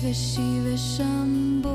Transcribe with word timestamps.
Shiva 0.00 0.14
Shiva 0.14 0.76
Shambho 0.76 1.74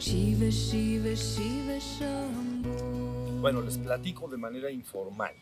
Shiva 0.00 0.50
Shiva 0.50 1.14
Shiva 1.14 1.78
Shambho 1.78 3.40
Bueno, 3.40 3.60
les 3.60 3.78
platico 3.78 4.26
de 4.26 4.36
manera 4.36 4.72
informal, 4.72 5.34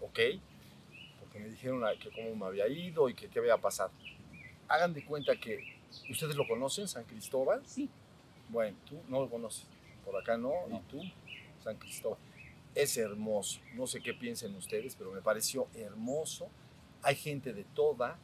¿ok? 0.00 0.20
Porque 1.18 1.40
me 1.40 1.48
dijeron 1.48 1.82
que 1.98 2.10
cómo 2.12 2.36
me 2.36 2.46
había 2.46 2.68
ido 2.68 3.08
y 3.08 3.14
que 3.14 3.26
qué 3.26 3.40
había 3.40 3.56
pasado. 3.56 3.90
Hagan 4.68 4.94
de 4.94 5.04
cuenta 5.04 5.34
que 5.40 5.58
ustedes 6.08 6.36
lo 6.36 6.46
conocen, 6.46 6.86
San 6.86 7.02
Cristóbal. 7.02 7.62
Sí. 7.66 7.90
Bueno, 8.48 8.76
tú 8.88 9.00
no 9.08 9.22
lo 9.22 9.28
conoces. 9.28 9.66
Por 10.04 10.16
acá 10.16 10.36
no, 10.36 10.52
No. 10.68 10.76
y 10.76 10.80
tú, 10.82 11.02
San 11.64 11.78
Cristóbal. 11.78 12.18
Es 12.76 12.96
hermoso. 12.96 13.58
No 13.74 13.88
sé 13.88 14.00
qué 14.00 14.14
piensen 14.14 14.54
ustedes, 14.54 14.94
pero 14.94 15.10
me 15.10 15.20
pareció 15.20 15.66
hermoso. 15.74 16.48
Hay 17.02 17.16
gente 17.16 17.52
de 17.52 17.64
toda. 17.64 18.20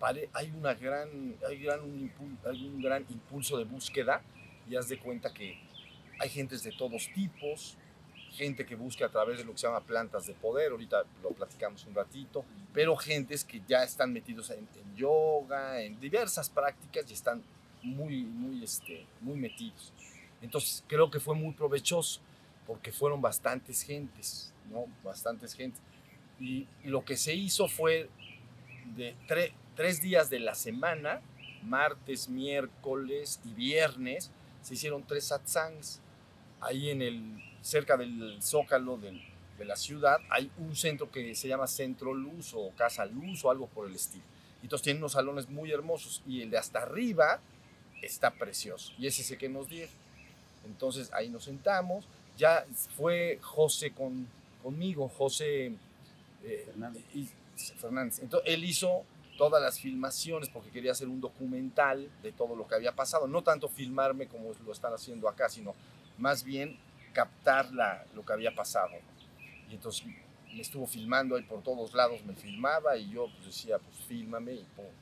Hay, 0.00 0.52
una 0.56 0.74
gran, 0.74 1.36
hay 1.48 1.66
un 1.66 2.82
gran 2.82 3.06
impulso 3.08 3.56
de 3.56 3.64
búsqueda 3.64 4.22
y 4.68 4.76
haz 4.76 4.88
de 4.88 4.98
cuenta 4.98 5.32
que 5.32 5.58
hay 6.18 6.28
gentes 6.28 6.62
de 6.62 6.72
todos 6.72 7.08
tipos, 7.14 7.76
gente 8.32 8.64
que 8.66 8.74
busca 8.74 9.06
a 9.06 9.08
través 9.08 9.38
de 9.38 9.44
lo 9.44 9.52
que 9.52 9.58
se 9.58 9.66
llama 9.66 9.80
plantas 9.80 10.26
de 10.26 10.34
poder, 10.34 10.72
ahorita 10.72 11.04
lo 11.22 11.30
platicamos 11.30 11.86
un 11.86 11.94
ratito, 11.94 12.44
pero 12.72 12.96
gentes 12.96 13.44
que 13.44 13.62
ya 13.68 13.84
están 13.84 14.12
metidos 14.12 14.50
en, 14.50 14.66
en 14.74 14.96
yoga, 14.96 15.80
en 15.80 16.00
diversas 16.00 16.48
prácticas 16.50 17.08
y 17.10 17.14
están 17.14 17.42
muy, 17.82 18.22
muy, 18.24 18.62
este, 18.64 19.06
muy 19.20 19.36
metidos. 19.36 19.92
Entonces 20.40 20.84
creo 20.86 21.10
que 21.10 21.20
fue 21.20 21.34
muy 21.34 21.52
provechoso 21.52 22.20
porque 22.66 22.92
fueron 22.92 23.20
bastantes 23.20 23.82
gentes, 23.82 24.52
¿no? 24.70 24.86
Bastantes 25.02 25.54
gentes. 25.54 25.80
Y 26.40 26.66
lo 26.84 27.04
que 27.04 27.16
se 27.16 27.34
hizo 27.34 27.68
fue 27.68 28.08
de 28.96 29.14
tre- 29.28 29.52
tres 29.76 30.00
días 30.02 30.30
de 30.30 30.40
la 30.40 30.54
semana, 30.54 31.20
martes, 31.62 32.28
miércoles 32.28 33.40
y 33.44 33.52
viernes, 33.54 34.30
se 34.62 34.74
hicieron 34.74 35.04
tres 35.06 35.24
satsangs. 35.26 36.00
Ahí 36.60 36.90
en 36.90 37.02
el, 37.02 37.42
cerca 37.62 37.96
del 37.96 38.38
zócalo 38.42 38.96
del- 38.98 39.22
de 39.58 39.64
la 39.64 39.76
ciudad 39.76 40.16
hay 40.30 40.50
un 40.58 40.74
centro 40.74 41.10
que 41.10 41.34
se 41.34 41.46
llama 41.46 41.66
Centro 41.66 42.14
Luz 42.14 42.52
o 42.54 42.70
Casa 42.76 43.04
Luz 43.06 43.44
o 43.44 43.50
algo 43.50 43.66
por 43.68 43.86
el 43.88 43.94
estilo. 43.94 44.24
Y 44.60 44.66
entonces 44.66 44.84
tienen 44.84 45.02
unos 45.02 45.12
salones 45.12 45.48
muy 45.48 45.70
hermosos 45.72 46.22
y 46.26 46.40
el 46.42 46.50
de 46.50 46.58
hasta 46.58 46.80
arriba 46.82 47.40
está 48.00 48.30
precioso. 48.32 48.92
Y 48.98 49.06
ese 49.06 49.22
es 49.22 49.30
el 49.32 49.38
que 49.38 49.48
nos 49.48 49.68
dieron. 49.68 49.94
Entonces 50.64 51.12
ahí 51.12 51.28
nos 51.28 51.44
sentamos. 51.44 52.06
Ya 52.38 52.64
fue 52.96 53.38
José 53.42 53.90
con, 53.92 54.26
conmigo, 54.62 55.08
José 55.08 55.72
eh, 56.44 56.62
Fernández. 56.66 57.02
y- 57.14 57.28
Fernández. 57.76 58.20
Entonces 58.20 58.52
él 58.52 58.64
hizo 58.64 59.04
todas 59.36 59.62
las 59.62 59.78
filmaciones 59.78 60.48
porque 60.48 60.70
quería 60.70 60.92
hacer 60.92 61.08
un 61.08 61.20
documental 61.20 62.10
de 62.22 62.32
todo 62.32 62.54
lo 62.54 62.66
que 62.66 62.74
había 62.74 62.94
pasado. 62.94 63.26
No 63.26 63.42
tanto 63.42 63.68
filmarme 63.68 64.26
como 64.28 64.52
lo 64.64 64.72
están 64.72 64.92
haciendo 64.92 65.28
acá, 65.28 65.48
sino 65.48 65.74
más 66.18 66.44
bien 66.44 66.78
captar 67.12 67.68
lo 68.14 68.24
que 68.24 68.32
había 68.32 68.54
pasado. 68.54 68.92
Y 69.70 69.74
entonces 69.74 70.04
me 70.52 70.60
estuvo 70.60 70.86
filmando 70.86 71.36
ahí 71.36 71.42
por 71.42 71.62
todos 71.62 71.94
lados, 71.94 72.24
me 72.24 72.34
filmaba 72.34 72.96
y 72.96 73.10
yo 73.10 73.28
pues 73.32 73.46
decía, 73.46 73.78
pues 73.78 73.96
fílmame 74.06 74.52
y 74.52 74.64
punto. 74.76 74.92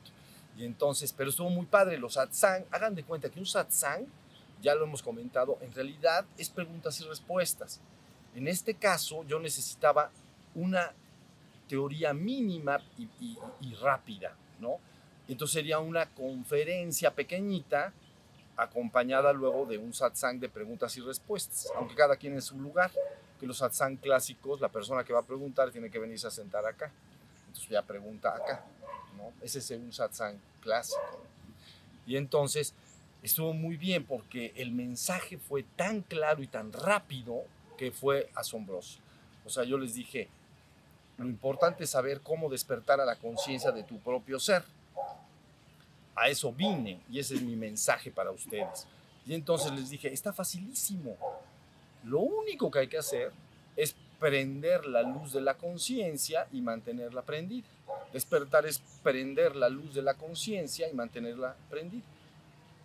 Y 0.57 0.65
entonces, 0.65 1.13
pero 1.13 1.29
estuvo 1.29 1.49
muy 1.49 1.65
padre 1.65 1.97
los 1.97 2.13
satsang. 2.13 2.65
Hagan 2.71 2.95
de 2.95 3.03
cuenta 3.03 3.29
que 3.29 3.39
un 3.39 3.45
satsang, 3.45 4.05
ya 4.61 4.75
lo 4.75 4.85
hemos 4.85 5.01
comentado, 5.01 5.57
en 5.61 5.73
realidad 5.73 6.25
es 6.37 6.49
preguntas 6.49 6.99
y 7.01 7.03
respuestas. 7.05 7.81
En 8.35 8.47
este 8.47 8.75
caso 8.75 9.23
yo 9.25 9.39
necesitaba 9.39 10.11
una 10.55 10.93
teoría 11.71 12.13
mínima 12.13 12.81
y, 12.97 13.73
rápida, 13.75 14.35
¿no? 14.59 14.77
Entonces 15.29 15.53
sería 15.53 15.79
una 15.79 16.05
conferencia 16.07 17.15
pequeñita 17.15 17.93
acompañada 18.57 19.31
luego 19.31 19.65
de 19.65 19.77
un 19.77 19.93
satsang 19.93 20.37
de 20.37 20.49
preguntas 20.49 20.97
y 20.97 20.99
respuestas, 20.99 21.71
aunque 21.77 21.95
cada 21.95 22.17
quien 22.17 22.33
en 22.33 22.41
su 22.41 22.59
lugar, 22.59 22.91
que 23.39 23.47
los 23.47 23.59
satsang 23.59 23.95
clásicos, 23.95 24.59
la 24.59 24.67
persona 24.67 25.05
que 25.05 25.13
va 25.13 25.19
a 25.19 25.25
preguntar 25.25 25.71
tiene 25.71 25.89
que 25.89 25.97
venirse 25.97 26.27
a 26.27 26.31
sentar 26.31 26.65
acá, 26.65 26.91
entonces 27.47 27.69
ya 27.69 27.81
pregunta 27.81 28.35
acá, 28.35 28.65
¿no? 29.15 29.31
Ese 29.41 29.59
es 29.59 29.71
un 29.71 29.93
satsang 29.93 30.35
clásico. 30.59 31.23
Y 32.05 32.17
entonces 32.17 32.73
estuvo 33.23 33.53
muy 33.53 33.77
bien 33.77 34.03
porque 34.03 34.51
el 34.57 34.73
mensaje 34.73 35.37
fue 35.37 35.63
tan 35.77 36.01
claro 36.01 36.43
y 36.43 36.47
tan 36.47 36.73
rápido 36.73 37.45
que 37.77 37.93
fue 37.93 38.29
asombroso. 38.35 38.99
O 39.45 39.49
sea, 39.49 39.63
yo 39.63 39.77
les 39.77 39.93
dije, 39.93 40.27
lo 41.21 41.29
importante 41.29 41.83
es 41.83 41.91
saber 41.91 42.21
cómo 42.21 42.49
despertar 42.49 42.99
a 42.99 43.05
la 43.05 43.15
conciencia 43.15 43.71
de 43.71 43.83
tu 43.83 43.99
propio 43.99 44.39
ser. 44.39 44.63
A 46.15 46.27
eso 46.27 46.51
vine 46.51 47.01
y 47.09 47.19
ese 47.19 47.35
es 47.35 47.41
mi 47.41 47.55
mensaje 47.55 48.11
para 48.11 48.31
ustedes. 48.31 48.87
Y 49.25 49.33
entonces 49.33 49.71
les 49.71 49.89
dije, 49.89 50.11
está 50.11 50.33
facilísimo. 50.33 51.15
Lo 52.03 52.19
único 52.19 52.69
que 52.71 52.79
hay 52.79 52.87
que 52.87 52.97
hacer 52.97 53.31
es 53.75 53.95
prender 54.19 54.85
la 54.85 55.03
luz 55.03 55.33
de 55.33 55.41
la 55.41 55.55
conciencia 55.55 56.47
y 56.51 56.61
mantenerla 56.61 57.21
prendida. 57.21 57.67
Despertar 58.13 58.65
es 58.65 58.79
prender 59.03 59.55
la 59.55 59.69
luz 59.69 59.93
de 59.93 60.01
la 60.01 60.15
conciencia 60.15 60.89
y 60.89 60.93
mantenerla 60.93 61.55
prendida. 61.69 62.03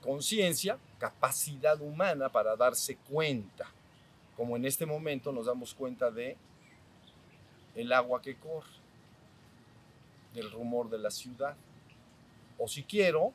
Conciencia, 0.02 0.78
capacidad 0.98 1.80
humana 1.80 2.28
para 2.28 2.54
darse 2.54 2.96
cuenta. 2.96 3.66
Como 4.36 4.56
en 4.56 4.66
este 4.66 4.86
momento 4.86 5.32
nos 5.32 5.46
damos 5.46 5.74
cuenta 5.74 6.10
de 6.10 6.36
el 7.76 7.92
agua 7.92 8.20
que 8.20 8.34
corre, 8.34 8.66
del 10.34 10.50
rumor 10.50 10.90
de 10.90 10.98
la 10.98 11.10
ciudad, 11.10 11.54
o 12.58 12.66
si 12.66 12.82
quiero, 12.82 13.32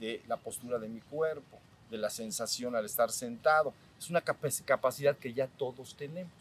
de 0.00 0.22
la 0.26 0.36
postura 0.36 0.78
de 0.78 0.88
mi 0.88 1.00
cuerpo, 1.00 1.58
de 1.90 1.98
la 1.98 2.10
sensación 2.10 2.74
al 2.76 2.84
estar 2.84 3.10
sentado. 3.10 3.72
Es 3.98 4.10
una 4.10 4.24
capac- 4.24 4.64
capacidad 4.64 5.16
que 5.16 5.32
ya 5.32 5.46
todos 5.46 5.94
tenemos. 5.94 6.32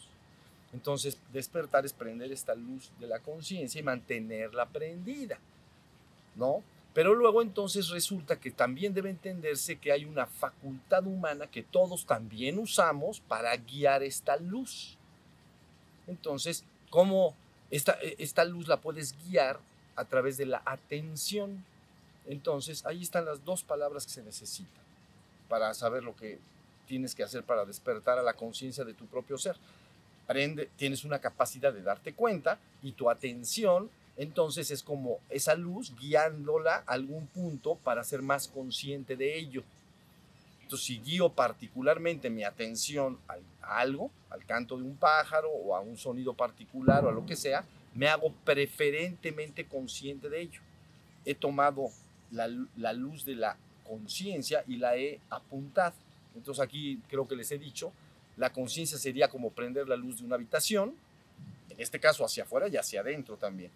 Entonces, 0.73 1.17
despertar 1.31 1.85
es 1.85 1.93
prender 1.93 2.31
esta 2.31 2.53
luz 2.53 2.91
de 2.99 3.07
la 3.07 3.19
conciencia 3.19 3.79
y 3.79 3.83
mantenerla 3.83 4.65
prendida, 4.65 5.39
¿no? 6.35 6.61
Pero 6.93 7.13
luego 7.13 7.41
entonces 7.41 7.89
resulta 7.89 8.39
que 8.39 8.51
también 8.51 8.93
debe 8.93 9.09
entenderse 9.09 9.77
que 9.77 9.91
hay 9.91 10.03
una 10.03 10.25
facultad 10.25 11.05
humana 11.05 11.47
que 11.47 11.63
todos 11.63 12.05
también 12.05 12.57
usamos 12.59 13.19
para 13.21 13.55
guiar 13.55 14.03
esta 14.03 14.35
luz. 14.37 14.97
Entonces, 16.07 16.63
¿cómo 16.89 17.35
esta, 17.71 17.97
esta 18.17 18.45
luz 18.45 18.67
la 18.67 18.81
puedes 18.81 19.15
guiar 19.25 19.59
a 19.95 20.05
través 20.05 20.37
de 20.37 20.45
la 20.45 20.61
atención? 20.65 21.63
Entonces, 22.27 22.85
ahí 22.85 23.01
están 23.01 23.25
las 23.25 23.43
dos 23.45 23.63
palabras 23.63 24.05
que 24.05 24.11
se 24.11 24.23
necesitan 24.23 24.83
para 25.47 25.73
saber 25.73 26.03
lo 26.03 26.15
que 26.15 26.39
tienes 26.87 27.15
que 27.15 27.23
hacer 27.23 27.43
para 27.43 27.65
despertar 27.65 28.17
a 28.17 28.23
la 28.23 28.33
conciencia 28.33 28.83
de 28.83 28.93
tu 28.93 29.05
propio 29.05 29.37
ser. 29.37 29.55
Aprende, 30.25 30.69
tienes 30.75 31.03
una 31.03 31.19
capacidad 31.19 31.71
de 31.71 31.81
darte 31.81 32.13
cuenta 32.13 32.59
y 32.81 32.93
tu 32.93 33.09
atención, 33.09 33.89
entonces 34.17 34.71
es 34.71 34.83
como 34.83 35.19
esa 35.29 35.55
luz 35.55 35.93
guiándola 35.97 36.83
a 36.85 36.93
algún 36.93 37.27
punto 37.27 37.75
para 37.75 38.03
ser 38.03 38.21
más 38.21 38.47
consciente 38.47 39.15
de 39.15 39.37
ello. 39.37 39.63
Entonces, 40.67 40.85
si 40.85 40.99
guío 40.99 41.29
particularmente 41.29 42.29
mi 42.29 42.43
atención 42.43 43.17
a 43.61 43.79
algo, 43.79 44.11
al 44.29 44.45
canto 44.45 44.75
de 44.75 44.83
un 44.83 44.97
pájaro 44.97 45.49
o 45.49 45.73
a 45.73 45.79
un 45.79 45.95
sonido 45.95 46.33
particular 46.33 47.05
o 47.05 47.09
a 47.09 47.13
lo 47.13 47.25
que 47.25 47.37
sea, 47.37 47.63
me 47.95 48.09
hago 48.09 48.33
preferentemente 48.43 49.65
consciente 49.65 50.27
de 50.27 50.41
ello. 50.41 50.59
He 51.23 51.35
tomado 51.35 51.87
la, 52.31 52.49
la 52.75 52.91
luz 52.91 53.23
de 53.23 53.35
la 53.35 53.55
conciencia 53.87 54.65
y 54.67 54.75
la 54.75 54.97
he 54.97 55.21
apuntado. 55.29 55.95
Entonces 56.35 56.61
aquí 56.61 56.99
creo 57.07 57.25
que 57.25 57.37
les 57.37 57.49
he 57.53 57.57
dicho, 57.57 57.93
la 58.35 58.51
conciencia 58.51 58.97
sería 58.97 59.29
como 59.29 59.51
prender 59.51 59.87
la 59.87 59.95
luz 59.95 60.19
de 60.19 60.25
una 60.25 60.35
habitación, 60.35 60.95
en 61.69 61.79
este 61.79 61.97
caso 61.97 62.25
hacia 62.25 62.43
afuera 62.43 62.67
y 62.67 62.75
hacia 62.75 62.99
adentro 62.99 63.37
también. 63.37 63.71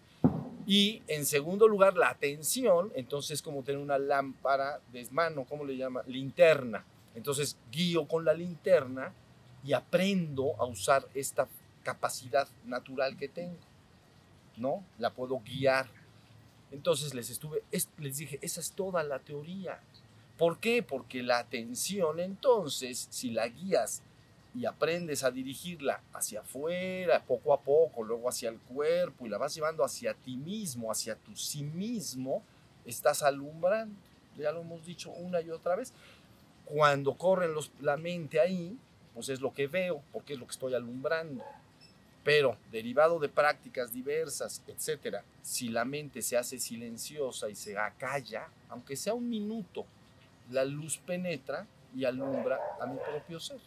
Y 0.66 1.02
en 1.08 1.26
segundo 1.26 1.66
lugar, 1.66 1.96
la 1.96 2.08
atención, 2.10 2.92
entonces 2.94 3.32
es 3.32 3.42
como 3.42 3.62
tener 3.62 3.80
una 3.80 3.98
lámpara 3.98 4.80
de 4.92 5.06
mano, 5.10 5.44
¿cómo 5.48 5.64
le 5.64 5.76
llama? 5.76 6.02
Linterna. 6.06 6.84
Entonces 7.14 7.56
guío 7.70 8.06
con 8.06 8.24
la 8.24 8.32
linterna 8.32 9.12
y 9.64 9.72
aprendo 9.72 10.54
a 10.58 10.64
usar 10.64 11.06
esta 11.14 11.48
capacidad 11.82 12.48
natural 12.64 13.16
que 13.16 13.28
tengo, 13.28 13.58
¿no? 14.56 14.84
La 14.98 15.10
puedo 15.10 15.40
guiar. 15.40 15.88
Entonces 16.70 17.12
les 17.14 17.28
estuve, 17.30 17.62
es- 17.70 17.88
les 17.98 18.16
dije, 18.16 18.38
esa 18.40 18.60
es 18.60 18.72
toda 18.72 19.02
la 19.02 19.18
teoría. 19.18 19.80
¿Por 20.38 20.58
qué? 20.58 20.82
Porque 20.82 21.22
la 21.22 21.38
atención 21.38 22.18
entonces, 22.18 23.08
si 23.10 23.30
la 23.30 23.48
guías 23.48 24.02
y 24.54 24.66
aprendes 24.66 25.24
a 25.24 25.30
dirigirla 25.30 26.02
hacia 26.12 26.40
afuera, 26.40 27.22
poco 27.24 27.54
a 27.54 27.60
poco, 27.60 28.02
luego 28.02 28.28
hacia 28.28 28.50
el 28.50 28.58
cuerpo 28.58 29.26
y 29.26 29.30
la 29.30 29.38
vas 29.38 29.54
llevando 29.54 29.84
hacia 29.84 30.14
ti 30.14 30.36
mismo, 30.36 30.90
hacia 30.90 31.16
tu 31.16 31.34
sí 31.34 31.62
mismo, 31.62 32.42
estás 32.84 33.22
alumbrando. 33.22 33.94
Ya 34.36 34.52
lo 34.52 34.60
hemos 34.60 34.84
dicho 34.84 35.10
una 35.10 35.40
y 35.40 35.50
otra 35.50 35.76
vez. 35.76 35.92
Cuando 36.66 37.14
corren 37.14 37.54
los, 37.54 37.70
la 37.80 37.96
mente 37.96 38.40
ahí, 38.40 38.76
pues 39.14 39.28
es 39.28 39.40
lo 39.40 39.52
que 39.52 39.66
veo, 39.66 40.02
porque 40.12 40.34
es 40.34 40.38
lo 40.38 40.46
que 40.46 40.52
estoy 40.52 40.74
alumbrando. 40.74 41.44
Pero 42.24 42.56
derivado 42.70 43.18
de 43.18 43.28
prácticas 43.28 43.92
diversas, 43.92 44.62
etcétera, 44.66 45.24
si 45.42 45.68
la 45.68 45.84
mente 45.84 46.22
se 46.22 46.36
hace 46.36 46.58
silenciosa 46.58 47.48
y 47.48 47.56
se 47.56 47.76
acalla, 47.76 48.48
aunque 48.68 48.96
sea 48.96 49.14
un 49.14 49.28
minuto, 49.28 49.86
la 50.50 50.64
luz 50.64 50.98
penetra 50.98 51.66
y 51.94 52.04
alumbra 52.04 52.60
a 52.80 52.86
mi 52.86 52.98
propio 52.98 53.40
ser. 53.40 53.58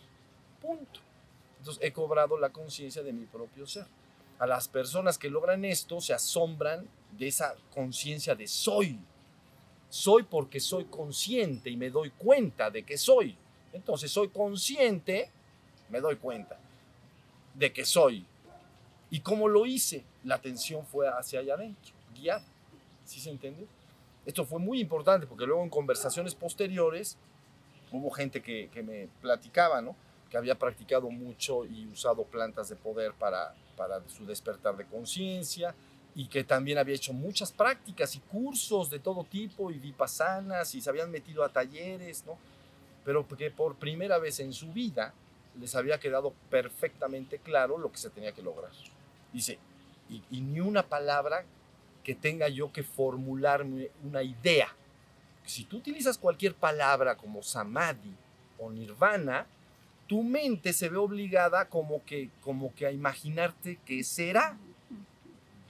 Punto. 0.66 1.00
Entonces 1.60 1.84
he 1.84 1.92
cobrado 1.92 2.38
la 2.38 2.50
conciencia 2.50 3.04
de 3.04 3.14
mi 3.14 3.26
propio 3.26 3.68
ser. 3.68 3.86
A 4.40 4.46
las 4.46 4.68
personas 4.68 5.18
que 5.18 5.30
logran 5.30 5.64
esto 5.64 6.02
se 6.02 6.14
asombran 6.14 6.88
de 7.18 7.28
esa 7.28 7.56
conciencia 7.74 8.36
de 8.36 8.48
soy. 8.48 9.00
Soy 9.90 10.24
porque 10.24 10.60
soy 10.60 10.86
consciente 10.86 11.70
y 11.70 11.78
me 11.78 11.90
doy 11.90 12.10
cuenta 12.12 12.70
de 12.70 12.84
que 12.84 12.98
soy. 12.98 13.38
Entonces 13.74 14.12
soy 14.12 14.30
consciente, 14.30 15.30
me 15.90 16.02
doy 16.02 16.18
cuenta 16.18 16.58
de 17.54 17.72
que 17.72 17.86
soy. 17.86 18.26
¿Y 19.10 19.22
cómo 19.22 19.48
lo 19.48 19.66
hice? 19.66 20.04
La 20.24 20.36
atención 20.36 20.86
fue 20.86 21.08
hacia 21.08 21.40
allá 21.40 21.54
adentro, 21.54 21.94
guiar. 22.14 22.42
¿Sí 23.06 23.20
se 23.20 23.30
entiende? 23.30 23.68
Esto 24.26 24.46
fue 24.46 24.60
muy 24.60 24.80
importante 24.82 25.28
porque 25.28 25.46
luego 25.46 25.64
en 25.64 25.70
conversaciones 25.70 26.36
posteriores 26.36 27.18
hubo 27.92 28.10
gente 28.10 28.42
que, 28.42 28.70
que 28.74 28.82
me 28.82 29.08
platicaba, 29.22 29.82
¿no? 29.82 29.96
Que 30.36 30.40
había 30.40 30.60
practicado 30.60 31.10
mucho 31.10 31.64
y 31.64 31.88
usado 31.88 32.26
plantas 32.26 32.68
de 32.68 32.76
poder 32.76 33.14
para, 33.14 33.56
para 33.78 34.02
su 34.10 34.26
despertar 34.26 34.76
de 34.76 34.86
conciencia 34.86 35.74
y 36.14 36.28
que 36.28 36.44
también 36.44 36.78
había 36.78 36.94
hecho 36.94 37.14
muchas 37.14 37.54
prácticas 37.54 38.18
y 38.18 38.20
cursos 38.20 38.90
de 38.90 39.00
todo 39.00 39.24
tipo 39.24 39.72
y 39.72 39.80
vipassanas 39.80 40.76
y 40.76 40.82
se 40.82 40.90
habían 40.90 41.10
metido 41.10 41.42
a 41.42 41.48
talleres, 41.48 42.26
¿no? 42.26 42.38
Pero 43.06 43.26
que 43.26 43.50
por 43.50 43.78
primera 43.78 44.18
vez 44.18 44.42
en 44.42 44.52
su 44.52 44.74
vida 44.74 45.14
les 45.58 45.74
había 45.74 46.02
quedado 46.02 46.34
perfectamente 46.50 47.40
claro 47.40 47.78
lo 47.78 47.90
que 47.90 47.98
se 47.98 48.10
tenía 48.10 48.34
que 48.34 48.42
lograr. 48.42 48.72
Dice, 49.32 49.58
y, 50.10 50.22
y 50.30 50.42
ni 50.42 50.60
una 50.60 50.84
palabra 50.84 51.46
que 52.04 52.14
tenga 52.14 52.50
yo 52.50 52.74
que 52.74 52.84
formularme 52.84 53.90
una 54.04 54.22
idea. 54.22 54.68
Si 55.46 55.64
tú 55.64 55.78
utilizas 55.78 56.18
cualquier 56.18 56.56
palabra 56.56 57.16
como 57.16 57.42
samadhi 57.42 58.14
o 58.60 58.70
nirvana, 58.70 59.48
tu 60.08 60.24
mente 60.24 60.74
se 60.74 60.90
ve 60.90 60.98
obligada 60.98 61.68
como 61.68 62.04
que, 62.06 62.30
como 62.42 62.74
que 62.76 62.86
a 62.86 62.92
imaginarte 62.92 63.80
qué 63.86 64.04
será. 64.04 64.58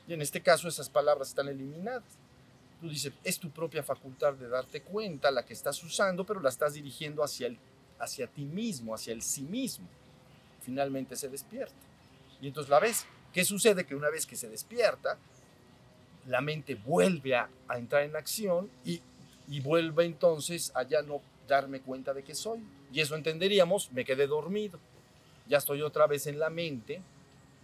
Y 0.07 0.13
en 0.13 0.21
este 0.21 0.41
caso 0.41 0.67
esas 0.67 0.89
palabras 0.89 1.29
están 1.29 1.47
eliminadas. 1.47 2.03
Tú 2.81 2.89
dices, 2.89 3.13
es 3.23 3.39
tu 3.39 3.49
propia 3.49 3.81
facultad 3.81 4.33
de 4.33 4.49
darte 4.49 4.81
cuenta 4.81 5.31
la 5.31 5.45
que 5.45 5.53
estás 5.53 5.81
usando, 5.83 6.25
pero 6.25 6.41
la 6.41 6.49
estás 6.49 6.73
dirigiendo 6.73 7.23
hacia, 7.23 7.47
el, 7.47 7.57
hacia 7.99 8.27
ti 8.27 8.43
mismo, 8.43 8.93
hacia 8.93 9.13
el 9.13 9.21
sí 9.21 9.41
mismo. 9.43 9.87
Finalmente 10.61 11.15
se 11.15 11.29
despierta. 11.29 11.73
Y 12.41 12.47
entonces 12.47 12.69
la 12.69 12.79
ves. 12.79 13.05
¿Qué 13.33 13.43
sucede? 13.45 13.85
Que 13.85 13.95
una 13.95 14.09
vez 14.09 14.25
que 14.25 14.35
se 14.35 14.49
despierta, 14.49 15.17
la 16.27 16.41
mente 16.41 16.75
vuelve 16.75 17.35
a, 17.35 17.49
a 17.67 17.77
entrar 17.77 18.03
en 18.03 18.15
acción 18.15 18.69
y, 18.83 19.01
y 19.47 19.61
vuelve 19.61 20.05
entonces 20.05 20.71
a 20.75 20.83
ya 20.83 21.01
no 21.01 21.21
darme 21.47 21.79
cuenta 21.81 22.13
de 22.13 22.23
que 22.23 22.35
soy. 22.35 22.63
Y 22.95 23.01
eso 23.01 23.17
entenderíamos, 23.17 23.91
me 23.91 24.05
quedé 24.05 24.25
dormido. 24.25 24.79
Ya 25.49 25.57
estoy 25.57 25.81
otra 25.81 26.07
vez 26.07 26.27
en 26.27 26.39
la 26.39 26.49
mente, 26.49 27.01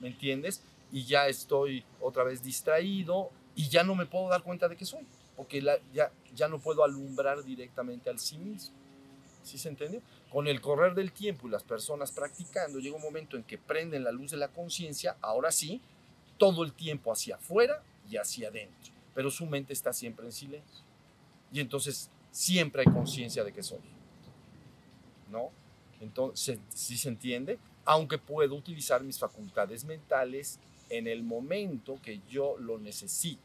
¿me 0.01 0.09
entiendes? 0.09 0.61
Y 0.91 1.05
ya 1.05 1.29
estoy 1.29 1.85
otra 2.01 2.25
vez 2.25 2.43
distraído 2.43 3.29
y 3.55 3.69
ya 3.69 3.85
no 3.85 3.95
me 3.95 4.05
puedo 4.05 4.27
dar 4.27 4.43
cuenta 4.43 4.67
de 4.67 4.75
que 4.75 4.83
soy, 4.83 5.07
porque 5.37 5.61
ya, 5.93 6.11
ya 6.35 6.49
no 6.49 6.59
puedo 6.59 6.83
alumbrar 6.83 7.45
directamente 7.45 8.09
al 8.09 8.19
sí 8.19 8.37
mismo. 8.37 8.75
¿Sí 9.41 9.57
se 9.57 9.69
entendió? 9.69 10.01
Con 10.29 10.47
el 10.47 10.59
correr 10.59 10.95
del 10.95 11.13
tiempo 11.13 11.47
y 11.47 11.51
las 11.51 11.63
personas 11.63 12.11
practicando, 12.11 12.79
llega 12.79 12.97
un 12.97 13.01
momento 13.01 13.37
en 13.37 13.43
que 13.43 13.57
prenden 13.57 14.03
la 14.03 14.11
luz 14.11 14.31
de 14.31 14.37
la 14.37 14.49
conciencia, 14.49 15.15
ahora 15.21 15.53
sí, 15.53 15.79
todo 16.37 16.61
el 16.65 16.73
tiempo 16.73 17.09
hacia 17.09 17.35
afuera 17.35 17.81
y 18.09 18.17
hacia 18.17 18.49
adentro, 18.49 18.91
pero 19.15 19.31
su 19.31 19.45
mente 19.45 19.71
está 19.71 19.93
siempre 19.93 20.25
en 20.25 20.33
silencio. 20.33 20.83
Y 21.53 21.61
entonces 21.61 22.09
siempre 22.31 22.83
hay 22.85 22.93
conciencia 22.93 23.45
de 23.45 23.53
que 23.53 23.63
soy. 23.63 23.79
¿No? 25.31 25.49
Entonces, 25.99 26.59
¿sí 26.69 26.97
se 26.97 27.09
entiende? 27.09 27.59
Aunque 27.85 28.17
puedo 28.17 28.55
utilizar 28.55 29.03
mis 29.03 29.19
facultades 29.19 29.85
mentales 29.85 30.59
en 30.89 31.07
el 31.07 31.23
momento 31.23 31.99
que 32.01 32.21
yo 32.29 32.57
lo 32.59 32.77
necesito. 32.77 33.41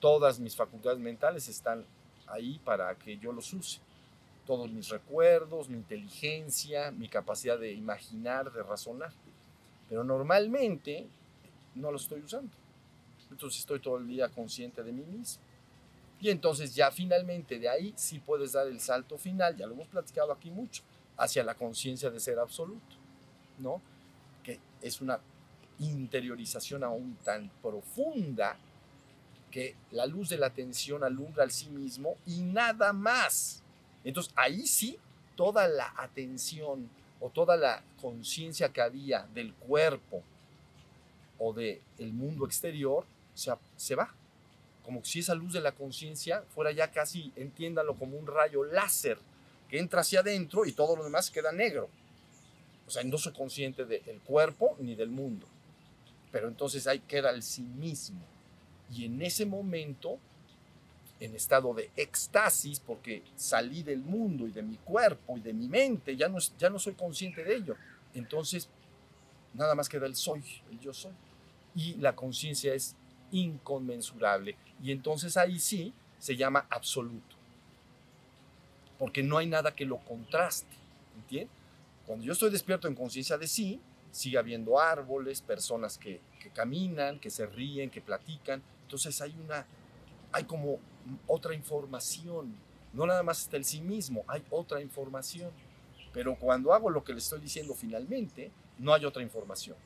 Todas 0.00 0.40
mis 0.40 0.56
facultades 0.56 0.98
mentales 0.98 1.48
están 1.48 1.84
ahí 2.26 2.60
para 2.64 2.94
que 2.96 3.18
yo 3.18 3.32
los 3.32 3.52
use. 3.52 3.80
Todos 4.46 4.70
mis 4.70 4.88
recuerdos, 4.88 5.68
mi 5.68 5.76
inteligencia, 5.76 6.90
mi 6.90 7.08
capacidad 7.08 7.58
de 7.58 7.72
imaginar, 7.72 8.52
de 8.52 8.62
razonar. 8.62 9.12
Pero 9.88 10.04
normalmente 10.04 11.06
no 11.74 11.90
lo 11.90 11.96
estoy 11.98 12.20
usando. 12.20 12.50
Entonces 13.30 13.60
estoy 13.60 13.80
todo 13.80 13.98
el 13.98 14.08
día 14.08 14.28
consciente 14.28 14.82
de 14.82 14.92
mí 14.92 15.04
mismo. 15.04 15.42
Y 16.20 16.30
entonces 16.30 16.74
ya 16.74 16.90
finalmente 16.90 17.58
de 17.58 17.68
ahí 17.68 17.94
sí 17.96 18.18
puedes 18.18 18.52
dar 18.52 18.66
el 18.66 18.80
salto 18.80 19.16
final, 19.18 19.56
ya 19.56 19.66
lo 19.66 19.74
hemos 19.74 19.88
platicado 19.88 20.32
aquí 20.32 20.50
mucho, 20.50 20.82
hacia 21.16 21.44
la 21.44 21.54
conciencia 21.54 22.10
de 22.10 22.18
ser 22.18 22.38
absoluto, 22.38 22.96
¿no? 23.58 23.80
Que 24.42 24.58
es 24.82 25.00
una 25.00 25.20
interiorización 25.78 26.82
aún 26.82 27.16
tan 27.24 27.48
profunda 27.62 28.56
que 29.50 29.76
la 29.92 30.06
luz 30.06 30.28
de 30.28 30.38
la 30.38 30.46
atención 30.46 31.04
alumbra 31.04 31.44
al 31.44 31.50
sí 31.50 31.68
mismo 31.70 32.16
y 32.26 32.40
nada 32.40 32.92
más. 32.92 33.62
Entonces 34.04 34.32
ahí 34.36 34.66
sí, 34.66 34.98
toda 35.36 35.68
la 35.68 35.94
atención 35.96 36.88
o 37.20 37.30
toda 37.30 37.56
la 37.56 37.82
conciencia 38.00 38.72
que 38.72 38.80
había 38.80 39.26
del 39.34 39.54
cuerpo 39.54 40.22
o 41.38 41.52
del 41.52 41.80
el 41.98 42.12
mundo 42.12 42.44
exterior 42.44 43.04
se, 43.34 43.52
se 43.76 43.94
va. 43.94 44.12
Como 44.88 45.04
si 45.04 45.18
esa 45.18 45.34
luz 45.34 45.52
de 45.52 45.60
la 45.60 45.72
conciencia 45.72 46.42
fuera 46.48 46.72
ya 46.72 46.90
casi, 46.90 47.30
entiéndalo 47.36 47.98
como 47.98 48.16
un 48.16 48.26
rayo 48.26 48.64
láser 48.64 49.18
que 49.68 49.78
entra 49.78 50.00
hacia 50.00 50.20
adentro 50.20 50.64
y 50.64 50.72
todo 50.72 50.96
lo 50.96 51.04
demás 51.04 51.30
queda 51.30 51.52
negro. 51.52 51.90
O 52.86 52.90
sea, 52.90 53.04
no 53.04 53.18
soy 53.18 53.34
consciente 53.34 53.84
del 53.84 54.18
cuerpo 54.22 54.78
ni 54.80 54.94
del 54.94 55.10
mundo. 55.10 55.46
Pero 56.32 56.48
entonces 56.48 56.86
ahí 56.86 57.00
queda 57.00 57.28
el 57.32 57.42
sí 57.42 57.60
mismo. 57.60 58.22
Y 58.90 59.04
en 59.04 59.20
ese 59.20 59.44
momento, 59.44 60.18
en 61.20 61.34
estado 61.34 61.74
de 61.74 61.90
éxtasis, 61.94 62.80
porque 62.80 63.22
salí 63.36 63.82
del 63.82 64.00
mundo 64.00 64.46
y 64.46 64.52
de 64.52 64.62
mi 64.62 64.78
cuerpo 64.78 65.36
y 65.36 65.42
de 65.42 65.52
mi 65.52 65.68
mente, 65.68 66.16
ya 66.16 66.30
no, 66.30 66.38
ya 66.58 66.70
no 66.70 66.78
soy 66.78 66.94
consciente 66.94 67.44
de 67.44 67.56
ello. 67.56 67.76
Entonces, 68.14 68.70
nada 69.52 69.74
más 69.74 69.86
queda 69.86 70.06
el 70.06 70.16
soy, 70.16 70.42
el 70.70 70.80
yo 70.80 70.94
soy. 70.94 71.12
Y 71.74 71.96
la 71.96 72.16
conciencia 72.16 72.72
es 72.72 72.96
inconmensurable. 73.30 74.56
Y 74.82 74.92
entonces 74.92 75.36
ahí 75.36 75.58
sí 75.58 75.92
se 76.18 76.36
llama 76.36 76.66
absoluto. 76.70 77.36
Porque 78.98 79.22
no 79.22 79.38
hay 79.38 79.46
nada 79.46 79.74
que 79.74 79.84
lo 79.84 79.98
contraste. 79.98 80.76
¿Entiendes? 81.16 81.54
Cuando 82.06 82.24
yo 82.24 82.32
estoy 82.32 82.50
despierto 82.50 82.88
en 82.88 82.94
conciencia 82.94 83.36
de 83.36 83.46
sí, 83.46 83.80
sigue 84.10 84.38
habiendo 84.38 84.80
árboles, 84.80 85.42
personas 85.42 85.98
que, 85.98 86.20
que, 86.40 86.50
caminan, 86.50 87.18
que 87.18 87.30
se 87.30 87.46
ríen, 87.46 87.90
que 87.90 88.00
platican. 88.00 88.62
Entonces 88.84 89.20
hay 89.20 89.36
una, 89.44 89.66
hay 90.32 90.44
como 90.44 90.78
otra 91.26 91.54
información. 91.54 92.54
No 92.92 93.06
nada 93.06 93.22
más 93.22 93.42
está 93.42 93.56
el 93.56 93.64
sí 93.64 93.80
mismo, 93.80 94.24
hay 94.26 94.42
otra 94.50 94.80
información. 94.80 95.50
Pero 96.12 96.36
cuando 96.36 96.72
hago 96.72 96.90
lo 96.90 97.04
que 97.04 97.12
le 97.12 97.18
estoy 97.18 97.40
diciendo 97.40 97.74
finalmente, 97.74 98.50
no 98.78 98.94
hay 98.94 99.04
otra 99.04 99.22
información. 99.22 99.76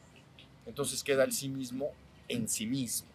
Entonces 0.67 1.03
queda 1.03 1.25
el 1.25 1.33
sí 1.33 1.49
mismo 1.49 1.91
en 2.29 2.49
sí 2.49 2.67
mismo. 2.67 3.09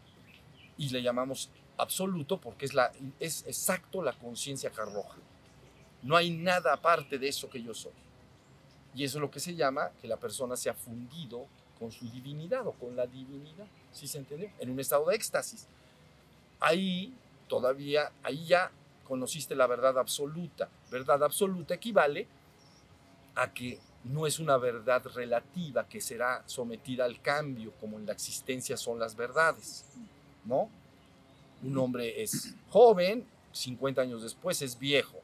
Y 0.77 0.89
le 0.89 1.01
llamamos 1.01 1.49
absoluto 1.77 2.39
porque 2.39 2.65
es, 2.65 2.73
la, 2.73 2.91
es 3.19 3.45
exacto 3.47 4.01
la 4.01 4.13
conciencia 4.13 4.69
carroja. 4.71 5.17
No 6.03 6.15
hay 6.15 6.29
nada 6.29 6.73
aparte 6.73 7.17
de 7.17 7.27
eso 7.27 7.49
que 7.49 7.61
yo 7.61 7.73
soy. 7.73 7.93
Y 8.95 9.03
eso 9.03 9.17
es 9.17 9.21
lo 9.21 9.31
que 9.31 9.39
se 9.39 9.55
llama 9.55 9.91
que 10.01 10.07
la 10.07 10.17
persona 10.17 10.55
se 10.55 10.69
ha 10.69 10.73
fundido 10.73 11.45
con 11.77 11.91
su 11.91 12.09
divinidad 12.09 12.65
o 12.65 12.71
con 12.71 12.95
la 12.95 13.05
divinidad, 13.05 13.67
¿sí 13.91 14.07
se 14.07 14.17
entiende? 14.17 14.51
En 14.59 14.71
un 14.71 14.79
estado 14.79 15.05
de 15.05 15.15
éxtasis. 15.15 15.67
Ahí 16.59 17.13
todavía, 17.47 18.11
ahí 18.23 18.45
ya 18.45 18.71
conociste 19.07 19.55
la 19.55 19.67
verdad 19.67 19.97
absoluta. 19.97 20.69
Verdad 20.89 21.23
absoluta 21.23 21.75
equivale 21.75 22.27
a 23.35 23.53
que 23.53 23.79
no 24.03 24.25
es 24.25 24.39
una 24.39 24.57
verdad 24.57 25.03
relativa 25.13 25.87
que 25.87 26.01
será 26.01 26.43
sometida 26.47 27.05
al 27.05 27.21
cambio, 27.21 27.73
como 27.79 27.97
en 27.97 28.05
la 28.05 28.13
existencia 28.13 28.77
son 28.77 28.99
las 28.99 29.15
verdades, 29.15 29.85
¿no? 30.47 30.69
Un 31.63 31.77
hombre 31.77 32.21
es 32.21 32.53
joven, 32.69 33.25
50 33.51 34.01
años 34.01 34.23
después 34.23 34.61
es 34.61 34.77
viejo. 34.77 35.17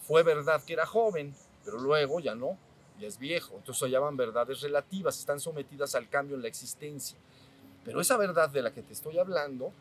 Fue 0.00 0.22
verdad 0.22 0.62
que 0.64 0.72
era 0.72 0.86
joven, 0.86 1.34
pero 1.64 1.78
luego 1.78 2.20
ya 2.20 2.34
no, 2.34 2.56
ya 3.00 3.06
es 3.08 3.18
viejo. 3.18 3.54
Entonces 3.56 3.78
se 3.78 3.90
llaman 3.90 4.16
verdades 4.16 4.60
relativas, 4.60 5.18
están 5.18 5.40
sometidas 5.40 5.94
al 5.94 6.08
cambio 6.08 6.36
en 6.36 6.42
la 6.42 6.48
existencia. 6.48 7.16
Pero 7.84 8.00
esa 8.00 8.16
verdad 8.16 8.50
de 8.50 8.62
la 8.62 8.72
que 8.72 8.82
te 8.82 8.92
estoy 8.92 9.18
hablando 9.18 9.72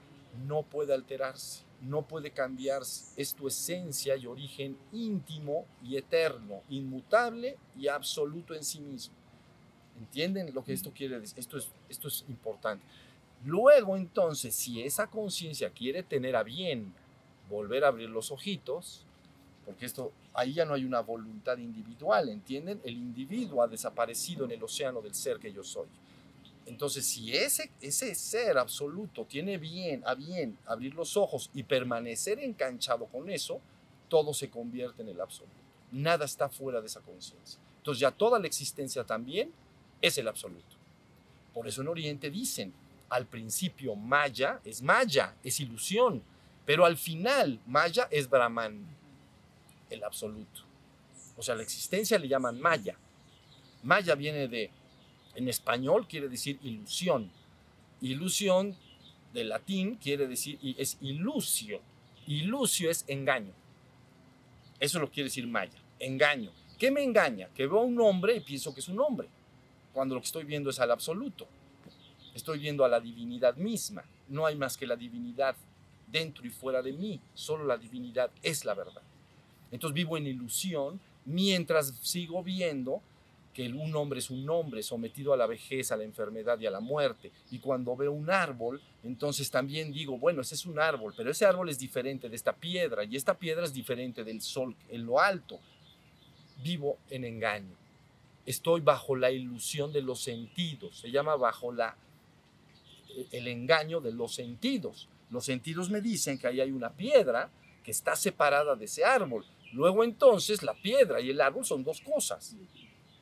no 0.47 0.63
puede 0.63 0.93
alterarse, 0.93 1.63
no 1.81 2.03
puede 2.03 2.31
cambiarse. 2.31 3.19
Es 3.21 3.33
tu 3.33 3.47
esencia 3.47 4.15
y 4.15 4.25
origen 4.25 4.77
íntimo 4.91 5.65
y 5.83 5.97
eterno, 5.97 6.61
inmutable 6.69 7.57
y 7.77 7.87
absoluto 7.87 8.53
en 8.53 8.63
sí 8.63 8.79
mismo. 8.79 9.15
¿Entienden 9.99 10.53
lo 10.53 10.63
que 10.63 10.73
esto 10.73 10.91
quiere 10.91 11.19
decir? 11.19 11.37
Esto 11.39 11.57
es, 11.57 11.67
esto 11.89 12.07
es 12.07 12.23
importante. 12.29 12.85
Luego, 13.45 13.95
entonces, 13.95 14.53
si 14.53 14.81
esa 14.81 15.07
conciencia 15.07 15.69
quiere 15.69 16.03
tener 16.03 16.35
a 16.35 16.43
bien 16.43 16.93
volver 17.49 17.83
a 17.83 17.87
abrir 17.87 18.09
los 18.09 18.31
ojitos, 18.31 19.05
porque 19.65 19.85
esto, 19.85 20.11
ahí 20.33 20.53
ya 20.53 20.65
no 20.65 20.73
hay 20.73 20.83
una 20.83 20.99
voluntad 20.99 21.57
individual, 21.57 22.29
¿entienden? 22.29 22.81
El 22.83 22.95
individuo 22.95 23.61
ha 23.61 23.67
desaparecido 23.67 24.45
en 24.45 24.51
el 24.51 24.63
océano 24.63 25.01
del 25.01 25.13
ser 25.13 25.37
que 25.37 25.53
yo 25.53 25.63
soy. 25.63 25.87
Entonces, 26.65 27.05
si 27.05 27.35
ese, 27.35 27.71
ese 27.81 28.13
ser 28.13 28.57
absoluto 28.57 29.25
tiene 29.25 29.57
bien, 29.57 30.03
a 30.05 30.13
bien 30.13 30.57
abrir 30.65 30.93
los 30.93 31.17
ojos 31.17 31.49
y 31.53 31.63
permanecer 31.63 32.39
enganchado 32.39 33.05
con 33.05 33.29
eso, 33.29 33.59
todo 34.07 34.33
se 34.33 34.49
convierte 34.49 35.01
en 35.01 35.09
el 35.09 35.21
absoluto. 35.21 35.55
Nada 35.91 36.25
está 36.25 36.49
fuera 36.49 36.81
de 36.81 36.87
esa 36.87 37.01
conciencia. 37.01 37.59
Entonces 37.77 38.01
ya 38.01 38.11
toda 38.11 38.37
la 38.39 38.47
existencia 38.47 39.03
también 39.03 39.51
es 40.01 40.17
el 40.17 40.27
absoluto. 40.27 40.75
Por 41.53 41.67
eso 41.67 41.81
en 41.81 41.87
Oriente 41.87 42.29
dicen, 42.29 42.73
al 43.09 43.25
principio 43.25 43.95
Maya 43.95 44.59
es 44.63 44.81
Maya, 44.81 45.35
es 45.43 45.59
ilusión, 45.59 46.21
pero 46.65 46.85
al 46.85 46.97
final 46.97 47.59
Maya 47.65 48.07
es 48.11 48.29
Brahman, 48.29 48.85
el 49.89 50.03
absoluto. 50.03 50.61
O 51.37 51.41
sea, 51.41 51.55
la 51.55 51.63
existencia 51.63 52.19
le 52.19 52.27
llaman 52.27 52.59
Maya. 52.59 52.97
Maya 53.83 54.15
viene 54.15 54.47
de, 54.47 54.69
en 55.35 55.47
español 55.47 56.07
quiere 56.07 56.27
decir 56.27 56.59
ilusión. 56.63 57.31
Ilusión 58.01 58.75
de 59.33 59.43
latín 59.45 59.95
quiere 59.95 60.27
decir, 60.27 60.59
es 60.77 60.97
ilusio. 61.01 61.81
Ilusio 62.27 62.91
es 62.91 63.05
engaño. 63.07 63.53
Eso 64.79 64.99
lo 64.99 65.09
quiere 65.09 65.29
decir 65.29 65.47
Maya, 65.47 65.79
engaño. 65.97 66.51
¿Qué 66.77 66.91
me 66.91 67.03
engaña? 67.03 67.49
Que 67.55 67.67
veo 67.67 67.79
a 67.79 67.83
un 67.83 67.99
hombre 67.99 68.35
y 68.35 68.39
pienso 68.39 68.73
que 68.73 68.79
es 68.79 68.87
un 68.87 68.99
hombre, 68.99 69.27
cuando 69.93 70.15
lo 70.15 70.21
que 70.21 70.27
estoy 70.27 70.45
viendo 70.45 70.69
es 70.69 70.79
al 70.79 70.91
absoluto. 70.91 71.47
Estoy 72.39 72.59
viendo 72.59 72.85
a 72.85 72.89
la 72.89 73.01
divinidad 73.01 73.57
misma. 73.57 74.05
No 74.29 74.45
hay 74.45 74.55
más 74.55 74.77
que 74.77 74.87
la 74.87 74.95
divinidad 74.95 75.57
dentro 76.07 76.45
y 76.47 76.49
fuera 76.49 76.81
de 76.81 76.93
mí. 76.93 77.19
Solo 77.33 77.65
la 77.65 77.77
divinidad 77.77 78.31
es 78.41 78.63
la 78.63 78.73
verdad. 78.73 79.01
Entonces 79.71 79.93
vivo 79.93 80.15
en 80.15 80.25
ilusión 80.25 81.01
mientras 81.25 81.93
sigo 82.01 82.41
viendo 82.41 83.01
que 83.53 83.67
un 83.67 83.93
hombre 83.93 84.19
es 84.19 84.29
un 84.29 84.49
hombre 84.49 84.81
sometido 84.81 85.33
a 85.33 85.37
la 85.37 85.47
vejez, 85.47 85.91
a 85.91 85.97
la 85.97 86.05
enfermedad 86.05 86.57
y 86.61 86.65
a 86.65 86.71
la 86.71 86.79
muerte. 86.79 87.29
Y 87.51 87.59
cuando 87.59 87.93
veo 87.97 88.13
un 88.13 88.29
árbol, 88.29 88.81
entonces 89.03 89.51
también 89.51 89.91
digo, 89.91 90.17
bueno, 90.17 90.41
ese 90.41 90.55
es 90.55 90.65
un 90.65 90.79
árbol, 90.79 91.13
pero 91.17 91.31
ese 91.31 91.45
árbol 91.45 91.67
es 91.67 91.77
diferente 91.77 92.29
de 92.29 92.37
esta 92.37 92.53
piedra 92.53 93.03
y 93.03 93.17
esta 93.17 93.37
piedra 93.37 93.65
es 93.65 93.73
diferente 93.73 94.23
del 94.23 94.41
sol 94.41 94.77
en 94.87 95.05
lo 95.05 95.19
alto. 95.19 95.59
Vivo 96.63 96.99
en 97.09 97.25
engaño. 97.25 97.75
Estoy 98.45 98.79
bajo 98.79 99.17
la 99.17 99.29
ilusión 99.29 99.91
de 99.91 100.03
los 100.03 100.21
sentidos. 100.21 100.97
Se 100.97 101.11
llama 101.11 101.35
bajo 101.35 101.73
la, 101.73 101.97
el 103.31 103.47
engaño 103.47 103.99
de 104.01 104.11
los 104.11 104.35
sentidos. 104.35 105.07
Los 105.29 105.45
sentidos 105.45 105.89
me 105.89 106.01
dicen 106.01 106.37
que 106.37 106.47
ahí 106.47 106.61
hay 106.61 106.71
una 106.71 106.91
piedra 106.91 107.51
que 107.83 107.91
está 107.91 108.15
separada 108.15 108.75
de 108.75 108.85
ese 108.85 109.03
árbol. 109.03 109.45
Luego 109.73 110.03
entonces 110.03 110.63
la 110.63 110.73
piedra 110.73 111.21
y 111.21 111.29
el 111.29 111.41
árbol 111.41 111.65
son 111.65 111.83
dos 111.83 112.01
cosas 112.01 112.55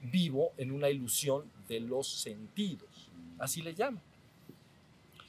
vivo 0.01 0.53
en 0.57 0.71
una 0.71 0.89
ilusión 0.89 1.51
de 1.67 1.79
los 1.79 2.07
sentidos. 2.07 3.09
Así 3.37 3.61
le 3.61 3.73
llamo. 3.73 4.01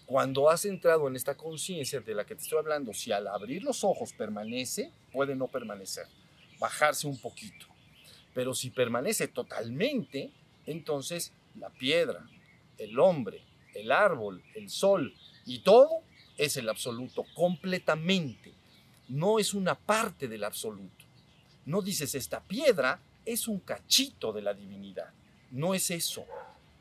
Cuando 0.06 0.48
has 0.48 0.64
entrado 0.64 1.06
en 1.08 1.16
esta 1.16 1.36
conciencia 1.36 2.00
de 2.00 2.14
la 2.14 2.24
que 2.24 2.34
te 2.34 2.42
estoy 2.42 2.58
hablando, 2.58 2.94
si 2.94 3.12
al 3.12 3.26
abrir 3.26 3.62
los 3.62 3.84
ojos 3.84 4.12
permanece, 4.14 4.90
puede 5.12 5.34
no 5.34 5.48
permanecer, 5.48 6.06
bajarse 6.58 7.06
un 7.06 7.18
poquito. 7.18 7.66
Pero 8.32 8.54
si 8.54 8.70
permanece 8.70 9.28
totalmente, 9.28 10.32
entonces 10.64 11.32
la 11.58 11.68
piedra, 11.68 12.26
el 12.78 12.98
hombre, 12.98 13.42
el 13.78 13.92
árbol, 13.92 14.42
el 14.54 14.70
sol 14.70 15.14
y 15.46 15.60
todo 15.60 16.02
es 16.36 16.56
el 16.56 16.68
absoluto 16.68 17.24
completamente. 17.34 18.52
No 19.08 19.38
es 19.38 19.54
una 19.54 19.74
parte 19.74 20.28
del 20.28 20.44
absoluto. 20.44 21.04
No 21.66 21.82
dices 21.82 22.14
esta 22.14 22.40
piedra 22.40 23.00
es 23.24 23.48
un 23.48 23.60
cachito 23.60 24.32
de 24.32 24.42
la 24.42 24.54
divinidad. 24.54 25.10
No 25.50 25.74
es 25.74 25.90
eso. 25.90 26.24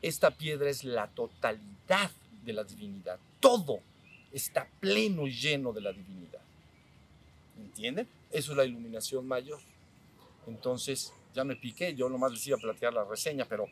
Esta 0.00 0.30
piedra 0.30 0.70
es 0.70 0.84
la 0.84 1.08
totalidad 1.08 2.10
de 2.44 2.52
la 2.52 2.64
divinidad. 2.64 3.18
Todo 3.40 3.80
está 4.32 4.68
pleno 4.80 5.26
y 5.26 5.32
lleno 5.32 5.72
de 5.72 5.80
la 5.80 5.92
divinidad. 5.92 6.40
¿Entienden? 7.58 8.08
Eso 8.30 8.52
es 8.52 8.56
la 8.56 8.64
iluminación 8.64 9.26
mayor. 9.26 9.60
Entonces, 10.46 11.12
ya 11.34 11.44
me 11.44 11.56
piqué, 11.56 11.94
yo 11.94 12.08
nomás 12.08 12.32
les 12.32 12.46
iba 12.46 12.56
a 12.56 12.60
plantear 12.60 12.92
la 12.92 13.04
reseña, 13.04 13.44
pero 13.44 13.68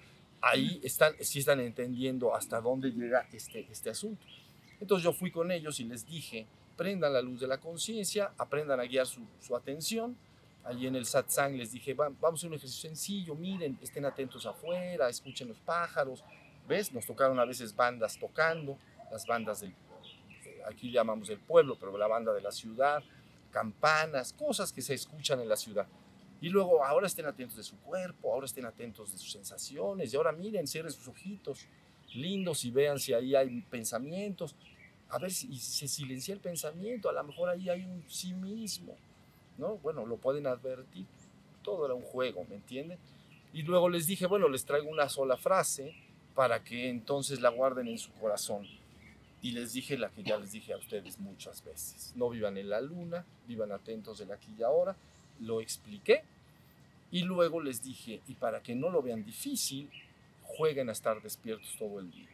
ahí 0.47 0.81
están, 0.83 1.15
sí 1.21 1.41
están 1.41 1.61
entendiendo 1.61 2.35
hasta 2.35 2.61
dónde 2.61 2.91
llega 2.91 3.27
este, 3.33 3.67
este 3.71 3.91
asunto. 3.91 4.25
Entonces 4.81 5.05
yo 5.05 5.13
fui 5.13 5.31
con 5.31 5.51
ellos 5.51 5.81
y 5.81 5.85
les 5.85 6.07
dije, 6.07 6.47
prendan 6.77 7.13
la 7.13 7.23
luz 7.23 7.41
de 7.41 7.47
la 7.47 7.59
conciencia, 7.59 8.33
aprendan 8.39 8.81
a 8.81 8.85
guiar 8.85 9.07
su, 9.07 9.23
su 9.41 9.57
atención 9.57 10.17
allí 10.67 10.87
en 10.87 10.97
el 10.97 11.07
satsang 11.07 11.57
les 11.57 11.73
dije, 11.73 11.95
vamos 11.95 12.23
a 12.23 12.29
hacer 12.29 12.49
un 12.49 12.55
ejercicio 12.55 12.89
sencillo, 12.89 13.35
miren, 13.35 13.79
estén 13.81 14.05
atentos 14.05 14.45
afuera, 14.47 15.09
escuchen 15.09 15.49
los 15.49 15.59
pájaros, 15.61 16.25
¿ves? 16.69 16.93
Nos 16.93 17.07
tocaron 17.07 17.39
a 17.39 17.45
veces 17.45 17.75
bandas 17.75 18.19
tocando, 18.19 18.77
las 19.11 19.27
bandas 19.27 19.61
del, 19.61 19.71
eh, 19.71 20.61
aquí 20.69 20.91
llamamos 20.91 21.29
del 21.29 21.39
pueblo, 21.39 21.77
pero 21.79 21.97
la 21.97 22.09
banda 22.09 22.33
de 22.33 22.41
la 22.41 22.51
ciudad, 22.51 23.03
campanas, 23.53 24.33
cosas 24.33 24.73
que 24.73 24.83
se 24.83 24.95
escuchan 24.95 25.41
en 25.41 25.49
la 25.49 25.57
ciudad. 25.57 25.87
Y 26.41 26.49
luego, 26.49 26.85
ahora 26.85 27.07
estén 27.07 27.27
atentos 27.27 27.57
de 27.57 27.63
su 27.63 27.77
cuerpo, 27.79 28.33
ahora 28.33 28.47
estén 28.47 28.67
atentos 28.67 29.13
de 29.13 29.19
sus 29.19 29.33
sensaciones, 29.33 30.13
y 30.13 30.17
ahora 30.17 30.33
miren, 30.33 30.67
cierren 30.67 30.93
sus 30.93 31.09
ojitos 31.09 31.67
lindos 32.15 32.65
y 32.65 32.71
vean 32.71 32.99
si 32.99 33.13
ahí 33.15 33.35
hay 33.35 33.61
pensamientos. 33.63 34.55
A 35.09 35.19
ver 35.19 35.31
si 35.31 35.57
se 35.59 35.89
silencia 35.89 36.35
el 36.35 36.41
pensamiento, 36.41 37.09
a 37.09 37.13
lo 37.13 37.25
mejor 37.25 37.49
ahí 37.49 37.69
hay 37.69 37.85
un 37.85 38.05
sí 38.09 38.35
mismo 38.35 38.97
¿no? 39.59 39.79
Bueno, 39.79 40.07
lo 40.07 40.17
pueden 40.17 40.47
advertir. 40.47 41.07
Todo 41.63 41.87
era 41.87 41.95
un 41.95 42.03
juego, 42.03 42.45
¿me 42.49 42.57
entienden? 42.57 42.99
Y 43.53 43.63
luego 43.63 43.89
les 43.89 44.07
dije, 44.07 44.27
bueno, 44.27 44.49
les 44.49 44.65
traigo 44.65 44.89
una 44.89 45.09
sola 45.09 45.37
frase 45.37 45.95
para 46.35 46.63
que 46.63 46.89
entonces 46.89 47.41
la 47.41 47.49
guarden 47.49 47.89
en 47.89 47.99
su 47.99 48.13
corazón. 48.13 48.67
Y 49.43 49.53
les 49.53 49.73
dije 49.73 49.97
la 49.97 50.11
que 50.11 50.23
ya 50.23 50.39
les 50.39 50.53
dije 50.53 50.73
a 50.73 50.77
ustedes 50.77 51.19
muchas 51.19 51.65
veces. 51.65 52.13
No 52.17 52.29
vivan 52.29 52.57
en 52.59 52.69
la 52.69 52.81
luna, 52.81 53.25
vivan 53.47 53.73
atentos 53.73 54.19
del 54.19 54.33
aquí 54.33 54.53
y 54.59 54.63
ahora. 54.63 54.97
Lo 55.41 55.61
expliqué. 55.61 56.23
Y 57.11 57.23
luego 57.23 57.63
les 57.63 57.83
dije, 57.83 58.21
y 58.27 58.35
para 58.35 58.63
que 58.63 58.75
no 58.75 58.91
lo 58.91 59.03
vean 59.03 59.25
difícil, 59.25 59.91
jueguen 60.43 60.89
a 60.89 60.93
estar 60.93 61.23
despiertos 61.23 61.75
todo 61.79 62.01
el 62.01 62.11
día. 62.11 62.29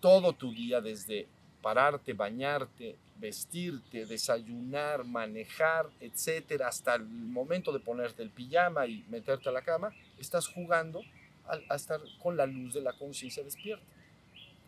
Todo 0.00 0.32
tu 0.32 0.52
día, 0.52 0.80
desde 0.80 1.26
pararte, 1.60 2.12
bañarte, 2.12 2.96
vestirte, 3.18 4.06
desayunar, 4.06 5.04
manejar, 5.04 5.90
etcétera, 6.00 6.68
hasta 6.68 6.94
el 6.94 7.04
momento 7.04 7.72
de 7.72 7.80
ponerte 7.80 8.22
el 8.22 8.30
pijama 8.30 8.86
y 8.86 9.04
meterte 9.08 9.48
a 9.48 9.52
la 9.52 9.62
cama, 9.62 9.94
estás 10.18 10.46
jugando 10.46 11.02
a, 11.46 11.74
estar 11.74 12.00
con 12.22 12.36
la 12.36 12.46
luz 12.46 12.74
de 12.74 12.80
la 12.80 12.92
conciencia 12.94 13.44
despierta. 13.44 13.84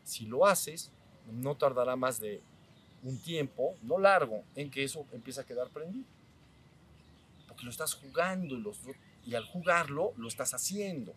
Si 0.04 0.26
lo 0.26 0.46
haces, 0.46 0.90
no 1.30 1.56
tardará 1.56 1.96
más 1.96 2.20
de 2.20 2.40
un 3.02 3.18
tiempo, 3.18 3.74
no 3.82 3.98
largo, 3.98 4.44
en 4.54 4.70
que 4.70 4.84
eso 4.84 5.06
empiece 5.12 5.40
a 5.40 5.44
quedar 5.44 5.68
prendido. 5.68 6.04
Lo 7.62 7.70
estás 7.70 7.94
jugando 7.94 8.56
y, 9.24 9.34
al 9.34 9.44
jugarlo 9.44 10.12
lo 10.16 10.28
estás 10.28 10.54
haciendo. 10.54 11.14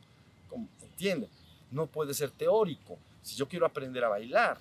¿Entiendes? 0.82 1.30
No 1.72 1.88
puede 1.88 2.14
ser 2.14 2.32
teórico. 2.32 2.98
Si 3.22 3.36
yo 3.36 3.48
quiero 3.48 3.66
aprender 3.66 4.04
a 4.04 4.10
bailar, 4.10 4.60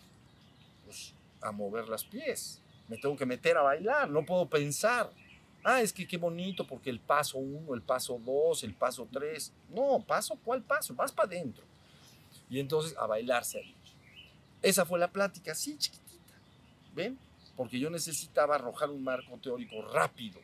pues 0.84 1.14
a 1.42 1.52
mover 1.52 1.88
las 1.88 2.04
pies 2.04 2.60
me 2.88 2.98
tengo 2.98 3.16
que 3.16 3.26
meter 3.26 3.56
a 3.56 3.62
bailar, 3.62 4.10
no 4.10 4.24
puedo 4.24 4.46
pensar. 4.46 5.10
Ah, 5.62 5.80
es 5.80 5.92
que 5.92 6.06
qué 6.06 6.18
bonito 6.18 6.66
porque 6.66 6.90
el 6.90 7.00
paso 7.00 7.38
uno, 7.38 7.74
el 7.74 7.82
paso 7.82 8.20
dos, 8.22 8.62
el 8.64 8.74
paso 8.74 9.08
tres. 9.10 9.52
No, 9.70 10.04
paso, 10.06 10.38
¿cuál 10.44 10.62
paso? 10.62 10.94
Vas 10.94 11.12
para 11.12 11.26
adentro. 11.26 11.64
Y 12.50 12.60
entonces 12.60 12.94
a 12.98 13.06
bailarse 13.06 13.58
ahí. 13.58 13.74
Esa 14.60 14.84
fue 14.84 14.98
la 14.98 15.10
plática, 15.10 15.52
así 15.52 15.78
chiquitita. 15.78 16.34
¿Ven? 16.94 17.18
Porque 17.56 17.78
yo 17.78 17.88
necesitaba 17.88 18.56
arrojar 18.56 18.90
un 18.90 19.02
marco 19.02 19.38
teórico 19.38 19.80
rápido. 19.82 20.40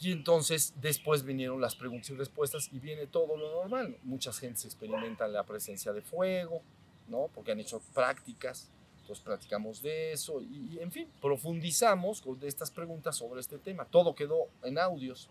Y 0.00 0.12
entonces 0.12 0.72
después 0.80 1.24
vinieron 1.24 1.60
las 1.60 1.76
preguntas 1.76 2.08
y 2.10 2.14
respuestas 2.14 2.70
y 2.72 2.78
viene 2.78 3.06
todo 3.06 3.36
lo 3.36 3.50
normal. 3.50 3.98
Muchas 4.02 4.38
gentes 4.38 4.64
experimentan 4.64 5.32
la 5.32 5.44
presencia 5.44 5.92
de 5.92 6.00
fuego, 6.00 6.62
¿no? 7.08 7.28
Porque 7.34 7.52
han 7.52 7.60
hecho 7.60 7.80
prácticas 7.94 8.70
pues 9.10 9.18
platicamos 9.18 9.82
de 9.82 10.12
eso 10.12 10.40
y, 10.40 10.78
en 10.80 10.92
fin, 10.92 11.08
profundizamos 11.20 12.20
con 12.20 12.38
estas 12.44 12.70
preguntas 12.70 13.16
sobre 13.16 13.40
este 13.40 13.58
tema. 13.58 13.84
Todo 13.84 14.14
quedó 14.14 14.46
en 14.62 14.78
audios, 14.78 15.28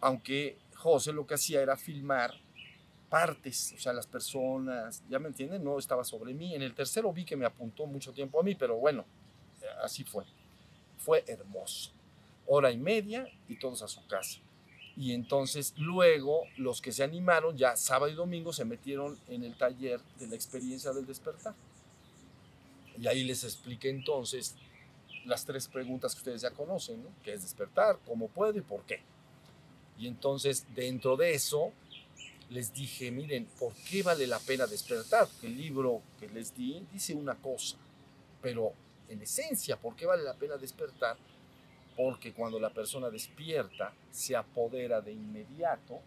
aunque 0.00 0.58
José 0.74 1.12
lo 1.12 1.28
que 1.28 1.34
hacía 1.34 1.62
era 1.62 1.76
filmar 1.76 2.34
partes, 3.08 3.72
o 3.76 3.80
sea, 3.80 3.92
las 3.92 4.08
personas, 4.08 5.04
ya 5.08 5.20
me 5.20 5.28
entienden, 5.28 5.62
no 5.62 5.78
estaba 5.78 6.02
sobre 6.02 6.34
mí. 6.34 6.56
En 6.56 6.62
el 6.62 6.74
tercero 6.74 7.12
vi 7.12 7.24
que 7.24 7.36
me 7.36 7.46
apuntó 7.46 7.86
mucho 7.86 8.12
tiempo 8.12 8.40
a 8.40 8.42
mí, 8.42 8.56
pero 8.56 8.78
bueno, 8.78 9.04
así 9.84 10.02
fue. 10.02 10.24
Fue 10.98 11.22
hermoso. 11.28 11.92
Hora 12.46 12.70
y 12.70 12.78
media 12.78 13.26
y 13.48 13.56
todos 13.56 13.82
a 13.82 13.88
su 13.88 14.06
casa. 14.06 14.40
Y 14.96 15.12
entonces 15.12 15.74
luego 15.76 16.42
los 16.56 16.80
que 16.80 16.92
se 16.92 17.02
animaron, 17.02 17.56
ya 17.56 17.76
sábado 17.76 18.12
y 18.12 18.14
domingo, 18.14 18.52
se 18.52 18.64
metieron 18.64 19.18
en 19.28 19.42
el 19.42 19.56
taller 19.56 20.00
de 20.18 20.28
la 20.28 20.36
experiencia 20.36 20.92
del 20.92 21.06
despertar. 21.06 21.54
Y 23.00 23.06
ahí 23.08 23.24
les 23.24 23.42
expliqué 23.42 23.90
entonces 23.90 24.54
las 25.24 25.44
tres 25.44 25.66
preguntas 25.66 26.14
que 26.14 26.18
ustedes 26.18 26.42
ya 26.42 26.50
conocen, 26.50 27.02
¿no? 27.02 27.08
¿Qué 27.22 27.32
es 27.32 27.42
despertar? 27.42 27.98
¿Cómo 28.06 28.28
puedo 28.28 28.56
y 28.56 28.60
por 28.60 28.82
qué? 28.82 29.00
Y 29.98 30.06
entonces 30.06 30.66
dentro 30.74 31.16
de 31.16 31.34
eso 31.34 31.72
les 32.50 32.72
dije, 32.72 33.10
miren, 33.10 33.46
¿por 33.58 33.72
qué 33.88 34.02
vale 34.02 34.26
la 34.26 34.38
pena 34.38 34.66
despertar? 34.66 35.28
El 35.42 35.56
libro 35.56 36.02
que 36.20 36.28
les 36.28 36.54
di 36.54 36.86
dice 36.92 37.14
una 37.14 37.34
cosa, 37.34 37.76
pero 38.42 38.72
en 39.08 39.22
esencia, 39.22 39.76
¿por 39.76 39.96
qué 39.96 40.06
vale 40.06 40.22
la 40.22 40.34
pena 40.34 40.56
despertar? 40.56 41.16
Porque 41.96 42.32
cuando 42.32 42.58
la 42.58 42.70
persona 42.70 43.10
despierta, 43.10 43.92
se 44.10 44.34
apodera 44.34 45.00
de 45.00 45.12
inmediato 45.12 46.00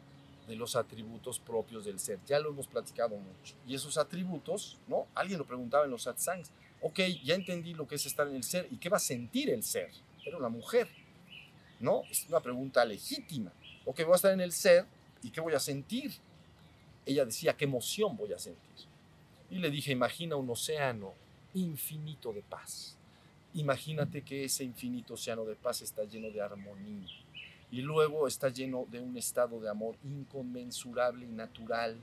de 0.48 0.56
los 0.56 0.75
atributos 0.75 1.39
propios 1.39 1.86
del 1.86 2.00
ser. 2.00 2.20
Ya 2.25 2.39
lo 2.39 2.50
hemos 2.50 2.67
platicado 2.67 3.15
mucho. 3.17 3.56
Y 3.67 3.75
esos 3.75 3.98
atributos, 3.98 4.77
¿no? 4.88 5.08
Alguien 5.13 5.39
lo 5.39 5.46
preguntaba 5.46 5.86
en 5.86 5.91
los 5.91 6.03
satsangs. 6.03 6.51
Ok, 6.82 7.00
ya 7.24 7.36
entendí 7.36 7.74
lo 7.74 7.88
que 7.88 7.96
es 7.96 8.06
estar 8.06 8.27
en 8.27 8.36
el 8.36 8.44
ser 8.44 8.67
y 8.72 8.77
qué 8.77 8.89
va 8.89 8.98
a 8.98 9.01
sentir 9.01 9.50
el 9.50 9.63
ser. 9.63 9.91
Era 10.25 10.38
una 10.38 10.50
mujer, 10.50 10.88
¿no? 11.79 12.03
Es 12.10 12.25
una 12.27 12.39
pregunta 12.39 12.84
legítima. 12.86 13.51
Ok, 13.86 14.03
voy 14.03 14.13
a 14.13 14.15
estar 14.15 14.34
en 14.34 14.41
el 14.41 14.51
ser 14.51 14.86
y 15.24 15.32
qué 15.32 15.41
voy 15.41 15.53
a 15.53 15.60
sentir. 15.60 16.13
Ella 17.06 17.25
decía, 17.25 17.56
¿qué 17.56 17.65
emoción 17.65 18.15
voy 18.17 18.34
a 18.34 18.39
sentir? 18.39 18.86
Y 19.50 19.60
le 19.60 19.70
dije, 19.70 19.91
imagina 19.91 20.36
un 20.36 20.50
océano 20.50 21.13
infinito 21.53 22.34
de 22.34 22.41
paz 22.41 22.97
Imagínate 23.58 24.22
que 24.22 24.44
ese 24.44 24.64
infinito 24.64 25.16
océano 25.16 25.44
de 25.44 25.56
paz 25.56 25.82
está 25.82 26.04
lleno 26.04 26.30
de 26.30 26.40
armonía 26.40 27.08
y 27.72 27.82
luego 27.82 28.28
está 28.28 28.50
lleno 28.50 28.86
de 28.92 29.00
un 29.00 29.18
estado 29.18 29.60
de 29.60 29.68
amor 29.68 29.96
inconmensurable 30.04 31.26
y 31.26 31.32
natural, 31.32 31.98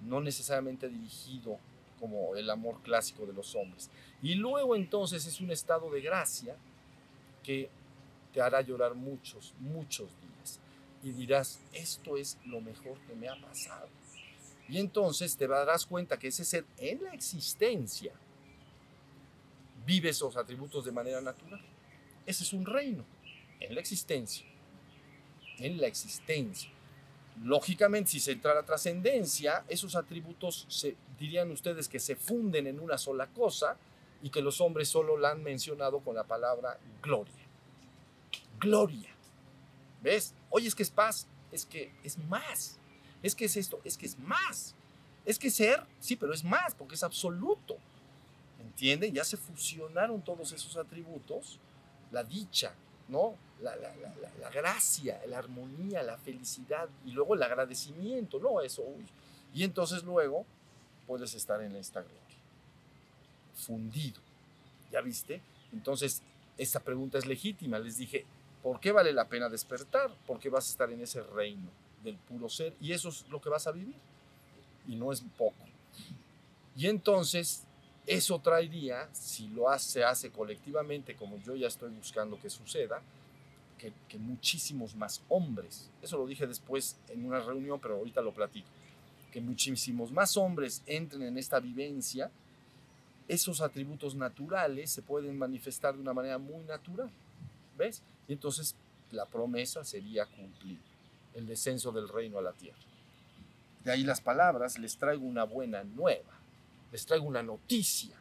no 0.00 0.22
necesariamente 0.22 0.88
dirigido 0.88 1.58
como 2.00 2.34
el 2.34 2.48
amor 2.48 2.80
clásico 2.82 3.26
de 3.26 3.34
los 3.34 3.54
hombres. 3.54 3.90
Y 4.22 4.36
luego 4.36 4.74
entonces 4.74 5.26
es 5.26 5.38
un 5.42 5.50
estado 5.50 5.90
de 5.90 6.00
gracia 6.00 6.56
que 7.42 7.68
te 8.32 8.40
hará 8.40 8.62
llorar 8.62 8.94
muchos, 8.94 9.52
muchos 9.60 10.08
días. 10.08 10.60
Y 11.02 11.10
dirás, 11.10 11.60
esto 11.74 12.16
es 12.16 12.38
lo 12.46 12.62
mejor 12.62 12.98
que 13.06 13.14
me 13.14 13.28
ha 13.28 13.38
pasado. 13.38 13.88
Y 14.66 14.78
entonces 14.78 15.36
te 15.36 15.46
darás 15.46 15.84
cuenta 15.84 16.18
que 16.18 16.28
ese 16.28 16.46
ser 16.46 16.64
en 16.78 17.04
la 17.04 17.12
existencia 17.12 18.14
vive 19.86 20.10
esos 20.10 20.36
atributos 20.36 20.84
de 20.84 20.92
manera 20.92 21.20
natural. 21.20 21.60
Ese 22.26 22.42
es 22.42 22.52
un 22.52 22.66
reino 22.66 23.04
en 23.60 23.74
la 23.74 23.80
existencia. 23.80 24.44
En 25.58 25.80
la 25.80 25.86
existencia. 25.86 26.70
Lógicamente, 27.42 28.10
si 28.10 28.20
se 28.20 28.32
entra 28.32 28.54
la 28.54 28.64
trascendencia, 28.64 29.64
esos 29.68 29.94
atributos 29.94 30.66
dirían 31.18 31.50
ustedes 31.50 31.88
que 31.88 32.00
se 32.00 32.16
funden 32.16 32.66
en 32.66 32.80
una 32.80 32.98
sola 32.98 33.26
cosa 33.28 33.76
y 34.22 34.30
que 34.30 34.40
los 34.42 34.60
hombres 34.60 34.88
solo 34.88 35.16
la 35.16 35.30
han 35.30 35.42
mencionado 35.42 36.00
con 36.00 36.16
la 36.16 36.24
palabra 36.24 36.78
gloria. 37.02 37.34
Gloria. 38.58 39.10
¿Ves? 40.02 40.34
Oye, 40.50 40.68
es 40.68 40.74
que 40.74 40.82
es 40.82 40.90
paz, 40.90 41.26
es 41.52 41.66
que 41.66 41.92
es 42.02 42.18
más. 42.18 42.78
Es 43.22 43.34
que 43.34 43.44
es 43.44 43.56
esto, 43.56 43.80
es 43.84 43.96
que 43.98 44.06
es 44.06 44.18
más. 44.18 44.74
Es 45.24 45.38
que 45.38 45.50
ser, 45.50 45.82
sí, 46.00 46.16
pero 46.16 46.32
es 46.32 46.44
más, 46.44 46.74
porque 46.74 46.94
es 46.94 47.02
absoluto. 47.02 47.76
¿Entienden? 48.76 49.14
Ya 49.14 49.24
se 49.24 49.38
fusionaron 49.38 50.20
todos 50.20 50.52
esos 50.52 50.76
atributos, 50.76 51.58
la 52.12 52.22
dicha, 52.22 52.74
¿no? 53.08 53.34
La, 53.62 53.74
gracia, 54.50 55.18
la 55.28 55.38
armonía, 55.38 56.02
la 56.02 56.18
felicidad 56.18 56.86
y 57.06 57.12
luego 57.12 57.34
el 57.34 57.42
agradecimiento, 57.42 58.38
¿no? 58.38 58.60
Eso, 58.60 58.84
Y 59.54 59.64
entonces 59.64 60.04
luego 60.04 60.44
puedes 61.06 61.32
estar 61.32 61.62
en 61.62 61.74
esta 61.74 62.02
gloria, 62.02 62.20
fundido. 63.54 64.20
¿Ya 64.92 65.00
viste? 65.00 65.40
Entonces, 65.72 66.20
esta 66.58 66.80
pregunta 66.80 67.16
es 67.16 67.24
legítima. 67.24 67.78
Les 67.78 67.96
dije, 67.96 68.26
¿por 68.62 68.78
qué 68.78 68.92
vale 68.92 69.14
la 69.14 69.26
pena 69.26 69.48
despertar? 69.48 70.10
Porque 70.26 70.50
vas 70.50 70.68
a 70.68 70.72
estar 70.72 70.92
en 70.92 71.00
ese 71.00 71.22
reino 71.22 71.70
del 72.04 72.18
puro 72.18 72.50
ser 72.50 72.74
y 72.78 72.92
eso 72.92 73.08
es 73.08 73.26
lo 73.30 73.40
que 73.40 73.48
vas 73.48 73.66
a 73.66 73.72
vivir. 73.72 73.96
Y 74.86 74.96
no 74.96 75.12
es 75.12 75.22
poco. 75.38 75.64
Y 76.76 76.88
entonces 76.88 77.65
eso 78.06 78.38
traería, 78.38 79.08
si 79.12 79.48
lo 79.48 79.66
se 79.78 80.04
hace 80.04 80.30
colectivamente, 80.30 81.16
como 81.16 81.38
yo 81.38 81.56
ya 81.56 81.66
estoy 81.66 81.90
buscando 81.90 82.38
que 82.40 82.48
suceda, 82.48 83.02
que, 83.78 83.92
que, 84.08 84.16
muchísimos 84.16 84.94
más 84.94 85.22
hombres, 85.28 85.90
eso 86.00 86.16
lo 86.16 86.26
dije 86.26 86.46
después 86.46 86.96
en 87.08 87.26
una 87.26 87.40
reunión, 87.40 87.80
pero 87.80 87.96
ahorita 87.96 88.22
lo 88.22 88.32
platico, 88.32 88.68
que 89.32 89.40
muchísimos 89.40 90.12
más 90.12 90.36
hombres 90.36 90.82
entren 90.86 91.22
en 91.22 91.36
esta 91.36 91.58
vivencia, 91.58 92.30
esos 93.28 93.60
atributos 93.60 94.14
naturales 94.14 94.90
se 94.90 95.02
pueden 95.02 95.36
manifestar 95.36 95.94
de 95.94 96.00
una 96.00 96.14
manera 96.14 96.38
muy 96.38 96.64
natural, 96.64 97.10
¿ves? 97.76 98.02
Y 98.28 98.34
entonces 98.34 98.76
la 99.10 99.26
promesa 99.26 99.84
sería 99.84 100.26
cumplir 100.26 100.78
el 101.34 101.46
descenso 101.46 101.90
del 101.90 102.08
reino 102.08 102.38
a 102.38 102.42
la 102.42 102.52
tierra. 102.52 102.78
De 103.84 103.90
ahí 103.90 104.04
las 104.04 104.20
palabras, 104.20 104.78
les 104.78 104.96
traigo 104.96 105.26
una 105.26 105.44
buena 105.44 105.82
nueva 105.84 106.36
les 106.92 107.06
traigo 107.06 107.24
una 107.24 107.42
noticia. 107.42 108.16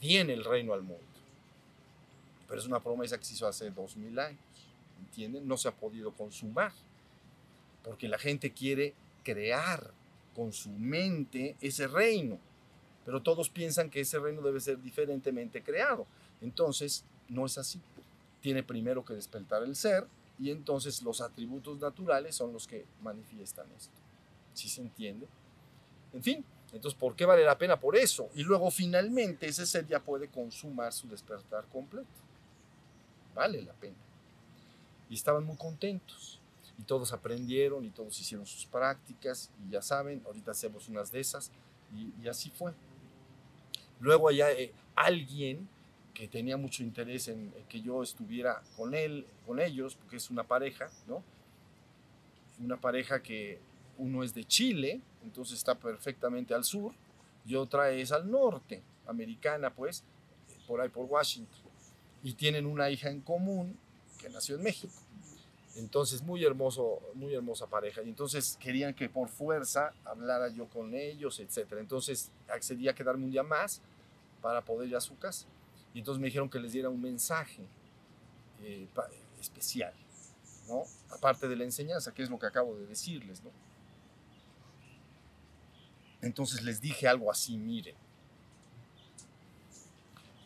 Viene 0.00 0.32
el 0.32 0.44
reino 0.44 0.72
al 0.72 0.82
mundo. 0.82 1.04
Pero 2.48 2.60
es 2.60 2.66
una 2.66 2.80
promesa 2.80 3.18
que 3.18 3.24
se 3.24 3.34
hizo 3.34 3.46
hace 3.46 3.70
dos 3.70 3.96
mil 3.96 4.18
años. 4.18 4.40
¿Entienden? 5.00 5.46
No 5.46 5.56
se 5.56 5.68
ha 5.68 5.72
podido 5.72 6.12
consumar. 6.12 6.72
Porque 7.84 8.08
la 8.08 8.18
gente 8.18 8.52
quiere 8.52 8.94
crear 9.24 9.90
con 10.34 10.52
su 10.52 10.70
mente 10.70 11.56
ese 11.60 11.86
reino. 11.86 12.38
Pero 13.04 13.22
todos 13.22 13.48
piensan 13.48 13.90
que 13.90 14.00
ese 14.00 14.18
reino 14.18 14.42
debe 14.42 14.60
ser 14.60 14.80
diferentemente 14.82 15.62
creado. 15.62 16.06
Entonces, 16.40 17.04
no 17.28 17.46
es 17.46 17.58
así. 17.58 17.80
Tiene 18.40 18.62
primero 18.62 19.04
que 19.04 19.14
despertar 19.14 19.62
el 19.62 19.76
ser 19.76 20.06
y 20.38 20.50
entonces 20.50 21.02
los 21.02 21.20
atributos 21.20 21.78
naturales 21.78 22.34
son 22.34 22.52
los 22.52 22.66
que 22.66 22.84
manifiestan 23.02 23.66
esto. 23.76 23.94
¿Sí 24.54 24.68
se 24.68 24.80
entiende? 24.80 25.26
En 26.12 26.22
fin, 26.22 26.44
entonces, 26.72 26.98
¿por 26.98 27.14
qué 27.14 27.26
vale 27.26 27.44
la 27.44 27.58
pena? 27.58 27.78
Por 27.78 27.96
eso. 27.96 28.30
Y 28.34 28.42
luego 28.42 28.70
finalmente 28.70 29.46
ese 29.46 29.66
ser 29.66 29.86
ya 29.86 30.00
puede 30.00 30.28
consumar 30.28 30.92
su 30.92 31.06
despertar 31.06 31.66
completo. 31.66 32.08
Vale 33.34 33.62
la 33.62 33.74
pena. 33.74 33.96
Y 35.10 35.14
estaban 35.14 35.44
muy 35.44 35.56
contentos. 35.56 36.40
Y 36.78 36.84
todos 36.84 37.12
aprendieron 37.12 37.84
y 37.84 37.90
todos 37.90 38.18
hicieron 38.18 38.46
sus 38.46 38.64
prácticas. 38.64 39.50
Y 39.66 39.72
ya 39.72 39.82
saben, 39.82 40.22
ahorita 40.24 40.52
hacemos 40.52 40.88
unas 40.88 41.12
de 41.12 41.20
esas. 41.20 41.50
Y, 41.94 42.26
así 42.26 42.50
fue. 42.50 42.72
Luego 44.00 44.30
allá 44.30 44.50
eh, 44.52 44.72
alguien 44.94 45.68
que 46.14 46.26
tenía 46.26 46.56
mucho 46.56 46.82
interés 46.82 47.28
en, 47.28 47.52
que 47.68 47.82
yo 47.82 48.02
estuviera 48.02 48.62
con 48.76 48.94
él, 48.94 49.26
con 49.46 49.60
ellos, 49.60 49.96
porque 49.96 50.16
es 50.16 50.30
una 50.30 50.44
pareja, 50.44 50.90
¿no? 51.06 51.22
Una 52.58 52.78
pareja 52.78 53.22
que 53.22 53.60
uno 53.98 54.22
es 54.22 54.34
de 54.34 54.44
Chile, 54.44 55.00
entonces 55.22 55.58
está 55.58 55.74
perfectamente 55.74 56.54
al 56.54 56.64
sur, 56.64 56.92
y 57.44 57.54
otra 57.54 57.90
es 57.90 58.12
al 58.12 58.30
norte, 58.30 58.82
americana 59.06 59.72
pues, 59.72 60.04
por 60.66 60.80
ahí 60.80 60.88
por 60.88 61.06
Washington. 61.06 61.60
Y 62.22 62.34
tienen 62.34 62.66
una 62.66 62.88
hija 62.90 63.10
en 63.10 63.20
común 63.20 63.76
que 64.18 64.28
nació 64.28 64.56
en 64.56 64.62
México. 64.62 64.94
Entonces, 65.76 66.22
muy 66.22 66.44
hermoso, 66.44 67.00
muy 67.14 67.34
hermosa 67.34 67.66
pareja. 67.66 68.02
Y 68.02 68.08
entonces 68.08 68.56
querían 68.60 68.94
que 68.94 69.08
por 69.08 69.28
fuerza 69.28 69.92
hablara 70.04 70.48
yo 70.48 70.66
con 70.66 70.94
ellos, 70.94 71.40
etc. 71.40 71.74
Entonces 71.78 72.30
accedí 72.48 72.88
a 72.88 72.94
quedarme 72.94 73.24
un 73.24 73.30
día 73.30 73.42
más 73.42 73.80
para 74.40 74.62
poder 74.62 74.88
ir 74.88 74.96
a 74.96 75.00
su 75.00 75.16
casa. 75.18 75.46
Y 75.94 76.00
entonces 76.00 76.20
me 76.20 76.26
dijeron 76.26 76.48
que 76.48 76.58
les 76.58 76.72
diera 76.72 76.88
un 76.88 77.00
mensaje 77.00 77.62
eh, 78.62 78.86
especial, 79.40 79.94
¿no? 80.68 80.84
Aparte 81.10 81.48
de 81.48 81.56
la 81.56 81.64
enseñanza, 81.64 82.12
que 82.12 82.22
es 82.22 82.30
lo 82.30 82.38
que 82.38 82.46
acabo 82.46 82.76
de 82.76 82.86
decirles, 82.86 83.42
¿no? 83.42 83.50
Entonces 86.22 86.62
les 86.62 86.80
dije 86.80 87.08
algo 87.08 87.30
así, 87.30 87.58
miren. 87.58 87.96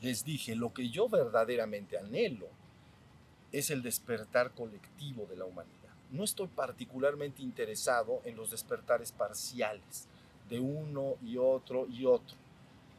Les 0.01 0.25
dije, 0.25 0.55
lo 0.57 0.73
que 0.73 0.89
yo 0.89 1.09
verdaderamente 1.09 1.99
anhelo 1.99 2.49
es 3.53 3.71
el 3.71 3.83
despertar 3.83 4.53
colectivo 4.53 5.27
de 5.27 5.37
la 5.37 5.45
humanidad. 5.45 5.75
No 6.11 6.25
estoy 6.25 6.49
particularmente 6.49 7.43
interesado 7.43 8.21
en 8.25 8.37
los 8.37 8.51
despertares 8.51 9.13
parciales 9.13 10.07
de 10.49 10.61
uno 10.61 11.15
y 11.23 11.37
otro 11.37 11.87
y 11.89 12.07
otro. 12.07 12.37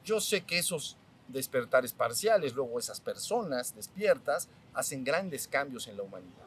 Yo 0.03 0.19
sé 0.19 0.43
que 0.43 0.59
esos 0.59 0.97
despertares 1.27 1.93
parciales, 1.93 2.53
luego 2.53 2.79
esas 2.79 3.01
personas 3.01 3.75
despiertas, 3.75 4.49
hacen 4.73 5.03
grandes 5.03 5.47
cambios 5.47 5.87
en 5.87 5.97
la 5.97 6.03
humanidad. 6.03 6.45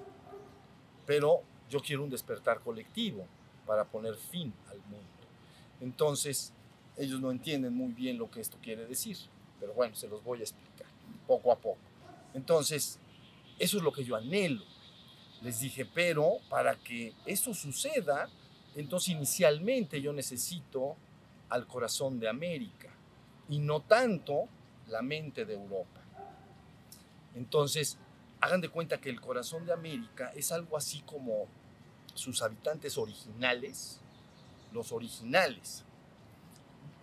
Pero 1.07 1.43
yo 1.69 1.81
quiero 1.81 2.05
un 2.05 2.11
despertar 2.11 2.61
colectivo 2.61 3.27
para 3.67 3.85
poner 3.85 4.15
fin 4.17 4.53
al 4.69 4.79
mundo. 4.79 5.20
Entonces, 5.81 6.53
ellos 6.97 7.21
no 7.21 7.31
entienden 7.31 7.75
muy 7.75 7.93
bien 7.93 8.19
lo 8.19 8.31
que 8.31 8.41
esto 8.41 8.59
quiere 8.63 8.87
decir, 8.87 9.17
pero 9.59 9.73
bueno, 9.75 9.95
se 9.95 10.09
los 10.09 10.23
voy 10.23 10.41
a 10.41 10.43
explicar 10.43 10.87
poco 11.27 11.53
a 11.53 11.57
poco. 11.57 11.79
Entonces, 12.35 12.99
eso 13.59 13.77
es 13.77 13.83
lo 13.83 13.93
que 13.93 14.05
yo 14.05 14.17
anhelo. 14.17 14.65
Les 15.43 15.61
dije, 15.61 15.87
pero 15.87 16.39
para 16.49 16.77
que 16.77 17.15
eso 17.25 17.55
suceda, 17.55 18.29
entonces 18.75 19.11
inicialmente 19.11 20.01
yo 20.01 20.13
necesito 20.13 20.97
al 21.49 21.67
corazón 21.67 22.21
de 22.21 22.29
América 22.29 22.91
y 23.49 23.59
no 23.59 23.81
tanto 23.81 24.49
la 24.89 25.03
mente 25.03 25.45
de 25.45 25.55
Europa. 25.55 26.01
Entonces, 27.35 27.99
hagan 28.41 28.61
de 28.61 28.69
cuenta 28.69 29.01
que 29.01 29.11
el 29.11 29.21
corazón 29.21 29.67
de 29.67 29.73
América 29.73 30.33
es 30.35 30.53
algo 30.53 30.77
así 30.77 31.01
como 31.03 31.47
sus 32.15 32.43
habitantes 32.43 32.99
originales, 32.99 34.01
los 34.73 34.93
originales. 34.93 35.85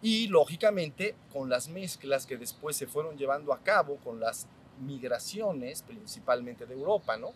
Y 0.01 0.27
lógicamente 0.27 1.15
con 1.33 1.49
las 1.49 1.69
mezclas 1.69 2.25
que 2.25 2.37
después 2.37 2.75
se 2.75 2.87
fueron 2.87 3.17
llevando 3.17 3.53
a 3.53 3.59
cabo 3.59 3.97
con 3.97 4.19
las 4.19 4.47
migraciones, 4.79 5.81
principalmente 5.81 6.65
de 6.65 6.73
Europa, 6.73 7.17
¿no? 7.17 7.33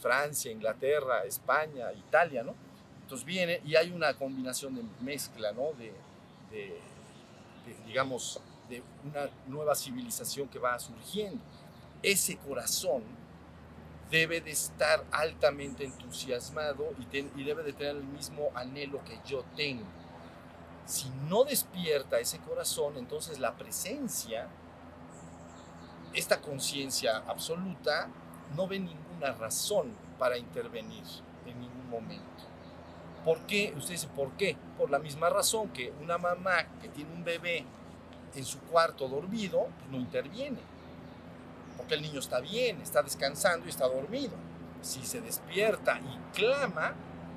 Francia, 0.00 0.52
Inglaterra, 0.52 1.24
España, 1.24 1.92
Italia, 1.92 2.42
¿no? 2.42 2.54
Entonces 3.02 3.26
viene 3.26 3.60
y 3.64 3.74
hay 3.74 3.90
una 3.90 4.14
combinación 4.14 4.76
de 4.76 4.82
mezcla, 5.00 5.52
¿no? 5.52 5.72
De, 5.72 5.92
de, 6.50 6.78
digamos, 7.86 8.40
de 8.68 8.82
una 9.04 9.28
nueva 9.46 9.74
civilización 9.74 10.48
que 10.48 10.58
va 10.58 10.78
surgiendo. 10.78 11.42
Ese 12.02 12.36
corazón 12.36 13.02
debe 14.10 14.40
de 14.40 14.50
estar 14.50 15.04
altamente 15.12 15.84
entusiasmado 15.84 16.92
y, 16.98 17.44
debe 17.44 17.62
de 17.62 17.72
tener 17.72 17.96
el 17.96 18.04
mismo 18.04 18.50
anhelo 18.54 19.02
que 19.04 19.18
yo 19.26 19.44
tengo. 19.56 19.84
Si 20.86 21.10
no 21.28 21.44
despierta 21.44 22.18
ese 22.18 22.38
corazón, 22.38 22.96
entonces 22.96 23.38
la 23.38 23.54
presencia, 23.56 24.48
esta 26.14 26.40
conciencia 26.40 27.18
absoluta, 27.26 28.08
no 28.56 28.66
ve 28.66 28.78
ninguna 28.78 29.32
razón 29.32 29.92
para 30.18 30.38
intervenir 30.38 31.04
en 31.44 31.60
ningún 31.60 31.90
momento. 31.90 32.24
¿Por 33.24 33.40
qué? 33.40 33.74
Usted 33.76 33.92
dice, 33.92 34.08
¿por 34.08 34.32
qué? 34.32 34.56
Por 34.78 34.90
la 34.90 34.98
misma 34.98 35.28
razón 35.28 35.68
que 35.68 35.92
una 36.00 36.16
mamá 36.16 36.66
que 36.80 36.88
tiene 36.88 37.12
un 37.12 37.24
bebé 37.24 37.66
en 38.34 38.44
su 38.44 38.58
cuarto 38.60 39.06
dormido, 39.08 39.68
pues 39.78 39.90
no 39.90 39.98
interviene. 39.98 40.77
Porque 41.88 42.04
el 42.04 42.12
niño 42.12 42.20
está 42.20 42.40
bien, 42.40 42.82
está 42.82 43.02
descansando 43.02 43.64
y 43.64 43.70
está 43.70 43.88
dormido. 43.88 44.34
Si 44.82 45.06
se 45.06 45.22
despierta 45.22 45.98
y 45.98 46.36
clama, 46.36 46.92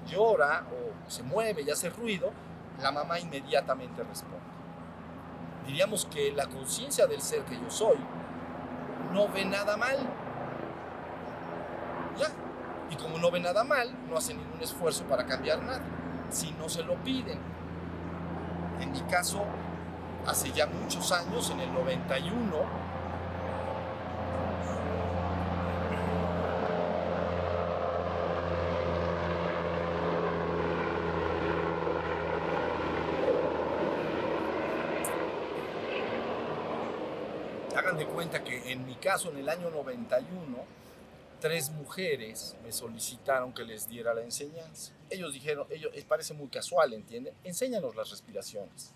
llora 0.06 0.66
o 0.70 1.10
se 1.10 1.24
mueve 1.24 1.62
y 1.62 1.70
hace 1.70 1.90
ruido, 1.90 2.34
la 2.82 2.92
mamá 2.92 3.18
inmediatamente 3.18 4.04
responde. 4.04 4.40
Diríamos 5.66 6.06
que 6.06 6.34
la 6.34 6.48
conciencia 6.48 7.08
del 7.08 7.22
ser 7.22 7.44
que 7.44 7.56
yo 7.56 7.72
soy 7.72 7.96
no 9.14 9.30
ve 9.30 9.46
nada 9.46 9.78
mal. 9.78 9.98
Ya. 12.20 12.28
Y 12.90 12.98
como 12.98 13.20
no 13.20 13.32
ve 13.32 13.40
nada 13.40 13.64
mal, 13.64 13.90
no 14.10 14.18
hace 14.18 14.34
ningún 14.34 14.60
esfuerzo 14.60 15.06
para 15.06 15.26
cambiar 15.26 15.64
nada. 15.64 15.80
Si 16.30 16.52
no 16.52 16.68
se 16.68 16.84
lo 16.84 16.96
piden. 16.96 17.40
En 18.82 18.92
mi 18.92 19.00
caso, 19.04 19.46
hace 20.28 20.52
ya 20.52 20.66
muchos 20.68 21.10
años, 21.14 21.50
en 21.52 21.62
el 21.62 21.74
91, 21.74 22.91
hagan 37.92 38.08
de 38.08 38.14
cuenta 38.14 38.44
que 38.44 38.72
en 38.72 38.86
mi 38.86 38.96
caso, 38.96 39.32
en 39.32 39.38
el 39.38 39.50
año 39.50 39.70
91, 39.70 40.58
tres 41.42 41.70
mujeres 41.72 42.56
me 42.64 42.72
solicitaron 42.72 43.54
que 43.54 43.66
les 43.66 43.90
diera 43.90 44.14
la 44.14 44.22
enseñanza. 44.22 44.94
Ellos 45.10 45.34
dijeron, 45.34 45.68
ellos, 45.70 45.92
parece 46.08 46.34
muy 46.34 46.48
casual, 46.48 46.94
¿entienden? 46.94 47.34
Enséñanos 47.44 47.96
las 47.96 48.10
respiraciones. 48.10 48.94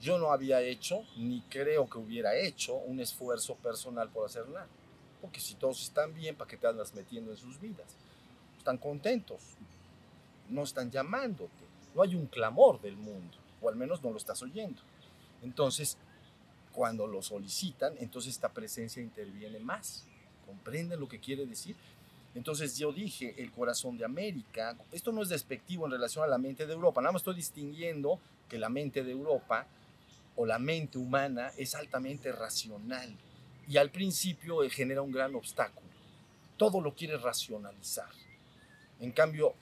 Yo 0.00 0.18
no 0.18 0.30
había 0.30 0.60
hecho, 0.60 1.02
ni 1.16 1.40
creo 1.48 1.88
que 1.88 1.98
hubiera 1.98 2.36
hecho, 2.36 2.74
un 2.74 3.00
esfuerzo 3.00 3.56
personal 3.56 4.08
por 4.10 4.26
hacer 4.26 4.48
nada. 4.48 4.68
Porque 5.20 5.40
si 5.40 5.54
todos 5.54 5.82
están 5.82 6.14
bien, 6.14 6.36
¿para 6.36 6.48
qué 6.48 6.56
te 6.56 6.68
andas 6.68 6.94
metiendo 6.94 7.32
en 7.32 7.36
sus 7.36 7.60
vidas? 7.60 7.96
Están 8.56 8.78
contentos, 8.78 9.40
no 10.48 10.62
están 10.62 10.90
llamándote, 10.92 11.64
no 11.94 12.02
hay 12.02 12.14
un 12.14 12.26
clamor 12.26 12.80
del 12.80 12.96
mundo, 12.96 13.36
o 13.60 13.68
al 13.68 13.74
menos 13.74 14.02
no 14.02 14.10
lo 14.10 14.18
estás 14.18 14.42
oyendo. 14.42 14.80
Entonces, 15.42 15.98
cuando 16.74 17.06
lo 17.06 17.22
solicitan, 17.22 17.94
entonces 18.00 18.34
esta 18.34 18.48
presencia 18.48 19.02
interviene 19.02 19.60
más. 19.60 20.04
¿Comprenden 20.44 21.00
lo 21.00 21.08
que 21.08 21.20
quiere 21.20 21.46
decir? 21.46 21.76
Entonces 22.34 22.76
yo 22.76 22.92
dije, 22.92 23.34
el 23.38 23.52
corazón 23.52 23.96
de 23.96 24.04
América, 24.04 24.76
esto 24.90 25.12
no 25.12 25.22
es 25.22 25.28
despectivo 25.28 25.86
en 25.86 25.92
relación 25.92 26.24
a 26.24 26.26
la 26.26 26.36
mente 26.36 26.66
de 26.66 26.72
Europa, 26.72 27.00
nada 27.00 27.12
más 27.12 27.20
estoy 27.20 27.36
distinguiendo 27.36 28.18
que 28.48 28.58
la 28.58 28.68
mente 28.68 29.04
de 29.04 29.12
Europa 29.12 29.66
o 30.36 30.44
la 30.44 30.58
mente 30.58 30.98
humana 30.98 31.52
es 31.56 31.76
altamente 31.76 32.32
racional 32.32 33.14
y 33.68 33.76
al 33.76 33.90
principio 33.90 34.58
genera 34.68 35.00
un 35.00 35.12
gran 35.12 35.34
obstáculo. 35.36 35.86
Todo 36.56 36.80
lo 36.80 36.94
quiere 36.94 37.16
racionalizar. 37.16 38.10
En 39.00 39.12
cambio, 39.12 39.54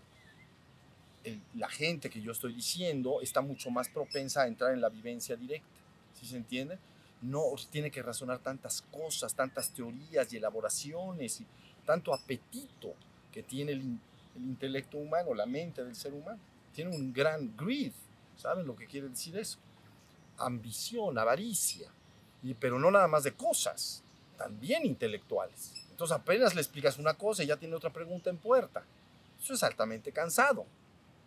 el, 1.25 1.41
la 1.55 1.69
gente 1.69 2.09
que 2.09 2.23
yo 2.23 2.33
estoy 2.33 2.55
diciendo 2.55 3.21
está 3.21 3.43
mucho 3.43 3.71
más 3.71 3.89
propensa 3.89 4.43
a 4.43 4.47
entrar 4.47 4.73
en 4.73 4.81
la 4.81 4.89
vivencia 4.89 5.37
directa. 5.37 5.67
¿Sí 6.19 6.27
se 6.27 6.37
entiende? 6.37 6.79
No 7.23 7.43
tiene 7.71 7.91
que 7.91 8.03
razonar 8.03 8.41
tantas 8.41 8.83
cosas, 8.83 9.35
tantas 9.35 9.71
teorías 9.71 10.33
y 10.33 10.37
elaboraciones 10.37 11.41
y 11.41 11.47
tanto 11.87 12.13
apetito 12.13 12.95
que 13.33 13.43
tiene 13.43 13.73
el, 13.73 13.99
el 14.37 14.43
intelecto 14.43 14.99
humano, 14.99 15.35
la 15.35 15.47
mente 15.47 15.85
del 15.85 15.95
ser 15.95 16.13
humano. 16.13 16.41
Tiene 16.75 16.95
un 16.95 17.13
gran 17.13 17.57
greed. 17.57 17.93
¿Saben 18.37 18.67
lo 18.67 18.75
que 18.75 18.87
quiere 18.87 19.09
decir 19.09 19.37
eso? 19.37 19.59
ambición, 20.39 21.19
avaricia, 21.19 21.89
y, 22.43 22.55
pero 22.55 22.79
no 22.79 22.91
nada 22.91 23.09
más 23.09 23.25
de 23.25 23.33
cosas, 23.33 24.03
también 24.37 24.85
intelectuales. 24.85 25.73
Entonces 25.91 26.17
apenas 26.17 26.55
le 26.55 26.61
explicas 26.61 26.99
una 26.99 27.15
cosa 27.15 27.43
y 27.43 27.47
ya 27.47 27.57
tiene 27.57 27.77
otra 27.77 27.93
pregunta 27.93 28.31
en 28.31 28.39
puerta. 28.39 28.83
Eso 29.41 29.55
es 29.55 29.63
altamente 29.63 30.13
cansado. 30.13 30.67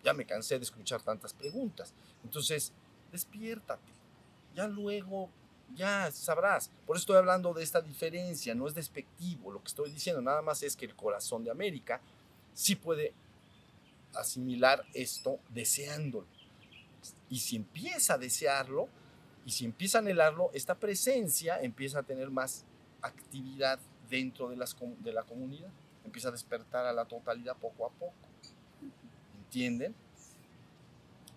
Ya 0.03 0.13
me 0.13 0.25
cansé 0.25 0.58
de 0.58 0.65
escuchar 0.65 1.01
tantas 1.01 1.34
preguntas. 1.34 1.93
Entonces, 2.23 2.71
despiértate. 3.12 3.91
Ya 4.53 4.67
luego, 4.67 5.29
ya 5.73 6.12
sabrás. 6.12 6.69
Por 6.86 6.95
eso 6.95 7.01
estoy 7.01 7.17
hablando 7.17 7.54
de 7.54 7.63
esta 7.63 7.82
diferencia. 7.82 8.54
No 8.56 8.67
es 8.67 8.73
despectivo 8.73 9.51
lo 9.51 9.62
que 9.62 9.67
estoy 9.67 9.91
diciendo. 9.91 10.21
Nada 10.21 10.41
más 10.41 10.63
es 10.63 10.75
que 10.75 10.86
el 10.86 10.95
corazón 10.95 11.43
de 11.43 11.51
América 11.51 12.01
sí 12.54 12.75
puede 12.75 13.13
asimilar 14.13 14.86
esto 14.93 15.39
deseándolo. 15.49 16.28
Y 17.30 17.39
si 17.39 17.56
empieza 17.56 18.13
a 18.13 18.17
desearlo, 18.17 18.88
y 19.45 19.51
si 19.51 19.65
empieza 19.65 19.99
a 19.99 20.01
anhelarlo, 20.01 20.49
esta 20.54 20.75
presencia 20.75 21.62
empieza 21.62 21.99
a 21.99 22.04
tener 22.04 22.32
más 22.32 22.65
actividad 23.01 23.80
dentro 24.10 24.49
de, 24.49 24.58
las, 24.58 24.75
de 24.99 25.13
la 25.13 25.23
comunidad. 25.23 25.69
Empieza 26.04 26.30
a 26.30 26.32
despertar 26.32 26.86
a 26.86 26.93
la 26.93 27.06
totalidad 27.06 27.56
poco 27.56 27.86
a 27.86 27.89
poco. 27.89 28.13
¿Entienden? 29.43 29.93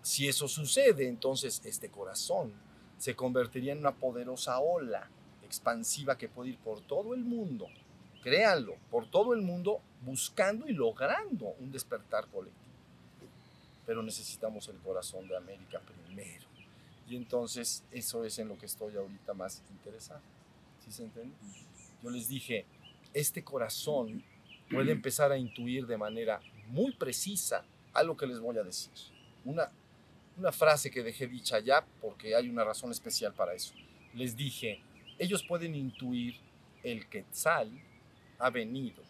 Si 0.01 0.27
eso 0.27 0.47
sucede, 0.47 1.07
entonces 1.07 1.61
este 1.63 1.89
corazón 1.89 2.51
se 2.99 3.15
convertiría 3.15 3.71
en 3.71 3.79
una 3.79 3.95
poderosa 3.95 4.59
ola 4.59 5.09
expansiva 5.43 6.17
que 6.17 6.27
puede 6.27 6.49
ir 6.49 6.57
por 6.57 6.81
todo 6.81 7.15
el 7.15 7.21
mundo, 7.21 7.67
créanlo, 8.21 8.75
por 8.91 9.09
todo 9.09 9.33
el 9.33 9.41
mundo 9.41 9.81
buscando 10.01 10.67
y 10.67 10.73
logrando 10.73 11.55
un 11.59 11.71
despertar 11.71 12.27
colectivo. 12.27 12.59
Pero 13.85 14.03
necesitamos 14.03 14.67
el 14.67 14.77
corazón 14.77 15.27
de 15.27 15.35
América 15.35 15.79
primero. 15.79 16.45
Y 17.07 17.15
entonces 17.15 17.83
eso 17.91 18.23
es 18.23 18.37
en 18.37 18.49
lo 18.49 18.57
que 18.57 18.67
estoy 18.67 18.95
ahorita 18.95 19.33
más 19.33 19.63
interesado. 19.71 20.21
¿Sí 20.85 20.91
se 20.91 21.03
entiende? 21.05 21.33
Yo 22.03 22.09
les 22.11 22.27
dije, 22.27 22.65
este 23.13 23.43
corazón 23.43 24.23
puede 24.69 24.91
empezar 24.91 25.31
a 25.31 25.37
intuir 25.37 25.87
de 25.87 25.97
manera 25.97 26.39
muy 26.67 26.93
precisa 26.93 27.63
algo 27.93 28.15
que 28.15 28.27
les 28.27 28.39
voy 28.39 28.57
a 28.57 28.63
decir. 28.63 28.91
Una, 29.43 29.71
una 30.39 30.51
frase 30.51 30.89
que 30.89 31.03
dejé 31.03 31.27
dicha 31.27 31.59
ya 31.59 31.85
porque 32.01 32.35
hay 32.35 32.49
una 32.49 32.63
razón 32.63 32.91
especial 32.91 33.33
para 33.33 33.53
eso. 33.53 33.73
Les 34.13 34.35
dije, 34.35 34.81
ellos 35.17 35.43
pueden 35.43 35.75
intuir 35.75 36.39
el 36.81 37.07
Quetzal 37.09 37.69
ha 38.39 38.49
venido 38.49 39.03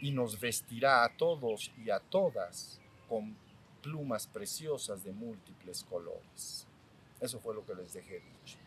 y 0.00 0.10
nos 0.10 0.40
vestirá 0.40 1.04
a 1.04 1.16
todos 1.16 1.70
y 1.76 1.90
a 1.90 2.00
todas 2.00 2.80
con 3.08 3.36
plumas 3.82 4.26
preciosas 4.26 5.04
de 5.04 5.12
múltiples 5.12 5.84
colores. 5.84 6.66
Eso 7.20 7.38
fue 7.38 7.54
lo 7.54 7.64
que 7.64 7.74
les 7.74 7.92
dejé 7.92 8.20
dicho. 8.20 8.58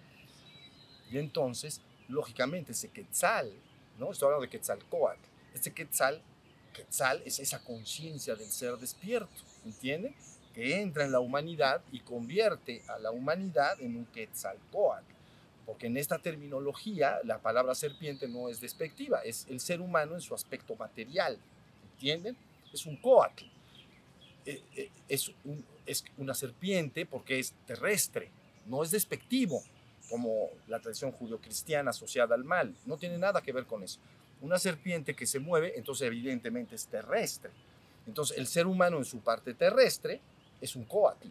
Y 1.12 1.18
entonces, 1.18 1.82
lógicamente, 2.08 2.74
ese 2.74 2.90
Quetzal, 2.90 3.52
¿no? 3.98 4.12
Estoy 4.12 4.28
hablando 4.28 4.44
de 4.44 4.50
Quetzalcoatl. 4.50 5.28
Este 5.54 5.74
Quetzal, 5.74 6.22
Quetzal 6.74 7.22
es 7.26 7.40
esa 7.40 7.64
conciencia 7.64 8.36
del 8.36 8.52
ser 8.52 8.78
despierto, 8.78 9.42
¿entienden? 9.66 10.16
Que 10.56 10.82
entra 10.82 11.04
en 11.06 11.12
la 11.12 11.20
humanidad 11.20 11.82
y 11.92 12.00
convierte 12.00 12.82
a 12.88 12.98
la 12.98 13.12
humanidad 13.12 13.80
en 13.82 13.98
un 13.98 14.06
Quetzalcoatl. 14.06 15.04
Porque 15.66 15.88
en 15.88 15.98
esta 15.98 16.18
terminología 16.18 17.20
la 17.24 17.40
palabra 17.40 17.76
serpiente 17.76 18.28
no 18.28 18.50
es 18.50 18.62
despectiva, 18.62 19.20
es 19.24 19.46
el 19.50 19.60
ser 19.60 19.82
humano 19.82 20.16
en 20.16 20.22
su 20.22 20.34
aspecto 20.34 20.76
material. 20.76 21.38
¿Entienden? 21.94 22.38
Es 22.74 22.86
un 22.86 22.96
coatl. 22.98 23.44
Eh, 24.46 24.62
eh, 24.76 24.90
es, 25.10 25.30
un- 25.44 25.66
es 25.86 26.06
una 26.18 26.34
serpiente 26.36 27.06
porque 27.06 27.40
es 27.40 27.54
terrestre, 27.66 28.30
no 28.68 28.84
es 28.84 28.92
despectivo, 28.92 29.62
como 30.10 30.50
la 30.68 30.80
tradición 30.80 31.12
judio-cristiana 31.12 31.90
asociada 31.90 32.36
al 32.36 32.44
mal. 32.44 32.76
No 32.86 32.96
tiene 32.98 33.18
nada 33.18 33.42
que 33.42 33.52
ver 33.52 33.66
con 33.66 33.82
eso. 33.84 34.00
Una 34.42 34.60
serpiente 34.60 35.16
que 35.16 35.26
se 35.26 35.40
mueve, 35.40 35.74
entonces 35.78 36.06
evidentemente 36.08 36.76
es 36.76 36.86
terrestre. 36.86 37.50
Entonces 38.06 38.38
el 38.38 38.46
ser 38.46 38.68
humano 38.68 38.98
en 39.00 39.06
su 39.06 39.20
parte 39.22 39.56
terrestre 39.56 40.22
es 40.66 40.76
un 40.76 40.86
coatl. 40.86 41.30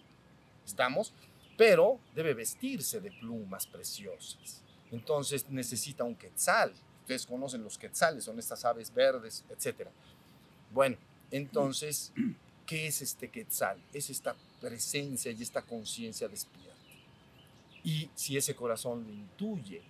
¿Estamos? 0.65 1.13
Pero 1.57 2.01
debe 2.15 2.35
vestirse 2.35 3.01
de 3.01 3.11
plumas 3.11 3.67
preciosas. 3.67 4.63
Entonces 4.91 5.49
necesita 5.51 6.05
un 6.05 6.15
quetzal. 6.15 6.73
Ustedes 7.03 7.27
conocen 7.27 7.63
los 7.63 7.77
quetzales, 7.77 8.25
son 8.25 8.39
estas 8.39 8.65
aves 8.65 8.93
verdes, 8.93 9.45
etc. 9.51 9.89
Bueno, 10.73 10.97
entonces, 11.31 12.13
¿qué 12.67 12.87
es 12.87 13.03
este 13.03 13.29
quetzal? 13.29 13.79
Es 13.93 14.09
esta 14.09 14.35
presencia 14.61 15.31
y 15.31 15.43
esta 15.43 15.63
conciencia 15.63 16.29
despierta. 16.29 16.75
Y 17.83 18.09
si 18.15 18.37
ese 18.37 18.57
corazón 18.57 19.05
lo 19.05 19.13
intuye, 19.13 19.83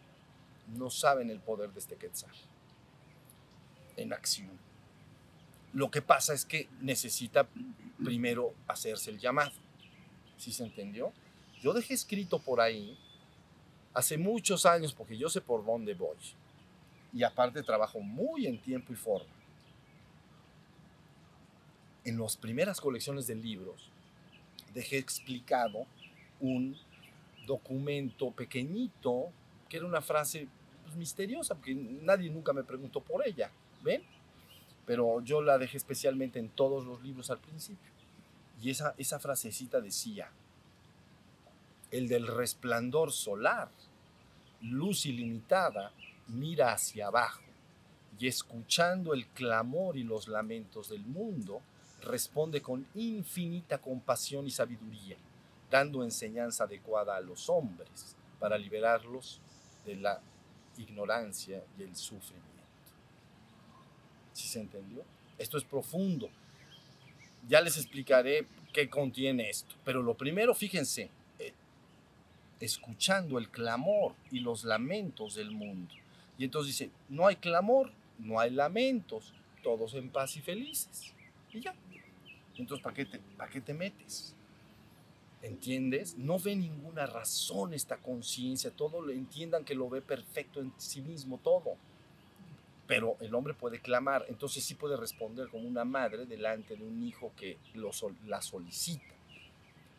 no 0.77 0.91
saben 0.91 1.31
el 1.31 1.39
poder 1.39 1.73
de 1.73 1.79
este 1.79 1.97
quetzal 1.97 2.33
en 3.97 4.13
acción. 4.13 4.59
Lo 5.75 5.91
que 5.91 6.01
pasa 6.03 6.33
es 6.33 6.45
que 6.45 6.69
necesita 6.81 7.49
primero 8.03 8.55
hacerse 8.69 9.11
el 9.11 9.19
llamado. 9.19 9.53
¿Sí 10.39 10.53
se 10.53 10.63
entendió? 10.63 11.13
Yo 11.61 11.73
dejé 11.73 11.95
escrito 11.95 12.39
por 12.39 12.61
ahí 12.61 12.97
hace 13.93 14.17
muchos 14.17 14.67
años, 14.67 14.93
porque 14.95 15.19
yo 15.19 15.29
sé 15.29 15.41
por 15.41 15.65
dónde 15.65 15.95
voy. 15.95 16.17
Y 17.13 17.25
aparte 17.25 17.63
trabajo 17.63 17.99
muy 18.01 18.47
en 18.47 18.61
tiempo 18.61 18.93
y 18.93 18.97
forma. 18.97 19.33
En 22.05 22.19
las 22.21 22.37
primeras 22.37 22.81
colecciones 22.81 23.27
de 23.27 23.35
libros 23.35 23.91
dejé 24.75 24.99
explicado 24.99 25.87
un 26.41 26.77
documento 27.47 28.31
pequeñito, 28.31 29.31
que 29.69 29.79
era 29.79 29.87
una 29.87 30.03
frase 30.03 30.47
pues, 30.85 30.95
misteriosa, 30.97 31.55
porque 31.55 31.75
nadie 31.75 32.31
nunca 32.31 32.53
me 32.53 32.63
preguntó 32.63 33.01
por 33.01 33.27
ella, 33.27 33.51
¿ven? 33.83 34.03
Pero 34.87 35.21
yo 35.23 35.41
la 35.41 35.59
dejé 35.59 35.77
especialmente 35.77 36.39
en 36.39 36.49
todos 36.49 36.85
los 36.85 37.03
libros 37.03 37.31
al 37.31 37.39
principio. 37.39 37.91
Y 38.63 38.71
esa, 38.71 38.95
esa 38.99 39.19
frasecita 39.19 39.81
decía, 39.81 40.31
el 41.91 42.09
del 42.09 42.27
resplandor 42.27 43.13
solar, 43.13 43.71
luz 44.61 45.07
ilimitada, 45.07 45.93
mira 46.29 46.73
hacia 46.73 47.09
abajo 47.09 47.43
y 48.19 48.29
escuchando 48.29 49.13
el 49.13 49.27
clamor 49.29 49.97
y 49.97 50.05
los 50.05 50.29
lamentos 50.29 50.89
del 50.89 51.05
mundo, 51.05 51.61
responde 52.03 52.63
con 52.63 52.87
infinita 52.95 53.79
compasión 53.79 54.47
y 54.47 54.51
sabiduría, 54.51 55.17
dando 55.71 56.03
enseñanza 56.03 56.65
adecuada 56.65 57.17
a 57.17 57.21
los 57.21 57.49
hombres 57.49 58.17
para 58.39 58.59
liberarlos 58.59 59.41
de 59.85 59.97
la 59.97 60.21
ignorancia 60.79 61.63
y 61.79 61.83
el 61.83 61.97
sufrimiento. 61.97 62.54
¿Sí 64.35 64.49
se 64.49 64.61
entendió? 64.61 65.03
Esto 65.39 65.57
es 65.57 65.65
profundo. 65.65 66.29
Ya 67.49 67.63
les 67.63 67.79
explicaré 67.79 68.47
qué 68.73 68.91
contiene 68.91 69.49
esto. 69.49 69.75
Pero 69.85 70.03
lo 70.03 70.15
primero, 70.15 70.55
fíjense, 70.55 71.09
eh, 71.39 71.55
escuchando 72.61 73.39
el 73.39 73.49
clamor 73.49 74.15
y 74.31 74.41
los 74.41 74.65
lamentos 74.65 75.37
del 75.37 75.53
mundo. 75.53 75.95
Y 76.37 76.45
entonces 76.45 76.77
dice, 76.77 76.91
no 77.09 77.27
hay 77.27 77.37
clamor, 77.37 77.93
no 78.19 78.41
hay 78.41 78.51
lamentos, 78.51 79.33
todos 79.63 79.95
en 79.95 80.11
paz 80.11 80.37
y 80.37 80.41
felices. 80.41 81.15
Y 81.53 81.61
ya. 81.61 81.75
Entonces, 82.57 82.83
¿para 82.83 82.95
qué 82.95 83.05
te, 83.05 83.19
para 83.37 83.51
qué 83.51 83.61
te 83.61 83.73
metes? 83.73 84.35
¿Entiendes? 85.43 86.17
No 86.17 86.39
ve 86.39 86.57
ninguna 86.57 87.07
razón 87.07 87.75
esta 87.75 87.99
conciencia, 87.99 88.71
todo 88.71 89.09
entiendan 89.11 89.65
que 89.65 89.75
lo 89.75 89.89
ve 89.89 90.01
perfecto 90.01 90.61
en 90.61 90.73
sí 90.79 91.03
mismo, 91.03 91.39
todo. 91.39 91.77
Pero 92.87 93.17
el 93.21 93.35
hombre 93.35 93.55
puede 93.55 93.81
clamar, 93.81 94.27
entonces 94.29 94.63
sí 94.63 94.75
puede 94.75 94.97
responder 94.97 95.49
como 95.49 95.67
una 95.67 95.85
madre 95.85 96.27
delante 96.27 96.77
de 96.77 96.85
un 96.85 97.03
hijo 97.03 97.33
que 97.37 97.59
lo, 97.75 97.91
la 98.27 98.43
solicita. 98.43 99.15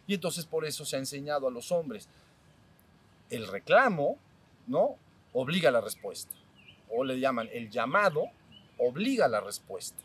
Y 0.07 0.13
entonces 0.13 0.45
por 0.45 0.65
eso 0.65 0.85
se 0.85 0.95
ha 0.95 0.99
enseñado 0.99 1.47
a 1.47 1.51
los 1.51 1.71
hombres, 1.71 2.07
el 3.29 3.47
reclamo, 3.47 4.17
¿no? 4.67 4.97
Obliga 5.33 5.69
a 5.69 5.71
la 5.71 5.81
respuesta. 5.81 6.35
O 6.89 7.03
le 7.03 7.19
llaman 7.19 7.49
el 7.51 7.71
llamado, 7.71 8.25
obliga 8.77 9.25
a 9.25 9.29
la 9.29 9.41
respuesta. 9.41 10.03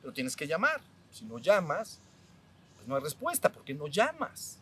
Pero 0.00 0.12
tienes 0.12 0.34
que 0.34 0.46
llamar. 0.46 0.80
Si 1.12 1.24
no 1.24 1.38
llamas, 1.38 2.00
pues 2.76 2.88
no 2.88 2.96
hay 2.96 3.02
respuesta, 3.02 3.50
porque 3.50 3.74
no 3.74 3.86
llamas. 3.86 4.58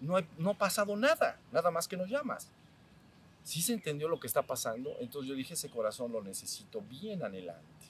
No, 0.00 0.16
no 0.38 0.50
ha 0.50 0.54
pasado 0.54 0.96
nada, 0.96 1.38
nada 1.52 1.70
más 1.70 1.86
que 1.86 1.96
no 1.96 2.06
llamas. 2.06 2.50
Si 3.48 3.62
se 3.62 3.72
entendió 3.72 4.08
lo 4.08 4.20
que 4.20 4.26
está 4.26 4.42
pasando, 4.42 4.98
entonces 5.00 5.26
yo 5.26 5.34
dije, 5.34 5.54
ese 5.54 5.70
corazón 5.70 6.12
lo 6.12 6.22
necesito 6.22 6.82
bien 6.82 7.22
anhelante. 7.22 7.86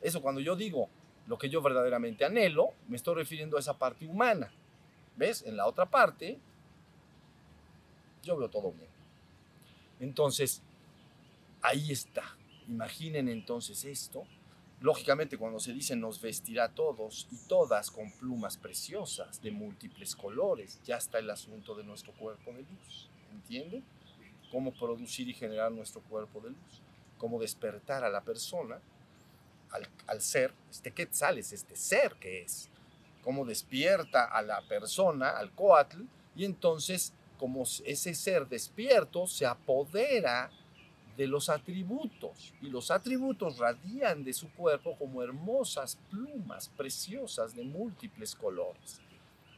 Eso 0.00 0.22
cuando 0.22 0.40
yo 0.40 0.56
digo 0.56 0.88
lo 1.26 1.36
que 1.36 1.50
yo 1.50 1.60
verdaderamente 1.60 2.24
anhelo, 2.24 2.70
me 2.88 2.96
estoy 2.96 3.16
refiriendo 3.16 3.58
a 3.58 3.60
esa 3.60 3.76
parte 3.76 4.06
humana. 4.06 4.50
¿Ves? 5.14 5.42
En 5.42 5.58
la 5.58 5.66
otra 5.66 5.84
parte, 5.84 6.38
yo 8.22 8.38
veo 8.38 8.48
todo 8.48 8.72
bien. 8.72 8.88
Entonces, 10.00 10.62
ahí 11.60 11.92
está. 11.92 12.24
Imaginen 12.66 13.28
entonces 13.28 13.84
esto. 13.84 14.24
Lógicamente, 14.80 15.36
cuando 15.36 15.60
se 15.60 15.74
dice 15.74 15.96
nos 15.96 16.18
vestirá 16.18 16.70
todos 16.70 17.28
y 17.30 17.46
todas 17.46 17.90
con 17.90 18.10
plumas 18.12 18.56
preciosas 18.56 19.42
de 19.42 19.50
múltiples 19.50 20.16
colores, 20.16 20.80
ya 20.82 20.96
está 20.96 21.18
el 21.18 21.28
asunto 21.28 21.74
de 21.74 21.84
nuestro 21.84 22.14
cuerpo 22.14 22.54
de 22.54 22.62
luz. 22.62 23.10
¿Entienden? 23.32 23.84
Cómo 24.54 24.72
producir 24.72 25.28
y 25.28 25.34
generar 25.34 25.72
nuestro 25.72 26.00
cuerpo 26.02 26.40
de 26.40 26.50
luz. 26.50 26.80
Cómo 27.18 27.40
despertar 27.40 28.04
a 28.04 28.08
la 28.08 28.20
persona, 28.20 28.78
al, 29.72 29.88
al 30.06 30.20
ser, 30.20 30.54
este 30.70 30.92
quetzal 30.92 31.38
es 31.38 31.52
este 31.52 31.74
ser 31.74 32.14
que 32.20 32.42
es. 32.42 32.70
Cómo 33.24 33.44
despierta 33.44 34.26
a 34.26 34.42
la 34.42 34.62
persona, 34.62 35.30
al 35.30 35.50
coatl, 35.50 36.02
y 36.36 36.44
entonces, 36.44 37.12
como 37.36 37.64
ese 37.84 38.14
ser 38.14 38.46
despierto 38.46 39.26
se 39.26 39.44
apodera 39.44 40.52
de 41.16 41.26
los 41.26 41.48
atributos 41.48 42.54
y 42.62 42.68
los 42.68 42.92
atributos 42.92 43.58
radian 43.58 44.22
de 44.22 44.32
su 44.32 44.52
cuerpo 44.52 44.96
como 44.96 45.20
hermosas 45.20 45.98
plumas 46.10 46.68
preciosas 46.76 47.56
de 47.56 47.64
múltiples 47.64 48.36
colores. 48.36 49.00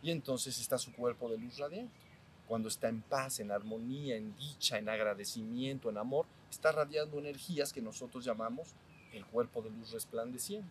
Y 0.02 0.10
entonces 0.10 0.58
está 0.58 0.78
su 0.78 0.94
cuerpo 0.94 1.28
de 1.28 1.36
luz 1.36 1.58
radiante. 1.58 2.05
Cuando 2.46 2.68
está 2.68 2.88
en 2.88 3.02
paz, 3.02 3.40
en 3.40 3.50
armonía, 3.50 4.16
en 4.16 4.36
dicha, 4.36 4.78
en 4.78 4.88
agradecimiento, 4.88 5.90
en 5.90 5.98
amor, 5.98 6.26
está 6.50 6.70
radiando 6.72 7.18
energías 7.18 7.72
que 7.72 7.82
nosotros 7.82 8.24
llamamos 8.24 8.68
el 9.12 9.24
cuerpo 9.26 9.62
de 9.62 9.70
luz 9.70 9.90
resplandeciente. 9.92 10.68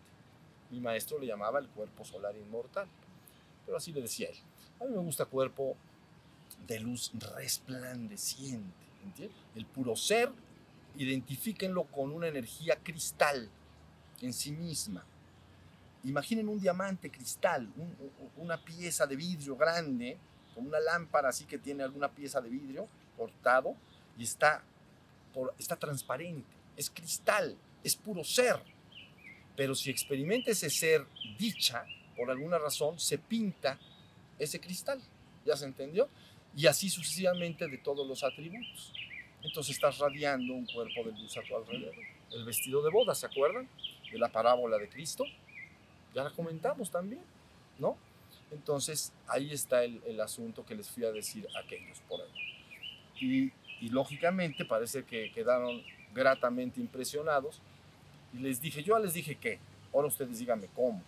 Mi 0.70 0.80
maestro 0.80 1.18
le 1.18 1.26
llamaba 1.26 1.58
el 1.58 1.68
cuerpo 1.68 2.04
solar 2.04 2.34
inmortal, 2.36 2.88
pero 3.64 3.76
así 3.76 3.92
le 3.92 4.00
decía 4.02 4.28
él. 4.30 4.36
A 4.80 4.84
mí 4.84 4.90
me 4.90 4.98
gusta 5.02 5.26
cuerpo 5.26 5.76
de 6.66 6.80
luz 6.80 7.12
resplandeciente, 7.36 8.74
¿entiendes? 9.04 9.36
El 9.54 9.66
puro 9.66 9.94
ser 9.96 10.30
identifíquenlo 10.96 11.84
con 11.84 12.10
una 12.10 12.26
energía 12.28 12.76
cristal 12.82 13.48
en 14.22 14.32
sí 14.32 14.50
misma. 14.50 15.04
Imaginen 16.04 16.48
un 16.48 16.58
diamante 16.58 17.10
cristal, 17.10 17.70
un- 17.76 17.82
un- 18.00 18.30
una 18.44 18.56
pieza 18.56 19.06
de 19.06 19.16
vidrio 19.16 19.56
grande, 19.56 20.16
como 20.56 20.68
una 20.68 20.80
lámpara 20.80 21.28
así 21.28 21.44
que 21.44 21.58
tiene 21.58 21.84
alguna 21.84 22.10
pieza 22.10 22.40
de 22.40 22.48
vidrio 22.48 22.88
cortado 23.16 23.76
y 24.18 24.24
está, 24.24 24.64
está 25.56 25.76
transparente, 25.76 26.50
es 26.76 26.90
cristal, 26.90 27.56
es 27.84 27.94
puro 27.94 28.24
ser. 28.24 28.60
Pero 29.54 29.76
si 29.76 29.90
experimenta 29.90 30.50
ese 30.50 30.68
ser 30.68 31.06
dicha, 31.38 31.86
por 32.16 32.28
alguna 32.30 32.58
razón, 32.58 32.98
se 32.98 33.18
pinta 33.18 33.78
ese 34.38 34.58
cristal. 34.58 35.00
¿Ya 35.44 35.56
se 35.56 35.64
entendió? 35.64 36.08
Y 36.56 36.66
así 36.66 36.90
sucesivamente 36.90 37.68
de 37.68 37.78
todos 37.78 38.06
los 38.06 38.24
atributos 38.24 38.92
entonces 39.46 39.76
estás 39.76 39.98
radiando 39.98 40.54
un 40.54 40.66
cuerpo 40.66 41.04
de 41.04 41.12
luz 41.12 41.36
a 41.36 41.42
tu 41.42 41.56
alrededor. 41.56 41.94
El 42.32 42.44
vestido 42.44 42.82
de 42.82 42.90
boda, 42.90 43.14
¿se 43.14 43.26
acuerdan? 43.26 43.68
De 44.10 44.18
la 44.18 44.28
parábola 44.28 44.76
de 44.76 44.88
Cristo. 44.88 45.24
Ya 46.14 46.24
la 46.24 46.30
comentamos 46.30 46.90
también, 46.90 47.22
¿no? 47.78 47.96
Entonces 48.50 49.12
ahí 49.28 49.52
está 49.52 49.84
el, 49.84 50.00
el 50.06 50.20
asunto 50.20 50.64
que 50.64 50.74
les 50.74 50.88
fui 50.88 51.04
a 51.04 51.12
decir 51.12 51.46
a 51.54 51.60
aquellos 51.60 51.98
por 52.08 52.20
ahí. 52.20 52.28
Y, 53.20 53.52
y 53.80 53.88
lógicamente 53.88 54.64
parece 54.64 55.04
que 55.04 55.32
quedaron 55.32 55.82
gratamente 56.14 56.80
impresionados. 56.80 57.60
Y 58.32 58.38
les 58.38 58.60
dije, 58.60 58.82
yo 58.82 58.98
les 58.98 59.14
dije 59.14 59.36
que, 59.36 59.58
ahora 59.92 60.08
ustedes 60.08 60.38
díganme 60.38 60.68
cómo. 60.74 61.02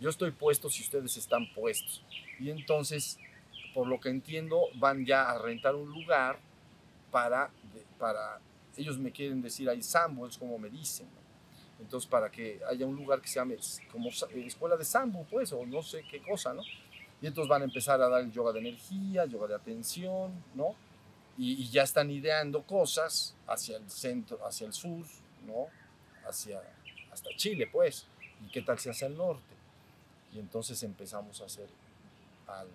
Yo 0.00 0.10
estoy 0.10 0.32
puesto 0.32 0.68
si 0.68 0.82
ustedes 0.82 1.16
están 1.16 1.52
puestos. 1.52 2.02
Y 2.38 2.50
entonces, 2.50 3.18
por 3.74 3.86
lo 3.86 4.00
que 4.00 4.08
entiendo, 4.08 4.62
van 4.74 5.06
ya 5.06 5.30
a 5.30 5.38
rentar 5.38 5.74
un 5.74 5.90
lugar 5.90 6.38
para, 7.10 7.50
para 7.98 8.40
ellos 8.76 8.98
me 8.98 9.12
quieren 9.12 9.42
decir 9.42 9.68
ahí 9.68 9.82
Sambo, 9.82 10.26
es 10.26 10.38
como 10.38 10.58
me 10.58 10.68
dicen. 10.70 11.06
¿no? 11.06 11.21
Entonces, 11.82 12.08
para 12.08 12.30
que 12.30 12.60
haya 12.68 12.86
un 12.86 12.94
lugar 12.94 13.20
que 13.20 13.28
se 13.28 13.34
llame 13.34 13.58
como 13.90 14.08
eh, 14.08 14.44
escuela 14.46 14.76
de 14.76 14.84
Sambo, 14.84 15.26
pues, 15.28 15.52
o 15.52 15.66
no 15.66 15.82
sé 15.82 16.04
qué 16.08 16.22
cosa, 16.22 16.54
¿no? 16.54 16.62
Y 17.20 17.26
entonces 17.26 17.48
van 17.48 17.62
a 17.62 17.64
empezar 17.64 18.00
a 18.00 18.08
dar 18.08 18.22
el 18.22 18.30
yoga 18.30 18.52
de 18.52 18.60
energía, 18.60 19.24
yoga 19.26 19.48
de 19.48 19.54
atención, 19.56 20.32
¿no? 20.54 20.76
Y, 21.36 21.54
y 21.54 21.70
ya 21.70 21.82
están 21.82 22.10
ideando 22.10 22.62
cosas 22.62 23.34
hacia 23.46 23.76
el 23.76 23.90
centro, 23.90 24.38
hacia 24.46 24.66
el 24.66 24.72
sur, 24.72 25.04
¿no? 25.44 25.66
Hacia, 26.28 26.62
hasta 27.10 27.30
Chile, 27.36 27.68
pues. 27.70 28.06
¿Y 28.44 28.50
qué 28.50 28.62
tal 28.62 28.78
si 28.78 28.88
hacia 28.88 29.08
el 29.08 29.16
norte? 29.16 29.54
Y 30.32 30.38
entonces 30.38 30.82
empezamos 30.82 31.40
a 31.40 31.46
hacer 31.46 31.68
algo. 32.46 32.72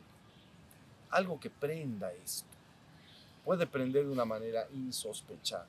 Algo 1.10 1.40
que 1.40 1.50
prenda 1.50 2.12
esto. 2.12 2.48
Puede 3.46 3.68
prender 3.68 4.06
de 4.06 4.12
una 4.12 4.26
manera 4.26 4.68
insospechada. 4.74 5.68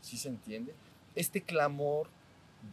¿Sí 0.00 0.16
se 0.16 0.28
entiende? 0.28 0.74
Este 1.14 1.42
clamor 1.42 2.08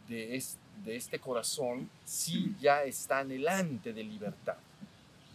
de, 0.08 0.36
es- 0.36 0.58
de 0.84 0.96
este 0.96 1.18
corazón 1.18 1.88
sí 2.04 2.54
ya 2.60 2.84
está 2.84 3.20
anhelante 3.20 3.92
de 3.92 4.02
libertad. 4.04 4.56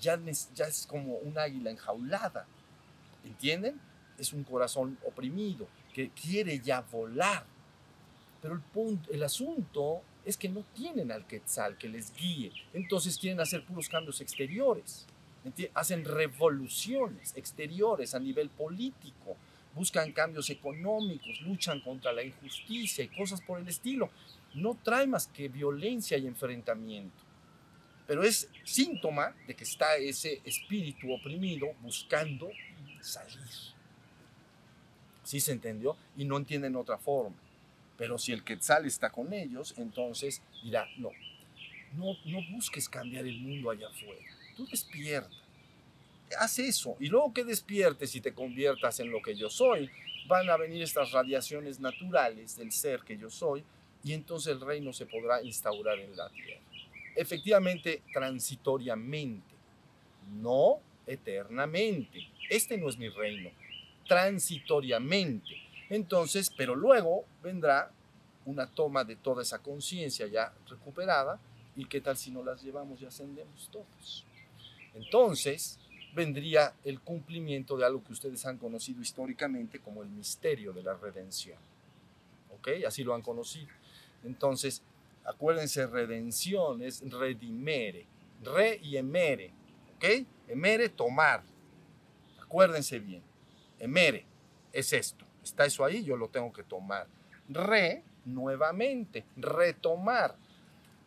Ya, 0.01 0.19
ya 0.55 0.65
es 0.65 0.85
como 0.87 1.15
un 1.17 1.37
águila 1.37 1.71
enjaulada. 1.71 2.45
¿Entienden? 3.25 3.79
Es 4.17 4.33
un 4.33 4.43
corazón 4.43 4.97
oprimido 5.05 5.67
que 5.93 6.09
quiere 6.09 6.59
ya 6.59 6.81
volar. 6.81 7.45
Pero 8.41 8.53
el, 8.53 8.61
punto, 8.61 9.11
el 9.11 9.23
asunto 9.23 10.01
es 10.25 10.37
que 10.37 10.47
no 10.49 10.63
tienen 10.73 11.11
al 11.11 11.25
Quetzal 11.25 11.77
que 11.77 11.89
les 11.89 12.13
guíe. 12.15 12.51
Entonces 12.73 13.17
quieren 13.17 13.39
hacer 13.41 13.65
puros 13.65 13.89
cambios 13.89 14.21
exteriores. 14.21 15.05
Hacen 15.73 16.05
revoluciones 16.05 17.33
exteriores 17.35 18.13
a 18.13 18.19
nivel 18.19 18.49
político. 18.49 19.35
Buscan 19.75 20.11
cambios 20.11 20.49
económicos, 20.49 21.41
luchan 21.41 21.79
contra 21.81 22.11
la 22.13 22.23
injusticia 22.23 23.03
y 23.03 23.07
cosas 23.09 23.41
por 23.41 23.59
el 23.59 23.67
estilo. 23.67 24.09
No 24.53 24.77
trae 24.83 25.07
más 25.07 25.27
que 25.27 25.47
violencia 25.47 26.17
y 26.17 26.27
enfrentamiento. 26.27 27.23
Pero 28.07 28.23
es 28.23 28.49
síntoma 28.63 29.35
de 29.45 29.55
que 29.55 29.63
está 29.63 29.95
ese 29.97 30.41
espíritu 30.43 31.13
oprimido 31.13 31.67
buscando 31.81 32.49
salir. 33.01 33.45
¿Sí 35.23 35.39
se 35.39 35.51
entendió? 35.51 35.95
Y 36.17 36.25
no 36.25 36.37
entienden 36.37 36.75
otra 36.75 36.97
forma. 36.97 37.35
Pero 37.97 38.17
si 38.17 38.31
el 38.31 38.43
Quetzal 38.43 38.87
está 38.87 39.11
con 39.11 39.31
ellos, 39.31 39.75
entonces 39.77 40.41
dirá, 40.63 40.87
no, 40.97 41.11
no, 41.93 42.15
no 42.25 42.39
busques 42.51 42.89
cambiar 42.89 43.27
el 43.27 43.39
mundo 43.41 43.69
allá 43.69 43.89
afuera. 43.89 44.25
Tú 44.55 44.65
despierta. 44.65 45.35
Haz 46.39 46.59
eso. 46.59 46.95
Y 46.99 47.07
luego 47.09 47.33
que 47.33 47.43
despiertes 47.43 48.15
y 48.15 48.21
te 48.21 48.33
conviertas 48.33 48.99
en 48.99 49.11
lo 49.11 49.21
que 49.21 49.35
yo 49.35 49.49
soy, 49.49 49.89
van 50.27 50.49
a 50.49 50.57
venir 50.57 50.81
estas 50.81 51.11
radiaciones 51.11 51.79
naturales 51.79 52.55
del 52.55 52.71
ser 52.71 53.01
que 53.01 53.17
yo 53.17 53.29
soy 53.29 53.63
y 54.03 54.13
entonces 54.13 54.53
el 54.53 54.61
reino 54.61 54.93
se 54.93 55.05
podrá 55.05 55.43
instaurar 55.43 55.99
en 55.99 56.15
la 56.15 56.29
tierra. 56.29 56.61
Efectivamente, 57.15 58.03
transitoriamente, 58.13 59.55
no 60.33 60.79
eternamente. 61.05 62.19
Este 62.49 62.77
no 62.77 62.89
es 62.89 62.97
mi 62.97 63.09
reino. 63.09 63.49
Transitoriamente. 64.07 65.55
Entonces, 65.89 66.49
pero 66.55 66.75
luego 66.75 67.25
vendrá 67.43 67.91
una 68.45 68.67
toma 68.67 69.03
de 69.03 69.15
toda 69.15 69.41
esa 69.41 69.59
conciencia 69.59 70.27
ya 70.27 70.53
recuperada 70.67 71.39
y 71.75 71.85
qué 71.85 72.01
tal 72.01 72.17
si 72.17 72.31
no 72.31 72.43
las 72.43 72.63
llevamos 72.63 73.01
y 73.01 73.05
ascendemos 73.05 73.69
todos. 73.71 74.25
Entonces, 74.93 75.79
vendría 76.13 76.73
el 76.83 76.99
cumplimiento 76.99 77.77
de 77.77 77.85
algo 77.85 78.03
que 78.03 78.13
ustedes 78.13 78.45
han 78.45 78.57
conocido 78.57 79.01
históricamente 79.01 79.79
como 79.79 80.01
el 80.03 80.09
misterio 80.09 80.73
de 80.73 80.83
la 80.83 80.95
redención. 80.95 81.57
¿Ok? 82.51 82.69
Así 82.87 83.03
lo 83.03 83.13
han 83.13 83.21
conocido. 83.21 83.69
Entonces, 84.23 84.83
acuérdense, 85.25 85.87
redención 85.87 86.81
es 86.81 87.01
redimere, 87.09 88.07
re 88.43 88.79
y 88.81 88.97
emere. 88.97 89.53
¿Ok? 89.95 90.25
Emere, 90.47 90.89
tomar. 90.89 91.43
Acuérdense 92.41 92.99
bien. 92.99 93.21
Emere 93.77 94.25
es 94.73 94.93
esto. 94.93 95.25
Está 95.43 95.65
eso 95.65 95.83
ahí, 95.83 96.03
yo 96.03 96.17
lo 96.17 96.29
tengo 96.29 96.51
que 96.51 96.63
tomar. 96.63 97.07
Re, 97.47 98.03
nuevamente, 98.25 99.25
retomar. 99.35 100.35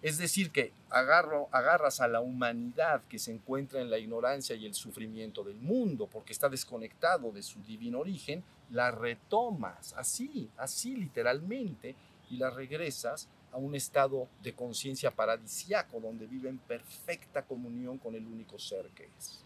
Es 0.03 0.19
decir, 0.19 0.51
que 0.51 0.73
agarras 0.91 2.01
a 2.01 2.09
la 2.09 2.21
humanidad 2.21 3.03
que 3.09 3.21
se 3.21 3.31
encuentra 3.31 3.81
en 3.81 3.89
la 3.89 3.99
ignorancia 3.99 4.57
y 4.57 4.67
el 4.67 4.75
sufrimiento 4.75 5.45
del 5.45 5.61
mundo, 5.61 6.09
porque 6.09 6.33
está 6.33 6.49
desconectado 6.49 7.31
de 7.31 7.43
su 7.43 7.63
divino 7.63 8.01
origen, 8.01 8.43
la 8.71 8.91
retomas, 8.91 9.93
así, 9.95 10.51
así 10.57 10.97
literalmente, 10.97 11.95
y 12.33 12.39
la 12.39 12.51
regresas 12.51 13.29
a 13.53 13.59
un 13.59 13.77
estado 13.77 14.29
de 14.43 14.55
conciencia 14.55 15.13
paradisiaco, 15.13 16.01
donde 16.01 16.27
vive 16.27 16.49
en 16.49 16.59
perfecta 16.59 17.43
comunión 17.43 17.99
con 17.99 18.17
el 18.17 18.27
único 18.27 18.59
ser 18.59 18.89
que 18.89 19.09
es. 19.19 19.45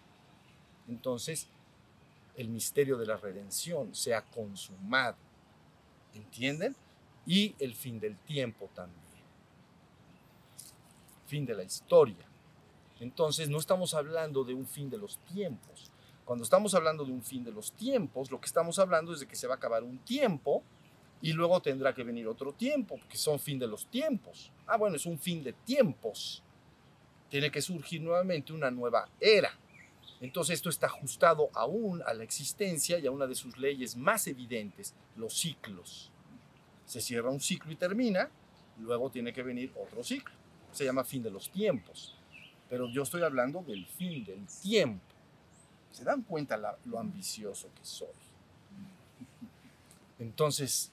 Entonces, 0.88 1.48
el 2.36 2.48
misterio 2.48 2.96
de 2.96 3.06
la 3.06 3.18
redención 3.18 3.94
se 3.94 4.14
ha 4.14 4.22
consumado, 4.22 5.16
¿entienden? 6.14 6.74
Y 7.26 7.54
el 7.58 7.74
fin 7.74 8.00
del 8.00 8.16
tiempo 8.18 8.70
también 8.74 9.06
fin 11.26 11.44
de 11.44 11.54
la 11.54 11.64
historia. 11.64 12.24
Entonces 13.00 13.48
no 13.48 13.58
estamos 13.58 13.92
hablando 13.94 14.44
de 14.44 14.54
un 14.54 14.66
fin 14.66 14.88
de 14.88 14.96
los 14.96 15.18
tiempos. 15.18 15.90
Cuando 16.24 16.44
estamos 16.44 16.74
hablando 16.74 17.04
de 17.04 17.12
un 17.12 17.22
fin 17.22 17.44
de 17.44 17.52
los 17.52 17.72
tiempos, 17.72 18.30
lo 18.30 18.40
que 18.40 18.46
estamos 18.46 18.78
hablando 18.78 19.12
es 19.12 19.20
de 19.20 19.26
que 19.26 19.36
se 19.36 19.46
va 19.46 19.54
a 19.54 19.56
acabar 19.58 19.82
un 19.82 19.98
tiempo 19.98 20.62
y 21.26 21.32
luego 21.32 21.60
tendrá 21.60 21.92
que 21.92 22.04
venir 22.04 22.28
otro 22.28 22.52
tiempo, 22.52 22.96
porque 22.98 23.16
son 23.16 23.40
fin 23.40 23.58
de 23.58 23.66
los 23.66 23.86
tiempos. 23.86 24.52
Ah, 24.64 24.76
bueno, 24.76 24.94
es 24.94 25.06
un 25.06 25.18
fin 25.18 25.42
de 25.42 25.52
tiempos. 25.52 26.40
Tiene 27.28 27.50
que 27.50 27.60
surgir 27.60 28.00
nuevamente 28.00 28.52
una 28.52 28.70
nueva 28.70 29.08
era. 29.18 29.50
Entonces 30.20 30.54
esto 30.54 30.68
está 30.68 30.86
ajustado 30.86 31.50
aún 31.52 32.00
a 32.06 32.14
la 32.14 32.22
existencia 32.22 33.00
y 33.00 33.08
a 33.08 33.10
una 33.10 33.26
de 33.26 33.34
sus 33.34 33.58
leyes 33.58 33.96
más 33.96 34.28
evidentes, 34.28 34.94
los 35.16 35.34
ciclos. 35.34 36.12
Se 36.84 37.00
cierra 37.00 37.28
un 37.28 37.40
ciclo 37.40 37.72
y 37.72 37.76
termina, 37.76 38.30
luego 38.78 39.10
tiene 39.10 39.32
que 39.32 39.42
venir 39.42 39.72
otro 39.76 40.04
ciclo 40.04 40.32
se 40.70 40.84
llama 40.84 41.02
fin 41.02 41.24
de 41.24 41.30
los 41.32 41.50
tiempos. 41.50 42.14
Pero 42.68 42.88
yo 42.88 43.02
estoy 43.02 43.22
hablando 43.22 43.62
del 43.62 43.84
fin 43.84 44.24
del 44.24 44.46
tiempo. 44.62 45.02
¿Se 45.90 46.04
dan 46.04 46.22
cuenta 46.22 46.78
lo 46.84 47.00
ambicioso 47.00 47.68
que 47.74 47.84
soy? 47.84 48.14
Entonces, 50.18 50.92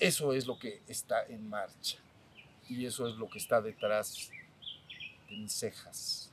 eso 0.00 0.32
es 0.32 0.46
lo 0.46 0.58
que 0.58 0.82
está 0.88 1.24
en 1.26 1.48
marcha. 1.48 1.98
Y 2.68 2.86
eso 2.86 3.06
es 3.06 3.16
lo 3.16 3.28
que 3.28 3.38
está 3.38 3.60
detrás 3.60 4.30
de 5.28 5.36
mis 5.36 5.52
cejas. 5.52 6.32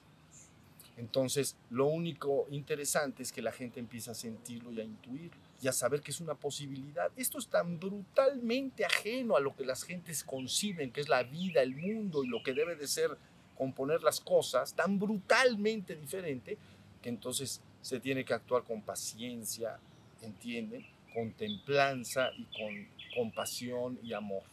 Entonces, 0.95 1.56
lo 1.69 1.86
único 1.86 2.47
interesante 2.49 3.21
es 3.21 3.32
que 3.32 3.41
la 3.41 3.51
gente 3.51 3.80
empieza 3.80 4.12
a 4.12 4.15
sentirlo 4.15 4.71
y 4.71 4.82
a 4.82 4.84
intuirlo 4.84 5.38
y 5.62 5.67
a 5.67 5.73
saber 5.73 6.01
que 6.01 6.12
es 6.12 6.19
una 6.21 6.36
posibilidad. 6.36 7.12
Esto 7.15 7.38
es 7.38 7.47
tan 7.47 7.80
brutalmente 7.80 8.86
ajeno 8.86 9.36
a 9.36 9.39
lo 9.39 9.56
que 9.56 9.65
las 9.65 9.84
gentes 9.84 10.23
conciben, 10.23 10.91
que 10.91 11.01
es 11.01 11.10
la 11.10 11.23
vida, 11.23 11.62
el 11.62 11.75
mundo 11.75 12.23
y 12.23 12.27
lo 12.27 12.41
que 12.41 12.53
debe 12.53 12.75
de 12.75 12.88
ser 12.88 13.17
componer 13.58 14.01
las 14.01 14.19
cosas, 14.19 14.73
tan 14.73 14.99
brutalmente 14.99 15.95
diferente, 15.95 16.58
que 17.01 17.10
entonces 17.10 17.62
se 17.82 17.99
tiene 17.99 18.23
que 18.23 18.34
actuar 18.34 18.63
con 18.63 18.82
paciencia, 18.82 19.80
¿entienden? 20.21 20.86
Con 21.13 21.32
templanza 21.34 22.32
y 22.38 22.43
con 22.45 22.96
compasión 23.17 23.99
y 24.03 24.13
amor. 24.13 24.43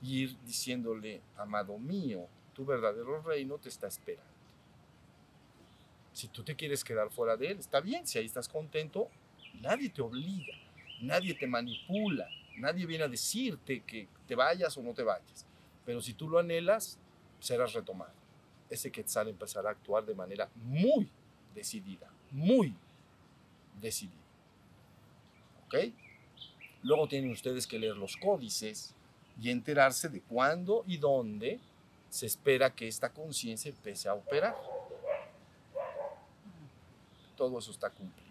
Y 0.00 0.22
ir 0.22 0.36
diciéndole, 0.46 1.20
amado 1.36 1.78
mío, 1.78 2.26
tu 2.54 2.64
verdadero 2.64 3.20
reino 3.20 3.58
te 3.58 3.68
está 3.68 3.86
esperando. 3.86 4.32
Si 6.14 6.28
tú 6.28 6.42
te 6.42 6.56
quieres 6.56 6.82
quedar 6.82 7.10
fuera 7.10 7.36
de 7.36 7.50
él, 7.50 7.58
está 7.58 7.80
bien, 7.80 8.06
si 8.06 8.18
ahí 8.18 8.24
estás 8.24 8.48
contento, 8.48 9.08
nadie 9.60 9.90
te 9.90 10.00
obliga, 10.00 10.54
nadie 11.02 11.34
te 11.34 11.46
manipula, 11.46 12.26
nadie 12.56 12.86
viene 12.86 13.04
a 13.04 13.08
decirte 13.08 13.80
que 13.80 14.08
te 14.26 14.34
vayas 14.34 14.76
o 14.78 14.82
no 14.82 14.94
te 14.94 15.02
vayas. 15.02 15.44
Pero 15.84 16.00
si 16.00 16.14
tú 16.14 16.30
lo 16.30 16.38
anhelas, 16.38 16.98
serás 17.40 17.74
retomado. 17.74 18.12
Ese 18.70 18.90
Quetzal 18.90 19.28
empezará 19.28 19.68
a 19.68 19.72
actuar 19.72 20.04
de 20.06 20.14
manera 20.14 20.48
muy 20.54 21.10
decidida, 21.54 22.10
muy 22.30 22.74
decidida. 23.80 24.14
¿Ok? 25.66 25.74
Luego 26.82 27.08
tienen 27.08 27.30
ustedes 27.30 27.66
que 27.66 27.78
leer 27.78 27.96
los 27.96 28.16
códices 28.16 28.94
y 29.40 29.50
enterarse 29.50 30.08
de 30.08 30.20
cuándo 30.20 30.84
y 30.86 30.96
dónde 30.96 31.60
se 32.08 32.26
espera 32.26 32.74
que 32.74 32.88
esta 32.88 33.12
conciencia 33.12 33.70
empiece 33.70 34.08
a 34.08 34.14
operar. 34.14 34.56
Todo 37.36 37.58
eso 37.58 37.70
está 37.70 37.90
cumplido. 37.90 38.28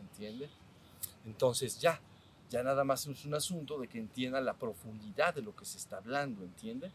¿Entiende? 0.00 0.48
Entonces 1.26 1.78
ya, 1.80 2.00
ya 2.48 2.62
nada 2.62 2.84
más 2.84 3.06
es 3.06 3.24
un 3.24 3.34
asunto 3.34 3.78
de 3.78 3.88
que 3.88 3.98
entiendan 3.98 4.44
la 4.44 4.54
profundidad 4.54 5.34
de 5.34 5.42
lo 5.42 5.54
que 5.54 5.64
se 5.64 5.78
está 5.78 5.98
hablando, 5.98 6.42
¿entiende? 6.42 6.90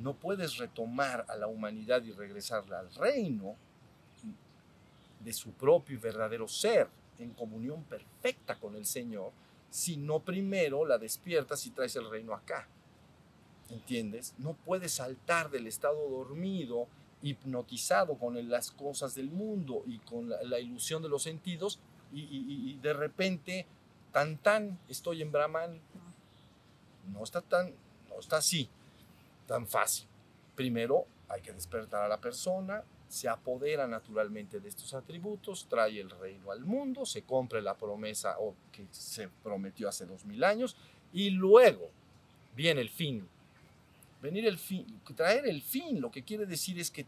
No 0.00 0.14
puedes 0.14 0.56
retomar 0.56 1.24
a 1.28 1.36
la 1.36 1.46
humanidad 1.46 2.02
y 2.02 2.12
regresarla 2.12 2.80
al 2.80 2.94
reino 2.94 3.56
de 5.20 5.32
su 5.32 5.52
propio 5.52 5.96
y 5.96 6.00
verdadero 6.00 6.48
ser, 6.48 6.88
en 7.18 7.30
comunión 7.30 7.84
perfecta 7.84 8.58
con 8.58 8.74
el 8.74 8.86
Señor, 8.86 9.30
si 9.72 9.96
no 9.96 10.20
primero 10.20 10.84
la 10.84 10.98
despiertas 10.98 11.66
y 11.66 11.70
traes 11.70 11.96
el 11.96 12.10
reino 12.10 12.34
acá. 12.34 12.68
¿Entiendes? 13.70 14.34
No 14.36 14.52
puedes 14.52 14.92
saltar 14.92 15.50
del 15.50 15.66
estado 15.66 16.10
dormido, 16.10 16.88
hipnotizado 17.22 18.18
con 18.18 18.50
las 18.50 18.70
cosas 18.70 19.14
del 19.14 19.30
mundo 19.30 19.82
y 19.86 19.98
con 20.00 20.28
la, 20.28 20.60
ilusión 20.60 21.02
de 21.02 21.08
los 21.08 21.22
sentidos 21.22 21.80
y, 22.12 22.20
y, 22.20 22.78
de 22.82 22.92
repente, 22.92 23.66
tan 24.12 24.36
tan, 24.36 24.78
estoy 24.90 25.22
en 25.22 25.32
Brahman. 25.32 25.80
No 27.10 27.24
está 27.24 27.40
tan, 27.40 27.72
no 28.10 28.20
está 28.20 28.36
así, 28.36 28.68
tan 29.46 29.66
fácil. 29.66 30.06
Primero 30.54 31.06
hay 31.30 31.40
que 31.40 31.54
despertar 31.54 32.04
a 32.04 32.08
la 32.08 32.20
persona, 32.20 32.84
se 33.12 33.28
apodera 33.28 33.86
naturalmente 33.86 34.58
de 34.58 34.70
estos 34.70 34.94
atributos, 34.94 35.66
trae 35.68 36.00
el 36.00 36.08
reino 36.08 36.50
al 36.50 36.64
mundo, 36.64 37.04
se 37.04 37.24
cumple 37.24 37.60
la 37.60 37.76
promesa 37.76 38.36
o 38.38 38.54
que 38.72 38.86
se 38.90 39.28
prometió 39.28 39.86
hace 39.86 40.06
dos 40.06 40.24
mil 40.24 40.42
años 40.42 40.74
y 41.12 41.28
luego 41.28 41.90
viene 42.56 42.80
el 42.80 42.88
fin. 42.88 43.28
Venir 44.22 44.46
el 44.46 44.56
fin, 44.56 44.86
traer 45.14 45.46
el 45.46 45.60
fin, 45.60 46.00
lo 46.00 46.10
que 46.10 46.22
quiere 46.22 46.46
decir 46.46 46.78
es 46.80 46.90
que 46.90 47.04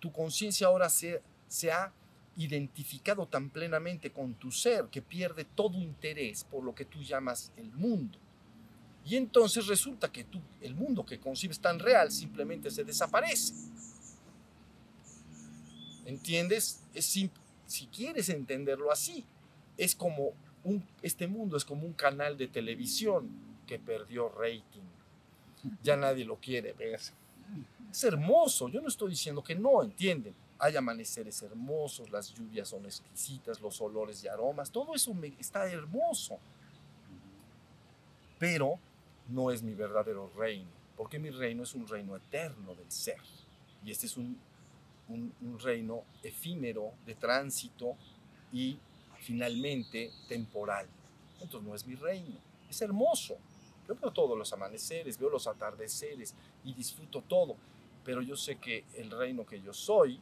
tu 0.00 0.10
conciencia 0.10 0.66
ahora 0.66 0.88
se, 0.88 1.22
se 1.46 1.70
ha 1.70 1.92
identificado 2.36 3.26
tan 3.26 3.48
plenamente 3.48 4.10
con 4.10 4.34
tu 4.34 4.50
ser 4.50 4.86
que 4.86 5.02
pierde 5.02 5.44
todo 5.44 5.78
interés 5.78 6.42
por 6.42 6.64
lo 6.64 6.74
que 6.74 6.84
tú 6.84 7.00
llamas 7.00 7.52
el 7.56 7.70
mundo. 7.70 8.18
Y 9.04 9.14
entonces 9.14 9.68
resulta 9.68 10.10
que 10.10 10.24
tú, 10.24 10.40
el 10.60 10.74
mundo 10.74 11.06
que 11.06 11.20
concibes 11.20 11.60
tan 11.60 11.78
real 11.78 12.10
simplemente 12.10 12.72
se 12.72 12.82
desaparece. 12.82 13.54
¿Entiendes? 16.04 16.82
Es 16.94 17.04
si 17.66 17.86
quieres 17.86 18.28
entenderlo 18.28 18.90
así, 18.92 19.24
es 19.76 19.94
como 19.94 20.32
un, 20.64 20.82
este 21.02 21.26
mundo 21.26 21.56
es 21.56 21.64
como 21.64 21.86
un 21.86 21.92
canal 21.92 22.36
de 22.36 22.48
televisión 22.48 23.28
que 23.66 23.78
perdió 23.78 24.28
rating. 24.28 24.82
Ya 25.82 25.96
nadie 25.96 26.24
lo 26.24 26.36
quiere 26.36 26.72
ver. 26.72 27.00
Es 27.90 28.04
hermoso, 28.04 28.68
yo 28.68 28.80
no 28.80 28.88
estoy 28.88 29.10
diciendo 29.10 29.42
que 29.42 29.54
no, 29.54 29.82
¿entienden? 29.82 30.34
Hay 30.58 30.76
amaneceres 30.76 31.42
hermosos, 31.42 32.10
las 32.10 32.32
lluvias 32.34 32.68
son 32.68 32.84
exquisitas, 32.86 33.60
los 33.60 33.80
olores 33.80 34.22
y 34.24 34.28
aromas, 34.28 34.70
todo 34.70 34.94
eso 34.94 35.14
está 35.38 35.70
hermoso. 35.70 36.38
Pero 38.38 38.78
no 39.28 39.50
es 39.50 39.62
mi 39.62 39.74
verdadero 39.74 40.30
reino, 40.36 40.70
porque 40.96 41.18
mi 41.18 41.30
reino 41.30 41.62
es 41.62 41.74
un 41.74 41.86
reino 41.86 42.16
eterno 42.16 42.74
del 42.74 42.90
ser. 42.90 43.20
Y 43.84 43.90
este 43.90 44.06
es 44.06 44.16
un 44.16 44.38
un, 45.08 45.58
reino 45.62 46.04
efímero 46.22 46.92
de 47.06 47.14
tránsito 47.14 47.96
y 48.52 48.78
finalmente 49.20 50.10
temporal. 50.28 50.86
Entonces 51.40 51.68
no 51.68 51.74
es 51.74 51.86
mi 51.86 51.94
reino, 51.94 52.36
es 52.68 52.80
hermoso. 52.82 53.36
Yo 53.86 53.94
veo 53.94 54.10
todos 54.12 54.36
los 54.36 54.52
amaneceres, 54.52 55.18
veo 55.18 55.30
los 55.30 55.46
atardeceres 55.46 56.34
y 56.64 56.72
disfruto 56.72 57.22
todo, 57.22 57.56
pero 58.04 58.22
yo 58.22 58.36
sé 58.36 58.56
que 58.56 58.84
el 58.96 59.10
reino 59.10 59.44
que 59.44 59.60
yo 59.60 59.72
soy 59.72 60.20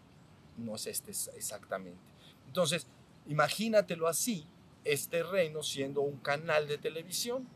no 0.56 0.74
es 0.74 0.86
este 0.86 1.12
exactamente. 1.36 2.00
Entonces, 2.46 2.86
imagínatelo 3.26 4.08
así, 4.08 4.44
este 4.84 5.22
reino 5.22 5.62
siendo 5.62 6.00
un 6.00 6.18
canal 6.18 6.66
de 6.66 6.78
televisión, 6.78 7.46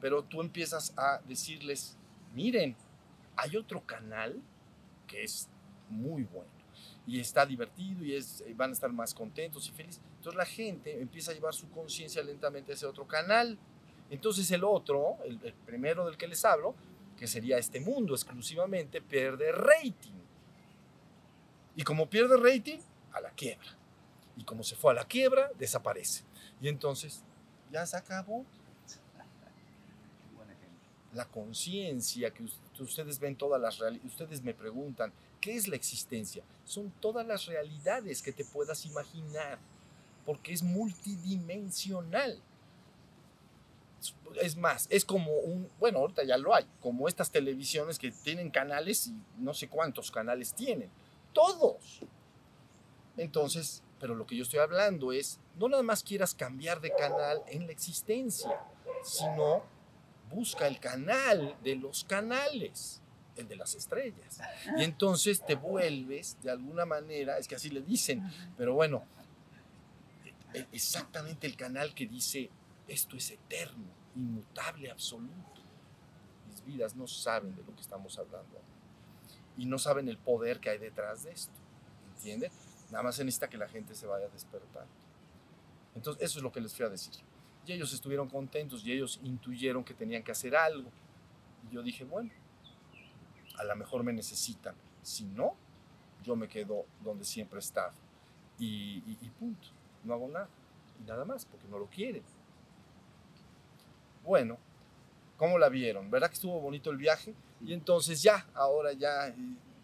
pero 0.00 0.22
tú 0.22 0.40
empiezas 0.40 0.92
a 0.96 1.20
decirles, 1.26 1.96
miren, 2.34 2.76
hay 3.36 3.56
otro 3.56 3.80
canal 3.86 4.40
que 5.06 5.24
es 5.24 5.48
muy 5.90 6.24
bueno 6.24 6.60
y 7.06 7.18
está 7.18 7.44
divertido 7.44 8.04
y 8.04 8.14
es, 8.14 8.42
eh, 8.42 8.54
van 8.56 8.70
a 8.70 8.72
estar 8.72 8.92
más 8.92 9.14
contentos 9.14 9.68
y 9.68 9.72
felices. 9.72 10.00
Entonces 10.18 10.36
la 10.36 10.46
gente 10.46 11.00
empieza 11.00 11.32
a 11.32 11.34
llevar 11.34 11.54
su 11.54 11.68
conciencia 11.70 12.22
lentamente 12.22 12.72
a 12.72 12.74
ese 12.74 12.86
otro 12.86 13.06
canal. 13.06 13.58
Entonces 14.10 14.50
el 14.52 14.64
otro, 14.64 15.16
el, 15.24 15.38
primero 15.66 16.06
del 16.06 16.16
que 16.16 16.28
les 16.28 16.44
hablo, 16.44 16.74
que 17.16 17.26
sería 17.26 17.58
este 17.58 17.80
mundo 17.80 18.14
exclusivamente, 18.14 19.00
pierde 19.00 19.52
rating. 19.52 20.20
Y 21.76 21.82
como 21.82 22.08
pierde 22.08 22.36
rating, 22.36 22.78
a 23.12 23.20
la 23.20 23.30
quiebra. 23.30 23.76
Y 24.36 24.44
como 24.44 24.62
se 24.62 24.76
fue 24.76 24.92
a 24.92 24.94
la 24.94 25.04
quiebra, 25.04 25.50
desaparece. 25.58 26.24
Y 26.60 26.68
entonces, 26.68 27.24
ya 27.70 27.84
se 27.86 27.96
acabó. 27.96 28.44
La 31.12 31.24
conciencia 31.24 32.30
que 32.30 32.44
ustedes 32.78 33.18
ven 33.18 33.34
todas 33.34 33.60
las 33.60 33.78
realidades, 33.78 34.12
ustedes 34.12 34.42
me 34.44 34.54
preguntan, 34.54 35.12
¿Qué 35.40 35.56
es 35.56 35.68
la 35.68 35.76
existencia? 35.76 36.42
Son 36.64 36.90
todas 37.00 37.26
las 37.26 37.46
realidades 37.46 38.22
que 38.22 38.32
te 38.32 38.44
puedas 38.44 38.84
imaginar, 38.84 39.58
porque 40.26 40.52
es 40.52 40.62
multidimensional. 40.62 42.40
Es 44.40 44.56
más, 44.56 44.86
es 44.90 45.04
como 45.04 45.32
un, 45.38 45.68
bueno, 45.78 45.98
ahorita 45.98 46.24
ya 46.24 46.36
lo 46.36 46.54
hay, 46.54 46.66
como 46.80 47.08
estas 47.08 47.30
televisiones 47.30 47.98
que 47.98 48.12
tienen 48.12 48.50
canales 48.50 49.08
y 49.08 49.14
no 49.38 49.54
sé 49.54 49.68
cuántos 49.68 50.10
canales 50.10 50.54
tienen. 50.54 50.90
Todos. 51.32 52.00
Entonces, 53.16 53.82
pero 53.98 54.14
lo 54.14 54.26
que 54.26 54.36
yo 54.36 54.44
estoy 54.44 54.60
hablando 54.60 55.12
es, 55.12 55.40
no 55.56 55.68
nada 55.68 55.82
más 55.82 56.02
quieras 56.02 56.34
cambiar 56.34 56.80
de 56.80 56.94
canal 56.94 57.42
en 57.48 57.66
la 57.66 57.72
existencia, 57.72 58.60
sino 59.02 59.62
busca 60.30 60.66
el 60.68 60.78
canal 60.78 61.56
de 61.62 61.76
los 61.76 62.04
canales 62.04 62.99
el 63.40 63.48
de 63.48 63.56
las 63.56 63.74
estrellas. 63.74 64.40
Y 64.76 64.84
entonces 64.84 65.44
te 65.44 65.54
vuelves, 65.54 66.36
de 66.42 66.50
alguna 66.50 66.84
manera, 66.84 67.38
es 67.38 67.48
que 67.48 67.56
así 67.56 67.70
le 67.70 67.82
dicen, 67.82 68.22
pero 68.56 68.74
bueno, 68.74 69.04
e, 70.54 70.66
exactamente 70.72 71.46
el 71.46 71.56
canal 71.56 71.94
que 71.94 72.06
dice, 72.06 72.50
esto 72.88 73.16
es 73.16 73.30
eterno, 73.30 73.86
inmutable, 74.14 74.90
absoluto. 74.90 75.60
Mis 76.48 76.64
vidas 76.64 76.94
no 76.94 77.06
saben 77.06 77.54
de 77.54 77.62
lo 77.62 77.74
que 77.74 77.80
estamos 77.80 78.18
hablando. 78.18 78.60
Y 79.56 79.66
no 79.66 79.78
saben 79.78 80.08
el 80.08 80.18
poder 80.18 80.60
que 80.60 80.70
hay 80.70 80.78
detrás 80.78 81.24
de 81.24 81.32
esto. 81.32 81.52
¿Entiende? 82.16 82.50
Nada 82.90 83.04
más 83.04 83.16
se 83.16 83.24
necesita 83.24 83.48
que 83.48 83.58
la 83.58 83.68
gente 83.68 83.94
se 83.94 84.06
vaya 84.06 84.28
despertando. 84.28 84.90
Entonces, 85.94 86.22
eso 86.22 86.38
es 86.38 86.42
lo 86.42 86.52
que 86.52 86.60
les 86.60 86.74
fui 86.74 86.84
a 86.84 86.88
decir. 86.88 87.14
Y 87.66 87.72
ellos 87.72 87.92
estuvieron 87.92 88.28
contentos 88.28 88.84
y 88.84 88.92
ellos 88.92 89.20
intuyeron 89.22 89.84
que 89.84 89.94
tenían 89.94 90.22
que 90.22 90.32
hacer 90.32 90.56
algo. 90.56 90.90
Y 91.68 91.74
yo 91.74 91.82
dije, 91.82 92.04
bueno, 92.04 92.30
a 93.60 93.64
lo 93.64 93.76
mejor 93.76 94.02
me 94.02 94.12
necesitan. 94.12 94.74
Si 95.02 95.24
no, 95.24 95.54
yo 96.24 96.34
me 96.34 96.48
quedo 96.48 96.86
donde 97.04 97.26
siempre 97.26 97.58
he 97.58 97.60
estado. 97.60 97.92
Y, 98.58 99.00
punto. 99.38 99.68
No 100.02 100.14
hago 100.14 100.28
nada. 100.28 100.48
Y 100.98 101.06
nada 101.06 101.26
más, 101.26 101.44
porque 101.44 101.68
no 101.68 101.78
lo 101.78 101.86
quieren. 101.86 102.22
Bueno, 104.24 104.56
¿cómo 105.36 105.58
la 105.58 105.68
vieron? 105.68 106.10
¿Verdad 106.10 106.28
que 106.28 106.34
estuvo 106.34 106.58
bonito 106.58 106.90
el 106.90 106.96
viaje? 106.96 107.34
Y 107.60 107.74
entonces 107.74 108.22
ya, 108.22 108.46
ahora 108.54 108.92
ya 108.92 109.28
eh, 109.28 109.34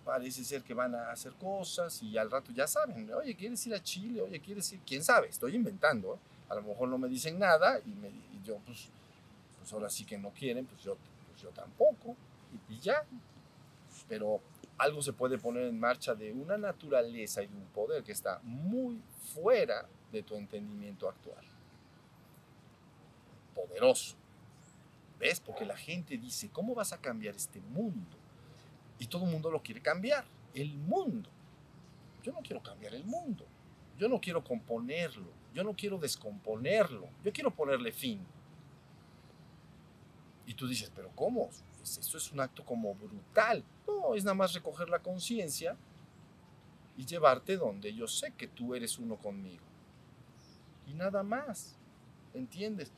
parece 0.04 0.42
ser 0.42 0.62
que 0.62 0.72
van 0.72 0.94
a 0.94 1.10
hacer 1.10 1.32
cosas 1.34 2.02
y 2.02 2.16
al 2.16 2.30
rato 2.30 2.52
ya 2.52 2.66
saben, 2.66 3.12
oye, 3.12 3.34
¿quieres 3.34 3.66
ir 3.66 3.74
a 3.74 3.82
Chile? 3.82 4.22
Oye, 4.22 4.40
¿quieres 4.40 4.72
ir? 4.72 4.80
¿Quién 4.86 5.04
sabe? 5.04 5.28
Estoy 5.28 5.54
inventando. 5.54 6.14
¿eh? 6.14 6.18
A 6.48 6.54
lo 6.54 6.62
mejor 6.62 6.88
no 6.88 6.96
me 6.96 7.08
dicen 7.08 7.38
nada 7.38 7.78
y, 7.80 7.90
me, 7.90 8.10
yo, 8.42 8.56
pues, 8.64 8.88
pues 9.58 9.70
ahora 9.74 9.90
sí 9.90 10.06
que 10.06 10.16
no 10.16 10.30
quieren, 10.30 10.64
pues 10.64 10.82
yo, 10.82 10.96
pues 11.28 11.42
yo 11.42 11.50
tampoco. 11.50 12.16
y 12.70 12.78
ya, 12.78 13.04
pero 14.08 14.40
algo 14.78 15.02
se 15.02 15.12
puede 15.12 15.38
poner 15.38 15.64
en 15.64 15.78
marcha 15.78 16.14
de 16.14 16.32
una 16.32 16.58
naturaleza 16.58 17.42
y 17.42 17.46
un 17.46 17.66
poder 17.74 18.02
que 18.02 18.12
está 18.12 18.40
muy 18.42 19.00
fuera 19.34 19.86
de 20.12 20.22
tu 20.22 20.34
entendimiento 20.34 21.08
actual. 21.08 21.44
Poderoso. 23.54 24.16
¿Ves? 25.18 25.40
Porque 25.40 25.64
la 25.64 25.76
gente 25.76 26.18
dice, 26.18 26.50
¿cómo 26.50 26.74
vas 26.74 26.92
a 26.92 27.00
cambiar 27.00 27.34
este 27.34 27.60
mundo? 27.60 28.16
Y 28.98 29.06
todo 29.06 29.24
el 29.24 29.30
mundo 29.30 29.50
lo 29.50 29.62
quiere 29.62 29.80
cambiar. 29.80 30.24
El 30.54 30.74
mundo. 30.74 31.30
Yo 32.22 32.32
no 32.32 32.40
quiero 32.40 32.62
cambiar 32.62 32.94
el 32.94 33.04
mundo. 33.04 33.46
Yo 33.98 34.08
no 34.08 34.20
quiero 34.20 34.44
componerlo. 34.44 35.28
Yo 35.54 35.64
no 35.64 35.74
quiero 35.74 35.98
descomponerlo. 35.98 37.08
Yo 37.24 37.32
quiero 37.32 37.50
ponerle 37.50 37.92
fin. 37.92 38.20
Y 40.46 40.54
tú 40.54 40.68
dices, 40.68 40.92
pero 40.94 41.10
¿cómo? 41.14 41.50
Eso 41.98 42.18
es 42.18 42.32
un 42.32 42.40
acto 42.40 42.64
como 42.64 42.94
brutal. 42.94 43.64
No, 43.86 44.14
es 44.14 44.24
nada 44.24 44.34
más 44.34 44.52
recoger 44.52 44.88
la 44.88 44.98
conciencia 44.98 45.76
y 46.96 47.06
llevarte 47.06 47.56
donde 47.56 47.94
yo 47.94 48.08
sé 48.08 48.32
que 48.32 48.48
tú 48.48 48.74
eres 48.74 48.98
uno 48.98 49.16
conmigo. 49.16 49.64
Y 50.86 50.94
nada 50.94 51.22
más. 51.22 51.76
¿Entiendes? 52.34 52.92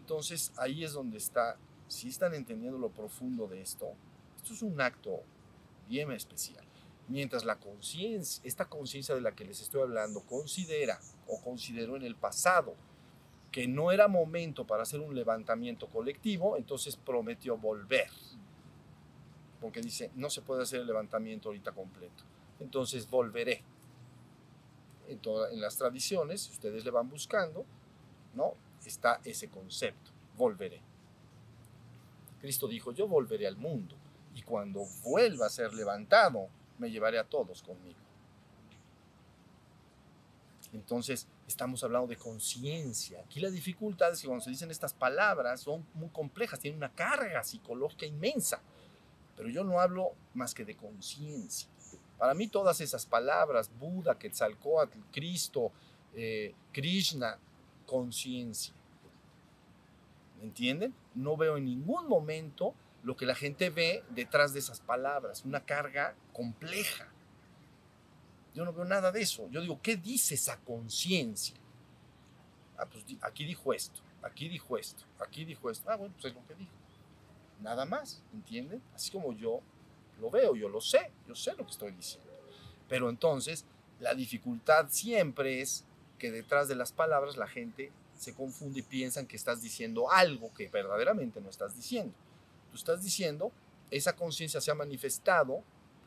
Entonces 0.00 0.52
ahí 0.56 0.84
es 0.84 0.92
donde 0.92 1.18
está, 1.18 1.56
si 1.86 2.08
están 2.08 2.34
entendiendo 2.34 2.78
lo 2.78 2.90
profundo 2.90 3.46
de 3.46 3.62
esto, 3.62 3.92
esto 4.36 4.52
es 4.52 4.62
un 4.62 4.80
acto 4.80 5.22
bien 5.88 6.10
especial. 6.12 6.64
Mientras 7.06 7.44
la 7.44 7.56
conciencia, 7.56 8.42
esta 8.44 8.64
conciencia 8.64 9.14
de 9.14 9.20
la 9.20 9.32
que 9.32 9.44
les 9.44 9.60
estoy 9.60 9.82
hablando, 9.82 10.20
considera 10.22 10.98
o 11.28 11.40
consideró 11.40 11.96
en 11.96 12.02
el 12.02 12.16
pasado 12.16 12.74
que 13.54 13.68
no 13.68 13.92
era 13.92 14.08
momento 14.08 14.66
para 14.66 14.82
hacer 14.82 14.98
un 14.98 15.14
levantamiento 15.14 15.86
colectivo, 15.86 16.56
entonces 16.56 16.96
prometió 16.96 17.56
volver. 17.56 18.08
Porque 19.60 19.80
dice, 19.80 20.10
no 20.16 20.28
se 20.28 20.42
puede 20.42 20.64
hacer 20.64 20.80
el 20.80 20.88
levantamiento 20.88 21.50
ahorita 21.50 21.70
completo. 21.70 22.24
Entonces 22.58 23.08
volveré. 23.08 23.62
En, 25.06 25.20
en 25.52 25.60
las 25.60 25.76
tradiciones, 25.76 26.40
si 26.40 26.50
ustedes 26.50 26.84
le 26.84 26.90
van 26.90 27.08
buscando, 27.08 27.64
¿no? 28.34 28.54
Está 28.84 29.20
ese 29.22 29.48
concepto. 29.48 30.10
volveré. 30.36 30.80
Cristo 32.40 32.66
dijo, 32.66 32.90
yo 32.90 33.06
volveré 33.06 33.46
al 33.46 33.56
mundo 33.56 33.94
y 34.34 34.42
cuando 34.42 34.84
vuelva 35.04 35.46
a 35.46 35.50
ser 35.50 35.72
levantado, 35.74 36.48
me 36.78 36.90
llevaré 36.90 37.20
a 37.20 37.24
todos 37.24 37.62
conmigo. 37.62 38.00
Entonces, 40.72 41.28
estamos 41.46 41.82
hablando 41.84 42.08
de 42.08 42.16
conciencia. 42.16 43.20
Aquí 43.20 43.40
la 43.40 43.50
dificultad 43.50 44.12
es 44.12 44.20
que 44.20 44.26
cuando 44.26 44.44
se 44.44 44.50
dicen 44.50 44.70
estas 44.70 44.94
palabras 44.94 45.60
son 45.60 45.86
muy 45.94 46.08
complejas, 46.08 46.60
tienen 46.60 46.78
una 46.78 46.92
carga 46.92 47.42
psicológica 47.42 48.06
inmensa. 48.06 48.62
Pero 49.36 49.48
yo 49.48 49.64
no 49.64 49.80
hablo 49.80 50.12
más 50.34 50.54
que 50.54 50.64
de 50.64 50.76
conciencia. 50.76 51.68
Para 52.18 52.34
mí 52.34 52.48
todas 52.48 52.80
esas 52.80 53.04
palabras, 53.04 53.70
Buda, 53.78 54.18
Quetzalcoatl, 54.18 54.98
Cristo, 55.12 55.72
eh, 56.14 56.54
Krishna, 56.72 57.38
conciencia. 57.86 58.72
¿Me 60.38 60.44
entienden? 60.44 60.94
No 61.14 61.36
veo 61.36 61.56
en 61.56 61.64
ningún 61.64 62.08
momento 62.08 62.74
lo 63.02 63.16
que 63.16 63.26
la 63.26 63.34
gente 63.34 63.70
ve 63.70 64.02
detrás 64.10 64.52
de 64.52 64.60
esas 64.60 64.80
palabras, 64.80 65.44
una 65.44 65.64
carga 65.64 66.14
compleja. 66.32 67.08
Yo 68.54 68.64
no 68.64 68.72
veo 68.72 68.84
nada 68.84 69.10
de 69.10 69.20
eso. 69.20 69.48
Yo 69.50 69.60
digo, 69.60 69.80
¿qué 69.82 69.96
dice 69.96 70.34
esa 70.34 70.58
conciencia? 70.58 71.56
Ah, 72.76 72.86
pues 72.86 73.04
aquí 73.20 73.44
dijo 73.44 73.72
esto, 73.72 74.00
aquí 74.22 74.48
dijo 74.48 74.78
esto, 74.78 75.04
aquí 75.18 75.44
dijo 75.44 75.70
esto. 75.70 75.90
Ah, 75.90 75.96
bueno, 75.96 76.14
pues 76.14 76.26
es 76.26 76.34
lo 76.34 76.46
que 76.46 76.54
dijo. 76.54 76.72
Nada 77.60 77.84
más, 77.84 78.22
¿entienden? 78.32 78.82
Así 78.94 79.10
como 79.10 79.32
yo 79.32 79.60
lo 80.20 80.30
veo, 80.30 80.54
yo 80.54 80.68
lo 80.68 80.80
sé, 80.80 81.10
yo 81.26 81.34
sé 81.34 81.54
lo 81.56 81.64
que 81.64 81.70
estoy 81.70 81.92
diciendo. 81.92 82.30
Pero 82.88 83.08
entonces, 83.10 83.64
la 84.00 84.14
dificultad 84.14 84.86
siempre 84.88 85.60
es 85.60 85.84
que 86.18 86.30
detrás 86.30 86.68
de 86.68 86.76
las 86.76 86.92
palabras 86.92 87.36
la 87.36 87.48
gente 87.48 87.92
se 88.16 88.34
confunde 88.34 88.80
y 88.80 88.82
piensan 88.82 89.26
que 89.26 89.36
estás 89.36 89.60
diciendo 89.62 90.10
algo 90.10 90.52
que 90.54 90.68
verdaderamente 90.68 91.40
no 91.40 91.50
estás 91.50 91.76
diciendo. 91.76 92.14
Tú 92.70 92.76
estás 92.76 93.02
diciendo, 93.02 93.50
esa 93.90 94.14
conciencia 94.14 94.60
se 94.60 94.70
ha 94.70 94.74
manifestado 94.74 95.62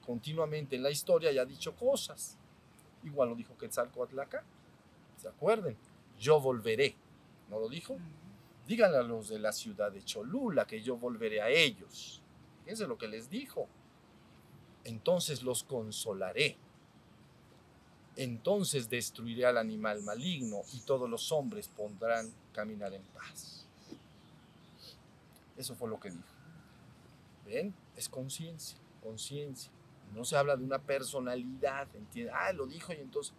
continuamente 0.05 0.75
en 0.75 0.83
la 0.83 0.89
historia 0.89 1.31
y 1.31 1.37
ha 1.37 1.45
dicho 1.45 1.75
cosas. 1.75 2.36
Igual 3.07 3.29
lo 3.29 3.35
dijo 3.35 3.57
Quetzalcoatl 3.57 4.19
acá. 4.19 4.43
¿Se 5.17 5.27
acuerden? 5.27 5.77
Yo 6.19 6.39
volveré. 6.39 6.95
¿No 7.49 7.59
lo 7.59 7.69
dijo? 7.69 7.97
Díganle 8.67 8.97
a 8.97 9.03
los 9.03 9.29
de 9.29 9.39
la 9.39 9.51
ciudad 9.51 9.91
de 9.91 10.03
Cholula 10.03 10.65
que 10.67 10.81
yo 10.81 10.97
volveré 10.97 11.41
a 11.41 11.49
ellos. 11.49 12.21
Fíjense 12.63 12.87
lo 12.87 12.97
que 12.97 13.07
les 13.07 13.29
dijo. 13.29 13.67
Entonces 14.83 15.41
los 15.43 15.63
consolaré 15.63 16.57
entonces 18.17 18.89
destruiré 18.89 19.45
al 19.45 19.59
animal 19.59 20.01
maligno 20.01 20.63
y 20.73 20.79
todos 20.79 21.07
los 21.07 21.31
hombres 21.31 21.67
pondrán 21.67 22.33
caminar 22.51 22.91
en 22.93 23.03
paz. 23.13 23.63
Eso 25.55 25.75
fue 25.75 25.87
lo 25.87 25.99
que 25.99 26.09
dijo. 26.09 26.23
¿Ven? 27.45 27.73
Es 27.95 28.09
conciencia, 28.09 28.77
conciencia. 29.03 29.71
No 30.13 30.23
se 30.23 30.35
habla 30.35 30.55
de 30.55 30.63
una 30.63 30.79
personalidad, 30.79 31.87
¿entiendes? 31.95 32.33
Ah, 32.35 32.51
lo 32.53 32.65
dijo 32.65 32.93
y 32.93 32.97
entonces, 32.97 33.33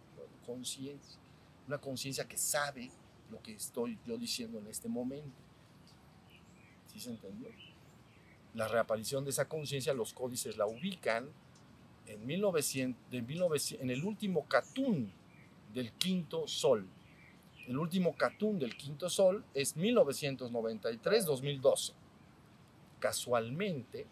conciencia. 0.45 1.19
Una 1.67 1.77
conciencia 1.77 2.27
que 2.27 2.37
sabe 2.37 2.91
lo 3.29 3.41
que 3.41 3.53
estoy 3.53 3.97
yo 4.05 4.17
diciendo 4.17 4.59
en 4.59 4.67
este 4.67 4.89
momento. 4.89 5.37
¿Sí 6.87 6.99
se 6.99 7.11
entendió? 7.11 7.49
La 8.55 8.67
reaparición 8.67 9.23
de 9.23 9.29
esa 9.29 9.47
conciencia, 9.47 9.93
los 9.93 10.13
códices 10.13 10.57
la 10.57 10.65
ubican 10.65 11.29
en, 12.07 12.25
1900, 12.25 13.73
en 13.79 13.91
el 13.91 14.03
último 14.03 14.47
catún 14.47 15.13
del 15.73 15.91
quinto 15.93 16.47
sol. 16.47 16.87
El 17.67 17.77
último 17.77 18.17
catún 18.17 18.57
del 18.57 18.75
quinto 18.75 19.09
sol 19.09 19.45
es 19.53 19.77
1993-2012. 19.77 21.93
Casualmente 22.99 24.07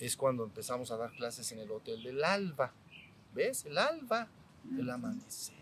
es 0.00 0.16
cuando 0.16 0.42
empezamos 0.44 0.90
a 0.90 0.96
dar 0.96 1.12
clases 1.12 1.52
en 1.52 1.60
el 1.60 1.70
Hotel 1.70 2.02
del 2.02 2.24
Alba. 2.24 2.72
¿Ves? 3.34 3.64
El 3.66 3.78
Alba, 3.78 4.28
el 4.76 4.90
amanecer. 4.90 5.56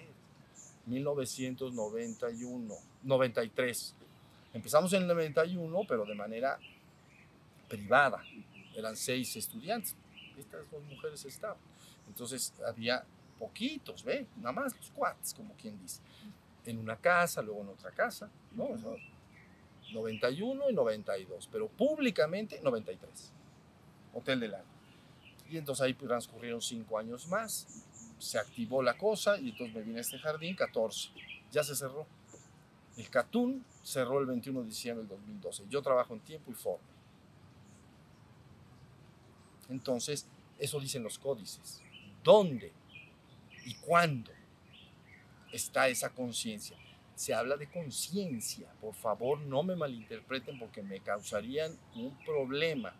1991, 0.86 2.74
93. 3.03 3.95
Empezamos 4.55 4.93
en 4.95 5.03
el 5.03 5.09
91, 5.09 5.80
pero 5.86 6.07
de 6.07 6.14
manera 6.14 6.59
privada. 7.68 8.22
Eran 8.74 8.97
seis 8.97 9.36
estudiantes 9.36 9.95
estas 10.41 10.70
dos 10.70 10.82
mujeres 10.84 11.24
estaban. 11.24 11.59
Entonces 12.07 12.55
había 12.66 13.05
poquitos, 13.39 14.05
¿ve? 14.05 14.26
Nada 14.36 14.53
más 14.53 14.76
los 14.76 14.91
cuates, 14.91 15.34
como 15.34 15.55
quien 15.55 15.78
dice. 15.80 16.01
En 16.64 16.78
una 16.78 16.97
casa, 16.97 17.43
luego 17.43 17.62
en 17.62 17.68
otra 17.68 17.91
casa, 17.91 18.30
¿no? 18.53 18.68
91 19.93 20.70
y 20.70 20.74
92, 20.74 21.49
pero 21.51 21.68
públicamente 21.68 22.61
93. 22.62 23.32
Hotel 24.19 24.41
del 24.41 24.53
Lago. 24.53 24.64
Y 25.51 25.57
entonces 25.57 25.83
ahí 25.83 25.95
transcurrieron 25.95 26.61
cinco 26.61 26.99
años 26.99 27.27
más. 27.29 27.85
Se 28.19 28.39
activó 28.39 28.83
la 28.83 28.97
cosa 28.97 29.39
y 29.39 29.51
entonces 29.51 29.75
me 29.75 29.83
vine 29.83 29.99
a 29.99 30.01
este 30.03 30.19
jardín, 30.19 30.55
14. 30.55 31.11
Ya 31.51 31.62
se 31.62 31.75
cerró. 31.75 32.07
El 32.97 33.09
Catún 33.11 33.64
cerró 33.83 34.19
el 34.19 34.27
21 34.27 34.61
de 34.62 34.66
diciembre 34.66 35.07
del 35.07 35.16
2012. 35.16 35.64
Yo 35.71 35.81
trabajo 35.83 36.14
en 36.14 36.21
tiempo 36.21 36.51
y 36.51 36.55
forma. 36.55 36.85
Entonces, 39.69 40.27
eso 40.59 40.81
dicen 40.81 41.03
los 41.03 41.19
códices. 41.19 41.81
¿Dónde 42.25 42.73
y 43.64 43.75
cuándo 43.75 44.33
está 45.53 45.89
esa 45.89 46.11
conciencia? 46.11 46.77
Se 47.14 47.35
habla 47.35 47.57
de 47.57 47.71
conciencia. 47.71 48.69
Por 48.81 48.95
favor, 48.95 49.39
no 49.41 49.62
me 49.62 49.77
malinterpreten 49.77 50.59
porque 50.59 50.83
me 50.83 51.01
causarían 51.01 51.79
un 51.95 52.16
problema. 52.25 52.95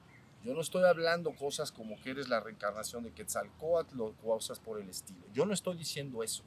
Yo 0.45 0.55
no 0.55 0.61
estoy 0.61 0.85
hablando 0.85 1.35
cosas 1.35 1.73
como 1.73 2.01
que 2.01 2.11
eres 2.11 2.29
la 2.29 2.41
reencarnación 2.41 3.05
de 3.05 3.13
Quetzalcoatl 3.13 4.01
o 4.01 4.13
cosas 4.13 4.59
por 4.61 4.81
el 4.81 4.89
estilo. 4.89 5.21
Yo 5.33 5.45
no 5.45 5.53
estoy 5.53 5.77
diciendo 5.77 6.23
eso. 6.23 6.45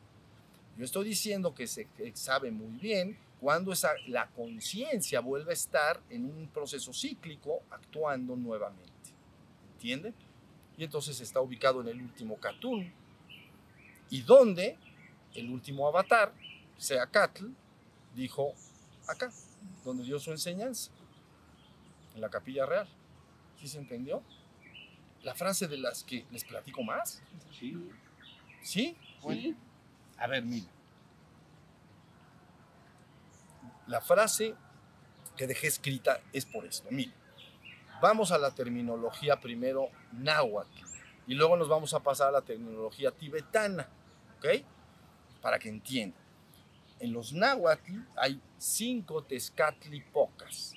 Yo 0.78 0.86
estoy 0.86 1.06
diciendo 1.06 1.54
que 1.54 1.68
se 1.68 1.88
sabe 2.14 2.52
muy 2.52 2.78
bien 2.80 3.18
cuando 3.40 3.74
esa, 3.74 3.92
la 4.08 4.30
conciencia 4.30 5.20
vuelve 5.20 5.52
a 5.52 5.54
estar 5.54 6.02
en 6.10 6.26
un 6.26 6.48
proceso 6.48 6.94
cíclico 6.94 7.62
actuando 7.70 8.36
nuevamente. 8.36 8.92
¿entienden? 9.82 10.14
Y 10.78 10.84
entonces 10.84 11.20
está 11.22 11.42
ubicado 11.42 11.82
en 11.82 11.88
el 11.88 12.02
último 12.02 12.38
Katun. 12.38 12.94
Y 14.10 14.22
donde 14.22 14.78
el 15.34 15.50
último 15.50 15.88
avatar, 15.88 16.34
sea 16.78 17.08
Catl, 17.08 17.48
dijo 18.16 18.54
acá, 19.08 19.32
donde 19.84 20.04
dio 20.04 20.20
su 20.20 20.32
enseñanza, 20.32 20.92
en 22.14 22.22
la 22.22 22.30
capilla 22.30 22.66
real. 22.66 22.88
¿Sí 23.62 23.68
se 23.68 23.78
entendió? 23.78 24.24
La 25.22 25.36
frase 25.36 25.68
de 25.68 25.78
las 25.78 26.04
que 26.04 26.26
les 26.32 26.44
platico 26.44 26.82
más. 26.82 27.22
Sí. 27.52 27.78
¿Sí? 28.64 28.98
Sí. 29.22 29.56
A 30.18 30.26
ver, 30.26 30.44
mira. 30.44 30.66
La 33.86 34.02
frase 34.02 34.56
que 35.38 35.46
dejé 35.46 35.68
escrita 35.68 36.22
es 36.34 36.46
por 36.46 36.66
esto. 36.66 36.88
Mira. 36.90 37.12
Vamos 38.02 38.32
a 38.32 38.40
la 38.40 38.50
terminología 38.50 39.40
primero 39.40 39.90
náhuatl 40.12 40.86
y 41.28 41.36
luego 41.36 41.56
nos 41.56 41.70
vamos 41.70 41.94
a 41.94 42.00
pasar 42.00 42.30
a 42.30 42.32
la 42.32 42.42
terminología 42.42 43.12
tibetana, 43.12 43.88
¿ok? 44.38 44.66
Para 45.40 45.60
que 45.60 45.70
entiendan. 45.70 46.20
En 47.00 47.14
los 47.14 47.32
náhuatl 47.32 47.94
hay 48.18 48.42
cinco 48.58 49.24
tezcatlipocas, 49.24 50.74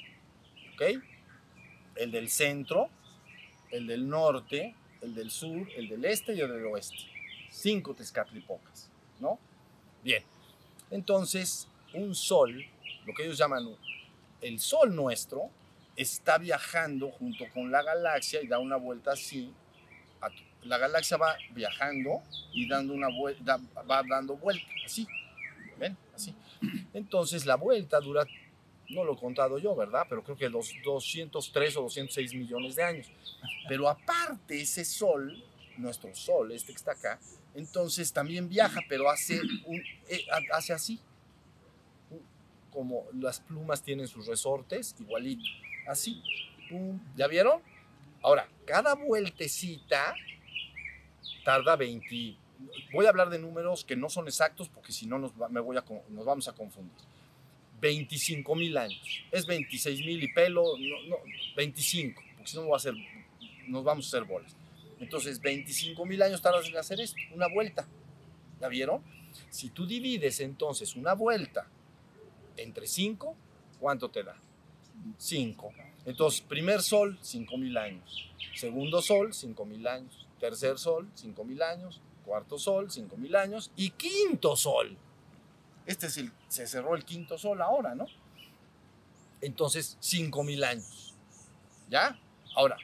¿ok? 0.74 1.02
El 1.96 2.10
del 2.10 2.28
centro, 2.28 2.88
el 3.70 3.86
del 3.86 4.08
norte, 4.08 4.74
el 5.00 5.14
del 5.14 5.30
sur, 5.30 5.68
el 5.76 5.88
del 5.88 6.04
este 6.04 6.34
y 6.34 6.40
el 6.40 6.50
del 6.50 6.66
oeste. 6.66 7.04
Cinco 7.50 7.94
tezcatlipocas, 7.94 8.90
¿no? 9.20 9.38
Bien. 10.02 10.22
Entonces, 10.90 11.68
un 11.92 12.14
sol, 12.14 12.64
lo 13.06 13.14
que 13.14 13.24
ellos 13.24 13.38
llaman 13.38 13.64
el 14.40 14.60
sol 14.60 14.94
nuestro, 14.94 15.50
está 15.96 16.38
viajando 16.38 17.10
junto 17.10 17.44
con 17.52 17.70
la 17.70 17.82
galaxia 17.82 18.42
y 18.42 18.46
da 18.46 18.58
una 18.58 18.76
vuelta 18.76 19.12
así. 19.12 19.52
La 20.62 20.78
galaxia 20.78 21.16
va 21.16 21.36
viajando 21.50 22.22
y 22.52 22.68
dando 22.68 22.94
una 22.94 23.08
vuelta, 23.08 23.58
va 23.88 24.02
dando 24.02 24.36
vuelta, 24.36 24.66
así. 24.84 25.06
¿Ven? 25.78 25.96
Así. 26.14 26.34
Entonces 26.94 27.44
la 27.44 27.56
vuelta 27.56 28.00
dura, 28.00 28.26
no 28.90 29.04
lo 29.04 29.14
he 29.14 29.16
contado 29.16 29.58
yo, 29.58 29.74
¿verdad? 29.74 30.06
Pero 30.08 30.22
creo 30.22 30.36
que 30.36 30.48
los 30.48 30.70
203 30.84 31.76
o 31.76 31.82
206 31.82 32.34
millones 32.34 32.76
de 32.76 32.82
años. 32.82 33.12
Pero 33.68 33.88
aparte 33.88 34.60
ese 34.60 34.84
sol, 34.84 35.42
nuestro 35.76 36.14
sol, 36.14 36.52
este 36.52 36.72
que 36.72 36.78
está 36.78 36.92
acá, 36.92 37.18
entonces 37.54 38.12
también 38.12 38.48
viaja, 38.48 38.80
pero 38.88 39.08
hace, 39.08 39.40
un, 39.66 39.82
eh, 40.08 40.24
hace 40.52 40.72
así. 40.72 41.00
Como 42.70 43.06
las 43.12 43.40
plumas 43.40 43.82
tienen 43.82 44.08
sus 44.08 44.26
resortes, 44.26 44.96
igualito 44.98 45.44
así. 45.86 46.22
¿Ya 47.16 47.28
vieron? 47.28 47.60
Ahora, 48.22 48.48
cada 48.64 48.94
vueltecita 48.94 50.14
tarda 51.44 51.76
20. 51.76 52.36
Voy 52.92 53.06
a 53.06 53.10
hablar 53.10 53.30
de 53.30 53.38
números 53.38 53.84
que 53.84 53.96
no 53.96 54.08
son 54.08 54.26
exactos 54.26 54.68
porque 54.68 54.92
si 54.92 55.06
no 55.06 55.18
nos, 55.18 55.32
nos 55.36 56.24
vamos 56.24 56.48
a 56.48 56.52
confundir. 56.52 56.96
25 57.84 58.54
mil 58.54 58.78
años. 58.78 59.24
Es 59.30 59.44
26 59.44 60.00
mil 60.06 60.22
y 60.22 60.32
pelo, 60.32 60.62
no, 60.78 61.02
no, 61.06 61.16
25, 61.54 62.22
porque 62.34 62.50
si 62.50 62.56
no 62.56 62.66
va 62.66 62.78
a 62.78 62.80
ser, 62.80 62.94
nos 63.68 63.84
vamos 63.84 64.06
a 64.06 64.08
hacer 64.08 64.26
bolas. 64.26 64.56
Entonces, 65.00 65.38
25 65.38 66.06
mil 66.06 66.22
años 66.22 66.40
tardas 66.40 66.66
en 66.66 66.78
hacer 66.78 66.98
esto, 67.00 67.18
una 67.34 67.46
vuelta. 67.46 67.86
¿La 68.58 68.68
vieron? 68.68 69.02
Si 69.50 69.68
tú 69.68 69.86
divides 69.86 70.40
entonces 70.40 70.96
una 70.96 71.12
vuelta 71.12 71.66
entre 72.56 72.86
5, 72.86 73.36
¿cuánto 73.78 74.08
te 74.08 74.22
da? 74.22 74.40
5. 75.18 75.72
Entonces, 76.06 76.40
primer 76.40 76.80
sol, 76.80 77.18
5 77.20 77.58
mil 77.58 77.76
años. 77.76 78.30
Segundo 78.54 79.02
sol, 79.02 79.34
5 79.34 79.66
mil 79.66 79.86
años. 79.86 80.26
Tercer 80.40 80.78
sol, 80.78 81.06
5 81.14 81.44
mil 81.44 81.60
años. 81.60 82.00
Cuarto 82.24 82.58
sol, 82.58 82.90
5 82.90 83.14
mil 83.18 83.36
años. 83.36 83.70
Y 83.76 83.90
quinto 83.90 84.56
sol. 84.56 84.96
Este 85.86 86.08
se 86.08 86.66
cerró 86.66 86.94
el 86.94 87.04
quinto 87.04 87.36
sol 87.36 87.60
ahora, 87.60 87.94
¿no? 87.94 88.06
Entonces, 89.40 89.98
5 90.00 90.42
mil 90.42 90.64
años. 90.64 91.14
¿Ya? 91.90 92.18
Ahora, 92.56 92.76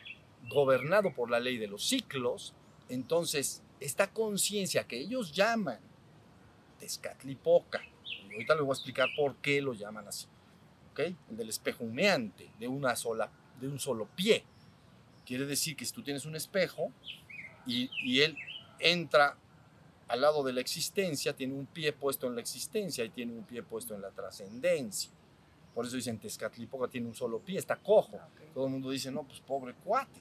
gobernado 0.48 1.14
por 1.14 1.30
la 1.30 1.40
ley 1.40 1.56
de 1.56 1.68
los 1.68 1.82
ciclos, 1.82 2.54
entonces 2.88 3.62
esta 3.78 4.10
conciencia 4.10 4.86
que 4.86 4.98
ellos 4.98 5.32
llaman 5.32 5.78
Tezcatlipoca, 6.78 7.80
y 8.04 8.32
ahorita 8.32 8.54
les 8.54 8.62
voy 8.62 8.70
a 8.70 8.74
explicar 8.74 9.08
por 9.16 9.36
qué 9.36 9.62
lo 9.62 9.72
llaman 9.72 10.08
así, 10.08 10.26
¿ok? 10.90 11.00
El 11.30 11.36
del 11.36 11.48
espejo 11.48 11.84
humeante, 11.84 12.50
de, 12.58 12.68
una 12.68 12.94
sola, 12.96 13.30
de 13.60 13.68
un 13.68 13.78
solo 13.78 14.06
pie. 14.14 14.44
Quiere 15.24 15.46
decir 15.46 15.76
que 15.76 15.84
si 15.84 15.92
tú 15.92 16.02
tienes 16.02 16.26
un 16.26 16.36
espejo 16.36 16.90
y 17.64 18.20
él 18.20 18.36
entra 18.80 19.36
al 20.10 20.20
lado 20.20 20.42
de 20.42 20.52
la 20.52 20.60
existencia, 20.60 21.32
tiene 21.34 21.54
un 21.54 21.66
pie 21.66 21.92
puesto 21.92 22.26
en 22.26 22.34
la 22.34 22.40
existencia 22.40 23.04
y 23.04 23.10
tiene 23.10 23.32
un 23.32 23.44
pie 23.44 23.62
puesto 23.62 23.94
en 23.94 24.02
la 24.02 24.10
trascendencia. 24.10 25.08
Por 25.72 25.86
eso 25.86 25.94
dicen 25.94 26.18
Tezcatlipoca 26.18 26.88
tiene 26.88 27.06
un 27.06 27.14
solo 27.14 27.38
pie, 27.38 27.60
está 27.60 27.76
cojo. 27.76 28.18
Todo 28.52 28.66
el 28.66 28.72
mundo 28.72 28.90
dice, 28.90 29.12
no, 29.12 29.22
pues 29.22 29.38
pobre 29.38 29.72
cuate. 29.84 30.20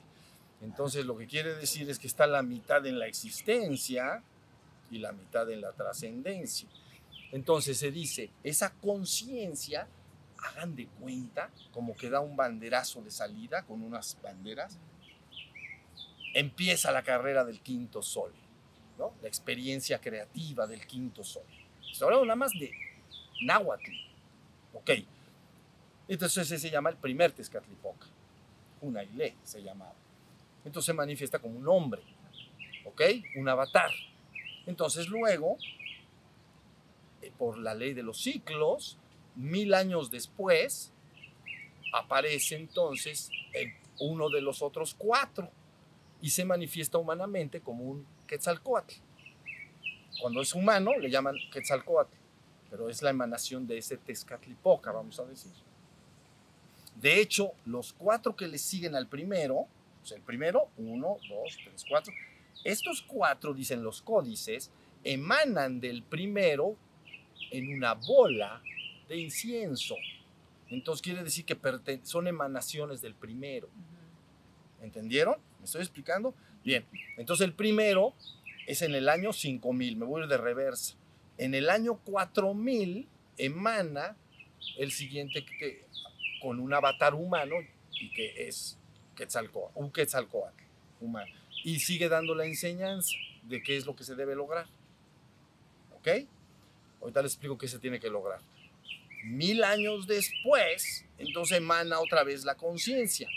Entonces 0.61 1.05
lo 1.07 1.17
que 1.17 1.25
quiere 1.25 1.55
decir 1.55 1.89
es 1.89 1.97
que 1.97 2.05
está 2.05 2.27
la 2.27 2.43
mitad 2.43 2.85
en 2.85 2.99
la 2.99 3.07
existencia 3.07 4.21
y 4.91 4.99
la 4.99 5.11
mitad 5.11 5.49
en 5.49 5.61
la 5.61 5.71
trascendencia. 5.71 6.69
Entonces 7.31 7.79
se 7.79 7.89
dice, 7.89 8.29
esa 8.43 8.71
conciencia, 8.73 9.87
hagan 10.37 10.75
de 10.75 10.85
cuenta, 10.85 11.49
como 11.73 11.95
que 11.95 12.11
da 12.11 12.19
un 12.19 12.35
banderazo 12.35 13.01
de 13.01 13.09
salida 13.09 13.63
con 13.63 13.81
unas 13.81 14.17
banderas, 14.21 14.77
empieza 16.35 16.91
la 16.91 17.01
carrera 17.01 17.43
del 17.43 17.61
quinto 17.61 18.03
sol, 18.03 18.31
¿no? 18.99 19.13
la 19.21 19.27
experiencia 19.29 19.99
creativa 19.99 20.67
del 20.67 20.85
quinto 20.85 21.23
sol. 21.23 21.43
Estoy 21.89 22.05
hablando 22.07 22.25
nada 22.25 22.35
más 22.35 22.51
de 22.51 22.71
náhuatl. 23.41 23.91
Ok. 24.73 24.89
Entonces 26.09 26.45
ese 26.45 26.59
se 26.59 26.69
llama 26.69 26.89
el 26.89 26.97
primer 26.97 27.31
Tezcatlipoca. 27.31 28.05
Unaile 28.81 29.35
se 29.43 29.63
llamaba. 29.63 29.93
Entonces 30.65 30.87
se 30.87 30.93
manifiesta 30.93 31.39
como 31.39 31.57
un 31.57 31.67
hombre. 31.67 32.01
¿Ok? 32.85 33.01
Un 33.37 33.47
avatar. 33.47 33.89
Entonces 34.65 35.07
luego, 35.07 35.57
eh, 37.21 37.31
por 37.37 37.57
la 37.57 37.73
ley 37.73 37.93
de 37.93 38.03
los 38.03 38.21
ciclos, 38.21 38.97
mil 39.35 39.73
años 39.73 40.11
después, 40.11 40.91
aparece 41.93 42.55
entonces 42.55 43.31
el- 43.53 43.73
uno 44.01 44.29
de 44.29 44.41
los 44.41 44.61
otros 44.61 44.93
cuatro 44.97 45.49
y 46.21 46.29
se 46.29 46.43
manifiesta 46.45 46.97
humanamente 46.97 47.61
como 47.61 47.83
un 47.85 48.05
Quetzalcoatl. 48.29 48.93
Cuando 50.21 50.41
es 50.41 50.53
humano 50.53 50.95
le 50.99 51.09
llaman 51.09 51.35
Quetzalcoatl, 51.51 52.15
pero 52.69 52.87
es 52.87 53.01
la 53.01 53.09
emanación 53.09 53.65
de 53.65 53.79
ese 53.79 53.97
Tezcatlipoca, 53.97 54.91
vamos 54.91 55.19
a 55.19 55.25
decir. 55.25 55.51
De 57.01 57.19
hecho, 57.19 57.53
los 57.65 57.91
cuatro 57.93 58.35
que 58.35 58.47
le 58.47 58.59
siguen 58.59 58.95
al 58.95 59.07
primero, 59.07 59.65
el 60.13 60.21
primero, 60.21 60.69
uno, 60.77 61.17
dos, 61.27 61.57
tres, 61.63 61.83
cuatro, 61.89 62.13
estos 62.63 63.01
cuatro, 63.01 63.53
dicen 63.53 63.83
los 63.83 64.01
códices, 64.01 64.69
emanan 65.03 65.79
del 65.79 66.03
primero 66.03 66.75
en 67.51 67.73
una 67.73 67.93
bola 67.93 68.61
de 69.07 69.17
incienso. 69.17 69.95
Entonces 70.67 71.01
quiere 71.01 71.23
decir 71.23 71.45
que 71.45 71.57
son 72.03 72.27
emanaciones 72.27 73.01
del 73.01 73.15
primero. 73.15 73.69
¿Entendieron? 74.81 75.37
¿Me 75.57 75.65
estoy 75.65 75.81
explicando? 75.81 76.35
Bien, 76.69 76.85
entonces 77.17 77.47
el 77.47 77.53
primero 77.53 78.13
es 78.67 78.83
en 78.83 78.93
el 78.93 79.09
año 79.09 79.33
5000, 79.33 79.95
me 79.95 80.05
voy 80.05 80.21
a 80.21 80.23
ir 80.25 80.29
de 80.29 80.37
reversa. 80.37 80.93
En 81.39 81.55
el 81.55 81.67
año 81.67 81.95
4000 82.03 83.07
emana 83.37 84.15
el 84.77 84.91
siguiente 84.91 85.43
que, 85.43 85.87
con 86.39 86.59
un 86.59 86.71
avatar 86.71 87.15
humano 87.15 87.55
y 87.99 88.11
que 88.11 88.47
es 88.47 88.77
Quetzalcóatl, 89.15 89.79
un 89.79 89.91
Quetzalcóatl 89.91 90.61
humano. 91.01 91.33
Y 91.63 91.79
sigue 91.79 92.07
dando 92.07 92.35
la 92.35 92.45
enseñanza 92.45 93.15
de 93.41 93.63
qué 93.63 93.75
es 93.75 93.87
lo 93.87 93.95
que 93.95 94.03
se 94.03 94.13
debe 94.13 94.35
lograr. 94.35 94.67
¿Ok? 95.97 96.07
Ahorita 97.01 97.23
les 97.23 97.31
explico 97.31 97.57
qué 97.57 97.67
se 97.67 97.79
tiene 97.79 97.99
que 97.99 98.11
lograr. 98.11 98.41
Mil 99.23 99.63
años 99.63 100.05
después, 100.05 101.03
entonces 101.17 101.57
emana 101.57 101.99
otra 101.99 102.23
vez 102.23 102.45
la 102.45 102.53
conciencia. 102.53 103.27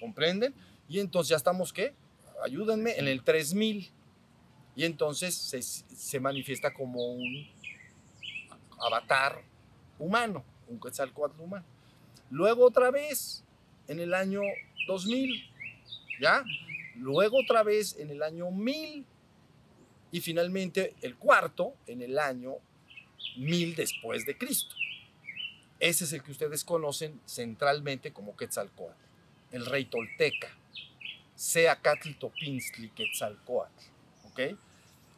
¿Comprenden? 0.00 0.54
Y 0.88 0.98
entonces 0.98 1.28
ya 1.28 1.36
estamos, 1.36 1.74
¿qué? 1.74 1.92
Ayúdenme, 2.44 2.98
en 2.98 3.08
el 3.08 3.22
3000. 3.22 3.90
Y 4.74 4.84
entonces 4.84 5.34
se, 5.34 5.62
se 5.62 6.20
manifiesta 6.20 6.72
como 6.72 7.12
un 7.12 7.46
avatar 8.80 9.42
humano, 9.98 10.44
un 10.68 10.80
Quetzalcóatl 10.80 11.40
humano. 11.40 11.64
Luego 12.30 12.66
otra 12.66 12.90
vez, 12.90 13.44
en 13.88 14.00
el 14.00 14.14
año 14.14 14.40
2000, 14.86 15.50
¿ya? 16.20 16.44
Luego 16.96 17.38
otra 17.40 17.62
vez 17.62 17.96
en 17.98 18.10
el 18.10 18.22
año 18.22 18.50
1000 18.50 19.04
y 20.10 20.20
finalmente 20.20 20.94
el 21.02 21.16
cuarto 21.16 21.74
en 21.86 22.02
el 22.02 22.18
año 22.18 22.54
1000 23.36 23.76
después 23.76 24.26
de 24.26 24.36
Cristo. 24.36 24.74
Ese 25.80 26.04
es 26.04 26.12
el 26.12 26.22
que 26.22 26.30
ustedes 26.30 26.64
conocen 26.64 27.20
centralmente 27.26 28.12
como 28.12 28.36
Quetzalcóatl, 28.36 28.94
el 29.50 29.66
rey 29.66 29.86
tolteca, 29.86 30.56
Seacatl 31.42 32.12
Topinztli 32.20 32.90
Quetzalcóatl, 32.90 33.84
¿ok? 34.26 34.40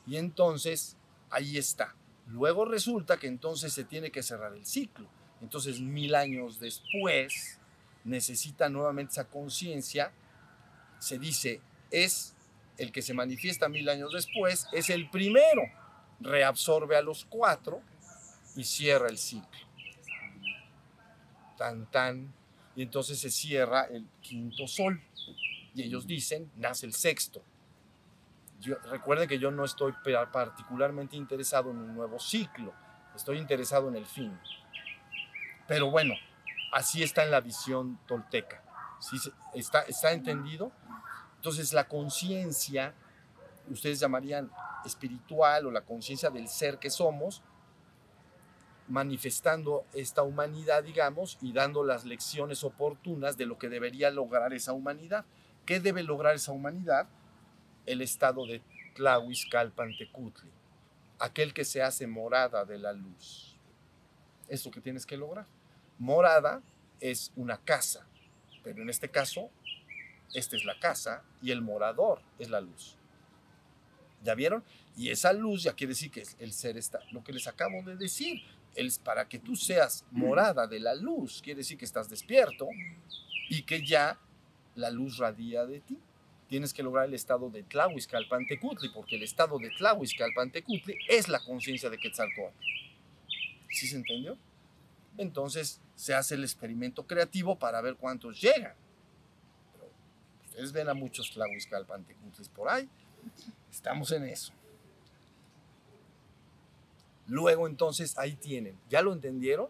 Y 0.07 0.17
entonces 0.17 0.97
ahí 1.29 1.59
está. 1.59 1.95
Luego 2.29 2.65
resulta 2.65 3.19
que 3.19 3.27
entonces 3.27 3.75
se 3.75 3.85
tiene 3.85 4.11
que 4.11 4.23
cerrar 4.23 4.55
el 4.55 4.65
ciclo. 4.65 5.07
Entonces 5.43 5.81
mil 5.81 6.15
años 6.15 6.59
después 6.61 7.59
necesita 8.05 8.71
nuevamente 8.71 9.13
esa 9.13 9.29
conciencia. 9.29 10.13
Se 10.99 11.19
dice, 11.19 11.61
es 11.91 12.35
el 12.79 12.91
que 12.91 13.03
se 13.03 13.13
manifiesta 13.13 13.69
mil 13.69 13.87
años 13.91 14.15
después, 14.15 14.67
es 14.73 14.89
el 14.89 15.11
primero. 15.11 15.63
Reabsorbe 16.21 16.97
a 16.97 17.03
los 17.03 17.27
cuatro 17.27 17.83
y 18.57 18.65
cierra 18.65 19.11
el 19.11 19.19
ciclo. 19.19 19.69
Tan, 21.59 21.85
tan. 21.91 22.33
Y 22.75 22.83
entonces 22.83 23.19
se 23.19 23.31
cierra 23.31 23.85
el 23.85 24.07
quinto 24.23 24.67
sol. 24.67 25.03
Y 25.75 25.83
ellos 25.83 26.07
dicen, 26.07 26.51
nace 26.57 26.87
el 26.87 26.95
sexto. 26.95 27.43
Yo, 28.61 28.77
recuerden 28.91 29.29
que 29.29 29.39
yo 29.39 29.51
no 29.51 29.65
estoy 29.65 29.93
pa- 29.93 30.31
particularmente 30.31 31.17
interesado 31.17 31.71
en 31.71 31.79
un 31.79 31.95
nuevo 31.95 32.19
ciclo, 32.19 32.73
estoy 33.15 33.39
interesado 33.39 33.89
en 33.89 33.97
el 33.97 34.07
fin. 34.07 34.39
Pero 35.67 35.91
bueno, 35.91 36.15
así 36.73 37.03
está 37.03 37.25
en 37.25 37.31
la 37.31 37.41
visión 37.41 37.99
tolteca. 38.07 38.63
¿Sí 39.01 39.17
está, 39.55 39.83
¿Está 39.83 40.13
entendido? 40.13 40.73
Entonces 41.37 41.73
la 41.73 41.89
conciencia, 41.89 42.95
ustedes 43.69 43.99
llamarían 44.01 44.51
espiritual 44.85 45.67
o 45.67 45.71
la 45.71 45.83
conciencia 45.83 46.31
del 46.31 46.49
ser 46.49 46.79
que 46.79 46.91
somos, 46.91 47.43
manifestando 48.87 49.85
esta 49.95 50.23
humanidad, 50.23 50.85
digamos, 50.85 51.39
y 51.41 51.53
dando 51.53 51.85
las 51.85 52.05
lecciones 52.05 52.65
oportunas 52.65 53.37
de 53.37 53.47
lo 53.47 53.59
que 53.59 53.69
debería 53.69 54.11
lograr 54.11 54.53
esa 54.53 54.73
humanidad. 54.73 55.25
¿Qué 55.67 55.81
debe 55.81 56.03
lograr 56.03 56.35
esa 56.35 56.53
humanidad? 56.53 57.09
El 57.87 58.03
estado 58.03 58.47
de 58.47 58.63
Tlahuizcalpantecutli, 58.95 60.51
aquel 61.19 61.55
que 61.55 61.65
se 61.65 61.83
hace 61.83 62.07
morada 62.07 62.65
de 62.65 62.79
la 62.79 62.93
luz. 62.93 63.57
Es 64.49 64.65
lo 64.65 64.71
que 64.71 64.81
tienes 64.81 65.07
que 65.07 65.17
lograr. 65.17 65.47
Morada 65.99 66.63
es 67.01 67.33
una 67.37 67.59
casa, 67.59 68.07
pero 68.63 68.83
en 68.83 68.91
este 68.91 69.09
caso, 69.09 69.51
esta 70.35 70.57
es 70.57 70.65
la 70.65 70.79
casa 70.79 71.23
y 71.41 71.51
el 71.51 71.63
morador 71.63 72.21
es 72.39 72.51
la 72.51 72.61
luz. 72.61 72.99
¿Ya 74.23 74.35
vieron? 74.35 74.65
Y 74.97 75.11
esa 75.11 75.33
luz 75.33 75.63
ya 75.63 75.75
quiere 75.75 75.93
decir 75.93 76.11
que 76.11 76.25
el 76.39 76.53
ser 76.53 76.77
está, 76.77 77.01
lo 77.11 77.25
que 77.25 77.33
les 77.33 77.47
acabo 77.47 77.83
de 77.83 77.97
decir, 77.97 78.43
es 78.75 78.99
para 78.99 79.29
que 79.29 79.39
tú 79.39 79.57
seas 79.57 80.05
morada 80.11 80.67
de 80.67 80.81
la 80.81 80.95
luz, 80.95 81.41
quiere 81.43 81.59
decir 81.59 81.79
que 81.79 81.85
estás 81.85 82.09
despierto 82.09 82.69
y 83.49 83.63
que 83.63 83.85
ya 83.85 84.19
la 84.75 84.91
luz 84.91 85.19
radia 85.19 85.67
de 85.67 85.81
ti. 85.81 85.99
Tienes 86.49 86.75
que 86.75 86.83
lograr 86.83 87.07
el 87.07 87.15
estado 87.15 87.51
de 87.51 87.63
Tlahuizcalpantecutli, 87.63 88.91
porque 88.91 89.17
el 89.17 89.23
estado 89.23 89.59
de 89.59 89.71
Tlahuizcalpantecutli 89.71 90.99
es 91.09 91.29
la 91.29 91.41
conciencia 91.41 91.91
de 91.91 91.99
Quetzalcóatl. 91.99 92.57
¿Sí 93.71 93.87
se 93.89 93.97
entendió? 93.97 94.37
Entonces 95.17 95.81
se 95.95 96.15
hace 96.15 96.35
el 96.35 96.45
experimento 96.45 97.07
creativo 97.07 97.59
para 97.59 97.81
ver 97.81 97.97
cuántos 97.97 98.41
llegan. 98.41 98.75
Pero 99.73 99.91
ustedes 100.47 100.73
ven 100.73 100.89
a 100.89 100.95
muchos 100.95 101.31
Tlahuizcalpantecutlis 101.31 102.49
por 102.49 102.69
ahí. 102.69 102.89
Estamos 103.71 104.13
en 104.13 104.25
eso. 104.25 104.53
Luego 107.27 107.67
entonces 107.67 108.17
ahí 108.19 108.35
tienen. 108.35 108.79
¿Ya 108.91 109.03
lo 109.03 109.13
entendieron? 109.13 109.69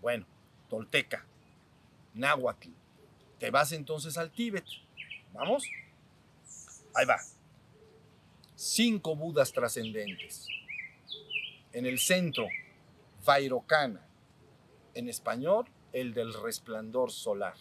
Bueno, 0.00 0.26
Tolteca, 0.68 1.26
Náhuatl. 2.14 2.70
Te 3.44 3.50
vas 3.50 3.72
entonces 3.72 4.16
al 4.16 4.30
Tíbet. 4.30 4.64
¿Vamos? 5.34 5.64
Ahí 6.94 7.04
va. 7.04 7.18
Cinco 8.54 9.16
Budas 9.16 9.52
trascendentes. 9.52 10.48
En 11.70 11.84
el 11.84 11.98
centro, 11.98 12.46
Vairocana. 13.22 14.00
En 14.94 15.10
español, 15.10 15.66
el 15.92 16.14
del 16.14 16.32
resplandor 16.32 17.12
solar. 17.12 17.52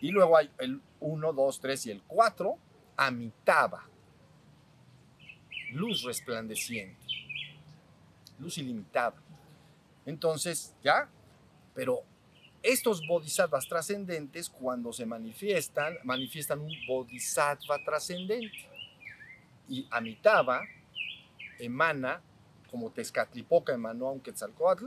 Y 0.00 0.10
luego 0.10 0.36
hay 0.36 0.50
el 0.58 0.82
1, 0.98 1.32
2, 1.32 1.60
3 1.60 1.86
y 1.86 1.90
el 1.92 2.02
4, 2.02 2.58
Amitabha. 2.96 3.88
Luz 5.70 6.02
resplandeciente. 6.02 7.06
Luz 8.40 8.58
ilimitada. 8.58 9.14
Entonces, 10.04 10.74
¿ya? 10.82 11.08
Pero 11.72 12.02
estos 12.64 13.06
bodhisattvas 13.06 13.68
trascendentes, 13.68 14.48
cuando 14.48 14.90
se 14.90 15.04
manifiestan, 15.04 15.98
manifiestan 16.02 16.60
un 16.60 16.72
bodhisattva 16.88 17.84
trascendente. 17.84 18.70
Y 19.68 19.86
Amitabha 19.90 20.62
emana, 21.58 22.22
como 22.70 22.90
Tezcatlipoca 22.90 23.74
emanó 23.74 24.08
a 24.08 24.12
un 24.12 24.20
Quetzalcoatl, 24.20 24.86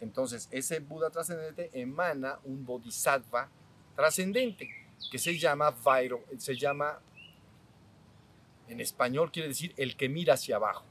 entonces 0.00 0.48
ese 0.50 0.80
Buda 0.80 1.10
trascendente 1.10 1.70
emana 1.74 2.38
un 2.44 2.64
bodhisattva 2.64 3.50
trascendente, 3.94 4.70
que 5.10 5.18
se 5.18 5.38
llama 5.38 5.70
Vairo, 5.70 6.24
se 6.38 6.56
llama, 6.56 6.98
en 8.68 8.80
español 8.80 9.30
quiere 9.30 9.48
decir 9.48 9.74
el 9.76 9.96
que 9.96 10.08
mira 10.08 10.34
hacia 10.34 10.56
abajo. 10.56 10.86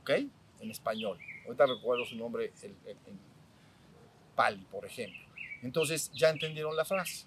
¿Ok? 0.00 0.10
En 0.60 0.70
español. 0.70 1.18
Ahorita 1.44 1.66
recuerdo 1.66 2.06
su 2.06 2.16
nombre 2.16 2.52
en, 2.62 3.31
Pali, 4.34 4.64
por 4.70 4.84
ejemplo. 4.84 5.20
Entonces, 5.62 6.10
ya 6.12 6.30
entendieron 6.30 6.76
la 6.76 6.84
frase. 6.84 7.26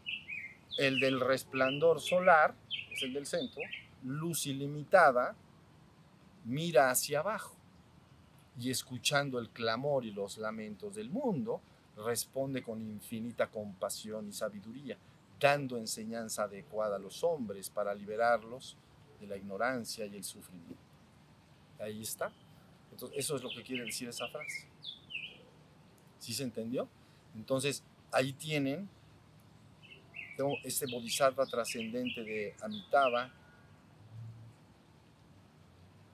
El 0.78 1.00
del 1.00 1.20
resplandor 1.20 2.02
solar, 2.02 2.54
es 2.92 3.04
el 3.04 3.14
del 3.14 3.26
centro, 3.26 3.62
luz 4.04 4.46
ilimitada, 4.46 5.36
mira 6.44 6.90
hacia 6.90 7.20
abajo 7.20 7.56
y 8.58 8.70
escuchando 8.70 9.40
el 9.40 9.50
clamor 9.50 10.06
y 10.06 10.12
los 10.12 10.38
lamentos 10.38 10.96
del 10.96 11.10
mundo, 11.10 11.62
responde 11.98 12.62
con 12.62 12.82
infinita 12.82 13.48
compasión 13.48 14.28
y 14.28 14.34
sabiduría, 14.34 14.98
dando 15.40 15.78
enseñanza 15.78 16.44
adecuada 16.44 16.96
a 16.96 17.00
los 17.00 17.24
hombres 17.24 17.70
para 17.70 17.94
liberarlos 17.94 18.78
de 19.20 19.28
la 19.28 19.38
ignorancia 19.38 20.06
y 20.06 20.16
el 20.16 20.24
sufrimiento. 20.24 20.76
Ahí 21.80 22.02
está. 22.02 22.32
Entonces, 22.92 23.18
eso 23.18 23.36
es 23.36 23.44
lo 23.44 23.50
que 23.50 23.64
quiere 23.64 23.84
decir 23.84 24.08
esa 24.08 24.28
frase. 24.28 24.68
¿Sí 26.26 26.34
se 26.34 26.42
entendió? 26.42 26.90
Entonces, 27.36 27.84
ahí 28.12 28.34
tienen 28.34 28.90
este 30.64 30.88
bodhisattva 30.88 31.46
trascendente 31.46 32.24
de 32.24 32.56
Amitabha. 32.64 33.32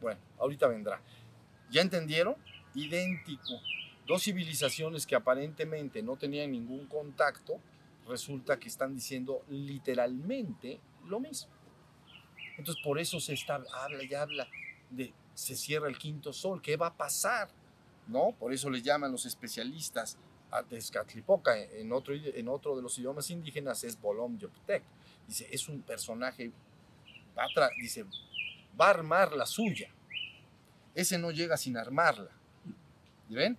Bueno, 0.01 0.19
ahorita 0.37 0.67
vendrá. 0.67 1.01
¿Ya 1.69 1.81
entendieron? 1.81 2.35
Idéntico. 2.75 3.61
Dos 4.05 4.23
civilizaciones 4.23 5.07
que 5.07 5.15
aparentemente 5.15 6.03
no 6.03 6.17
tenían 6.17 6.51
ningún 6.51 6.87
contacto, 6.87 7.61
resulta 8.05 8.59
que 8.59 8.67
están 8.67 8.93
diciendo 8.93 9.45
literalmente 9.47 10.81
lo 11.05 11.21
mismo. 11.21 11.49
Entonces, 12.57 12.83
por 12.83 12.99
eso 12.99 13.21
se 13.21 13.31
está, 13.31 13.63
habla 13.73 14.03
y 14.03 14.13
habla 14.13 14.45
de 14.89 15.13
se 15.33 15.55
cierra 15.55 15.87
el 15.87 15.97
quinto 15.97 16.33
sol, 16.33 16.61
¿qué 16.61 16.75
va 16.75 16.87
a 16.87 16.97
pasar? 16.97 17.60
¿No? 18.07 18.33
Por 18.33 18.53
eso 18.53 18.69
le 18.69 18.81
llaman 18.81 19.11
los 19.11 19.25
especialistas 19.25 20.17
a 20.51 20.63
Tezcatlipoca, 20.63 21.57
en 21.57 21.91
otro, 21.93 22.13
en 22.13 22.47
otro 22.49 22.75
de 22.75 22.81
los 22.81 22.97
idiomas 22.99 23.29
indígenas 23.29 23.83
es 23.83 23.99
Bolom 23.99 24.37
Yoptec. 24.37 24.83
Dice, 25.27 25.47
es 25.49 25.69
un 25.69 25.81
personaje, 25.81 26.51
va 27.37 27.45
a, 27.45 27.69
dice, 27.79 28.05
va 28.79 28.87
a 28.87 28.89
armar 28.89 29.31
la 29.31 29.45
suya. 29.45 29.89
Ese 30.93 31.17
no 31.17 31.31
llega 31.31 31.55
sin 31.55 31.77
armarla. 31.77 32.31
¿Y 33.29 33.35
ven? 33.35 33.57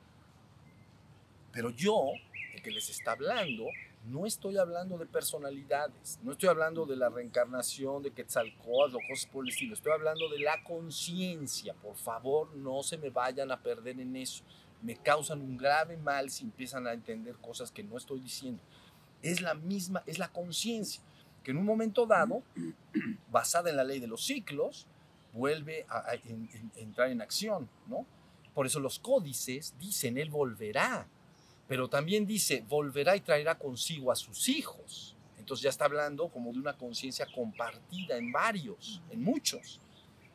Pero 1.50 1.70
yo, 1.70 2.12
el 2.54 2.62
que 2.62 2.70
les 2.70 2.90
está 2.90 3.12
hablando, 3.12 3.64
no 4.04 4.26
estoy 4.26 4.56
hablando 4.56 4.98
de 4.98 5.06
personalidades, 5.06 6.18
no 6.22 6.32
estoy 6.32 6.48
hablando 6.48 6.86
de 6.86 6.96
la 6.96 7.08
reencarnación 7.08 8.02
de 8.02 8.10
Quetzalcóatl 8.10 8.96
o 8.96 9.00
cosas 9.08 9.26
por 9.30 9.44
el 9.44 9.50
estilo, 9.50 9.74
estoy 9.74 9.92
hablando 9.92 10.28
de 10.28 10.40
la 10.40 10.62
conciencia. 10.64 11.74
Por 11.74 11.94
favor, 11.96 12.54
no 12.56 12.82
se 12.82 12.98
me 12.98 13.10
vayan 13.10 13.52
a 13.52 13.62
perder 13.62 14.00
en 14.00 14.16
eso. 14.16 14.42
Me 14.82 14.96
causan 14.96 15.40
un 15.40 15.56
grave 15.56 15.96
mal 15.96 16.30
si 16.30 16.44
empiezan 16.44 16.86
a 16.86 16.92
entender 16.92 17.36
cosas 17.36 17.70
que 17.70 17.84
no 17.84 17.96
estoy 17.96 18.20
diciendo. 18.20 18.60
Es 19.22 19.40
la 19.40 19.54
misma, 19.54 20.02
es 20.06 20.18
la 20.18 20.32
conciencia, 20.32 21.00
que 21.44 21.52
en 21.52 21.58
un 21.58 21.64
momento 21.64 22.04
dado, 22.04 22.42
basada 23.30 23.70
en 23.70 23.76
la 23.76 23.84
ley 23.84 24.00
de 24.00 24.08
los 24.08 24.24
ciclos, 24.24 24.88
vuelve 25.32 25.86
a, 25.88 25.98
a, 25.98 26.10
a 26.10 26.18
entrar 26.76 27.10
en 27.10 27.22
acción, 27.22 27.68
¿no? 27.86 28.04
Por 28.52 28.66
eso 28.66 28.80
los 28.80 28.98
códices 28.98 29.74
dicen, 29.78 30.18
Él 30.18 30.28
volverá, 30.28 31.06
pero 31.72 31.88
también 31.88 32.26
dice, 32.26 32.62
volverá 32.68 33.16
y 33.16 33.22
traerá 33.22 33.54
consigo 33.54 34.12
a 34.12 34.14
sus 34.14 34.50
hijos. 34.50 35.16
Entonces 35.38 35.64
ya 35.64 35.70
está 35.70 35.86
hablando 35.86 36.28
como 36.28 36.52
de 36.52 36.58
una 36.58 36.76
conciencia 36.76 37.26
compartida 37.34 38.18
en 38.18 38.30
varios, 38.30 39.00
en 39.08 39.22
muchos. 39.22 39.80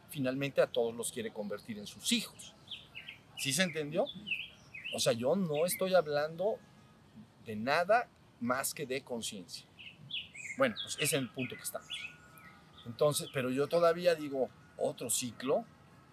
Finalmente 0.09 0.61
a 0.63 0.65
todos 0.65 0.95
los 0.95 1.11
quiere 1.11 1.31
convertir 1.31 1.77
en 1.77 1.85
sus 1.85 2.11
hijos. 2.11 2.55
¿Sí 3.37 3.53
se 3.53 3.61
entendió? 3.61 4.05
O 4.95 4.99
sea, 4.99 5.13
yo 5.13 5.35
no 5.35 5.67
estoy 5.67 5.93
hablando 5.93 6.57
de 7.45 7.55
nada 7.55 8.09
más 8.39 8.73
que 8.73 8.87
de 8.87 9.03
conciencia. 9.03 9.67
Bueno, 10.57 10.73
pues 10.81 10.95
ese 10.95 11.03
es 11.03 11.13
el 11.21 11.29
punto 11.29 11.55
que 11.55 11.61
estamos. 11.61 11.95
Entonces, 12.87 13.29
pero 13.31 13.51
yo 13.51 13.67
todavía 13.67 14.15
digo, 14.15 14.49
otro 14.75 15.11
ciclo, 15.11 15.65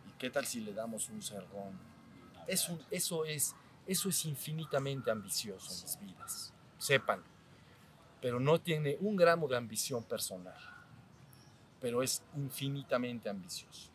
¿y 0.06 0.18
qué 0.18 0.28
tal 0.28 0.44
si 0.44 0.60
le 0.60 0.74
damos 0.74 1.08
un 1.08 1.22
sergón? 1.22 1.80
Es 2.46 2.68
un, 2.68 2.78
eso 2.90 3.24
es 3.24 3.56
eso 3.86 4.08
es 4.08 4.24
infinitamente 4.24 5.10
ambicioso 5.10 5.72
en 5.72 5.80
las 5.82 6.00
vidas, 6.00 6.52
sepan. 6.78 7.22
Pero 8.20 8.40
no 8.40 8.58
tiene 8.60 8.96
un 9.00 9.16
gramo 9.16 9.46
de 9.46 9.56
ambición 9.56 10.02
personal. 10.04 10.56
Pero 11.80 12.02
es 12.02 12.22
infinitamente 12.34 13.28
ambicioso. 13.28 13.90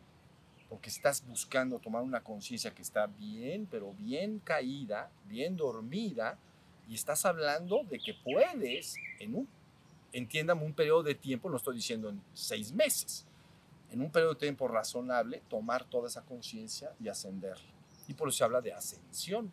Porque 0.70 0.90
estás 0.90 1.26
buscando 1.26 1.80
tomar 1.80 2.04
una 2.04 2.22
conciencia 2.22 2.74
que 2.74 2.84
está 2.84 3.08
bien, 3.08 3.68
pero 3.72 3.92
bien 3.94 4.40
caída, 4.40 5.10
bien 5.26 5.58
dormida, 5.58 6.38
y 6.88 6.94
estás 6.94 7.26
hablando 7.26 7.84
de 7.90 8.00
que 8.00 8.14
puedes, 8.14 8.96
en 9.20 9.34
un, 9.34 9.48
entiéndame, 10.12 10.64
un 10.64 10.74
periodo 10.74 11.02
de 11.02 11.16
tiempo, 11.16 11.50
no 11.50 11.58
estoy 11.58 11.76
diciendo 11.76 12.10
en 12.10 12.22
seis 12.34 12.72
meses, 12.72 13.26
en 13.92 14.02
un 14.02 14.12
periodo 14.12 14.36
de 14.36 14.40
tiempo 14.42 14.68
razonable, 14.68 15.42
tomar 15.50 15.84
toda 15.86 16.08
esa 16.08 16.22
conciencia 16.22 16.94
y 17.00 17.08
ascenderla. 17.08 17.74
Y 18.08 18.14
por 18.14 18.30
eso 18.30 18.38
se 18.38 18.44
habla 18.44 18.62
de 18.62 18.74
ascensión 18.74 19.52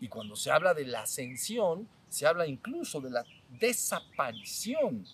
y 0.00 0.08
cuando 0.08 0.36
se 0.36 0.50
habla 0.50 0.74
de 0.74 0.86
la 0.86 1.02
ascensión, 1.02 1.88
se 2.08 2.26
habla 2.26 2.46
incluso 2.46 3.00
de 3.00 3.10
la 3.10 3.24
desaparición 3.58 5.04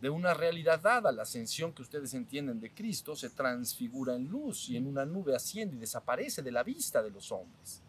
de 0.00 0.10
una 0.10 0.34
realidad 0.34 0.80
dada. 0.80 1.12
La 1.12 1.22
ascensión 1.22 1.72
que 1.72 1.82
ustedes 1.82 2.14
entienden 2.14 2.60
de 2.60 2.72
Cristo 2.72 3.14
se 3.14 3.30
transfigura 3.30 4.14
en 4.14 4.26
luz 4.26 4.68
y 4.68 4.76
en 4.76 4.86
una 4.86 5.04
nube 5.04 5.34
asciende 5.34 5.76
y 5.76 5.78
desaparece 5.78 6.42
de 6.42 6.52
la 6.52 6.62
vista 6.62 7.02
de 7.02 7.10
los 7.10 7.30
hombres. 7.32 7.82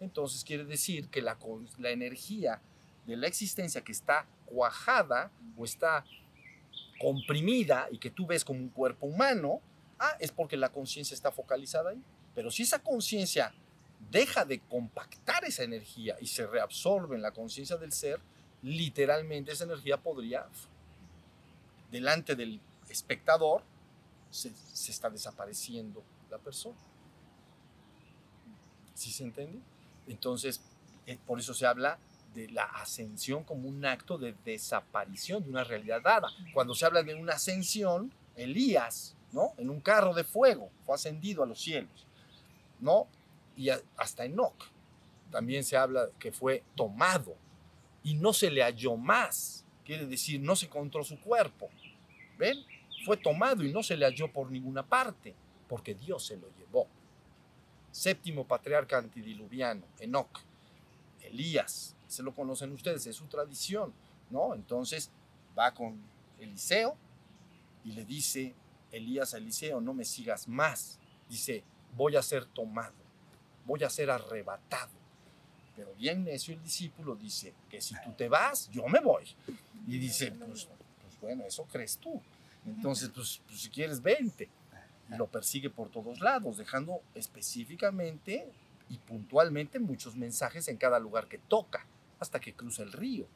Entonces 0.00 0.44
quiere 0.44 0.64
decir 0.64 1.08
que 1.08 1.22
la, 1.22 1.38
energía 1.84 2.60
de 3.06 3.16
la 3.16 3.26
existencia 3.26 3.82
que 3.82 3.92
está 3.92 4.26
cuajada 4.46 5.30
o 5.56 5.64
está 5.64 6.04
comprimida 7.00 7.86
y 7.90 7.98
que 7.98 8.10
tú 8.10 8.26
ves 8.26 8.44
como 8.44 8.60
un 8.60 8.68
cuerpo 8.68 9.06
humano, 9.06 9.60
ah, 9.98 10.16
es 10.18 10.32
porque 10.32 10.56
la 10.56 10.70
conciencia 10.70 11.14
está 11.14 11.30
focalizada 11.30 11.90
ahí. 11.90 12.02
Pero 12.34 12.50
si 12.50 12.62
esa 12.62 12.78
conciencia 12.78 13.54
deja 14.12 14.44
de 14.44 14.60
compactar 14.60 15.44
esa 15.44 15.64
energía 15.64 16.16
y 16.20 16.26
se 16.26 16.46
reabsorbe 16.46 17.16
en 17.16 17.22
la 17.22 17.32
conciencia 17.32 17.76
del 17.78 17.92
ser, 17.92 18.20
literalmente 18.62 19.52
esa 19.52 19.64
energía 19.64 19.96
podría, 19.96 20.46
delante 21.90 22.36
del 22.36 22.60
espectador, 22.90 23.62
se, 24.30 24.52
está 24.90 25.08
desapareciendo 25.08 26.02
la 26.30 26.38
persona. 26.38 26.76
¿Sí 28.94 29.10
se 29.10 29.24
entiende? 29.24 29.58
Entonces, 30.06 30.60
eh, 31.06 31.18
por 31.26 31.40
eso 31.40 31.54
se 31.54 31.66
habla 31.66 31.98
de 32.34 32.50
la 32.50 32.64
ascensión 32.64 33.44
como 33.44 33.66
un 33.66 33.84
acto 33.84 34.18
de 34.18 34.34
desaparición 34.44 35.42
de 35.42 35.50
una 35.50 35.64
realidad 35.64 36.02
dada. 36.02 36.28
Cuando 36.52 36.74
se 36.74 36.84
habla 36.84 37.02
de 37.02 37.14
una 37.14 37.34
ascensión, 37.34 38.12
Elías, 38.36 39.16
¿no? 39.32 39.54
En 39.56 39.70
un 39.70 39.80
carro 39.80 40.12
de 40.12 40.24
fuego 40.24 40.70
fue 40.84 40.94
ascendido 40.94 41.42
a 41.42 41.46
los 41.46 41.60
cielos, 41.60 42.06
¿no? 42.78 43.06
Y 43.56 43.68
hasta 43.96 44.24
Enoch. 44.24 44.70
también 45.30 45.64
se 45.64 45.76
habla 45.76 46.10
que 46.18 46.30
fue 46.30 46.62
tomado 46.74 47.34
y 48.02 48.14
no 48.14 48.32
se 48.32 48.50
le 48.50 48.62
halló 48.62 48.96
más. 48.96 49.64
Quiere 49.84 50.06
decir, 50.06 50.40
no 50.40 50.54
se 50.56 50.66
encontró 50.66 51.02
su 51.04 51.18
cuerpo. 51.20 51.70
¿Ven? 52.38 52.58
Fue 53.04 53.16
tomado 53.16 53.64
y 53.64 53.72
no 53.72 53.82
se 53.82 53.96
le 53.96 54.04
halló 54.04 54.30
por 54.30 54.50
ninguna 54.50 54.86
parte, 54.86 55.34
porque 55.68 55.94
Dios 55.94 56.26
se 56.26 56.36
lo 56.36 56.48
llevó. 56.56 56.86
Séptimo 57.90 58.46
patriarca 58.46 58.98
antidiluviano, 58.98 59.84
Enoch, 59.98 60.40
Elías, 61.22 61.96
se 62.06 62.22
lo 62.22 62.34
conocen 62.34 62.72
ustedes, 62.72 63.06
es 63.06 63.16
su 63.16 63.26
tradición, 63.26 63.92
¿no? 64.30 64.54
Entonces 64.54 65.10
va 65.58 65.72
con 65.72 66.00
Eliseo 66.38 66.96
y 67.84 67.92
le 67.92 68.04
dice 68.04 68.54
Elías 68.90 69.34
a 69.34 69.38
Eliseo, 69.38 69.80
no 69.80 69.94
me 69.94 70.04
sigas 70.04 70.46
más. 70.46 70.98
Dice, 71.28 71.64
voy 71.96 72.16
a 72.16 72.22
ser 72.22 72.44
tomado, 72.44 72.94
voy 73.66 73.82
a 73.84 73.90
ser 73.90 74.10
arrebatado. 74.10 74.90
Pero 75.76 75.94
bien 75.94 76.24
necio 76.24 76.54
el 76.54 76.62
discípulo 76.62 77.16
dice 77.16 77.54
que 77.70 77.80
si 77.80 77.94
tú 78.04 78.12
te 78.12 78.28
vas, 78.28 78.70
yo 78.70 78.86
me 78.88 79.00
voy. 79.00 79.24
Y 79.86 79.98
dice, 79.98 80.32
pues, 80.32 80.68
pues 81.00 81.20
bueno, 81.20 81.44
eso 81.44 81.64
crees 81.64 81.98
tú. 81.98 82.20
Entonces, 82.66 83.10
pues, 83.14 83.40
pues, 83.46 83.60
si 83.60 83.70
quieres, 83.70 84.02
vente. 84.02 84.48
Y 85.10 85.16
lo 85.16 85.26
persigue 85.26 85.70
por 85.70 85.90
todos 85.90 86.20
lados, 86.20 86.58
dejando 86.58 87.02
específicamente 87.14 88.50
y 88.88 88.98
puntualmente 88.98 89.78
muchos 89.78 90.16
mensajes 90.16 90.68
en 90.68 90.76
cada 90.76 90.98
lugar 90.98 91.26
que 91.26 91.38
toca, 91.38 91.86
hasta 92.18 92.38
que 92.40 92.54
cruza 92.54 92.82
el 92.82 92.92
río, 92.92 93.26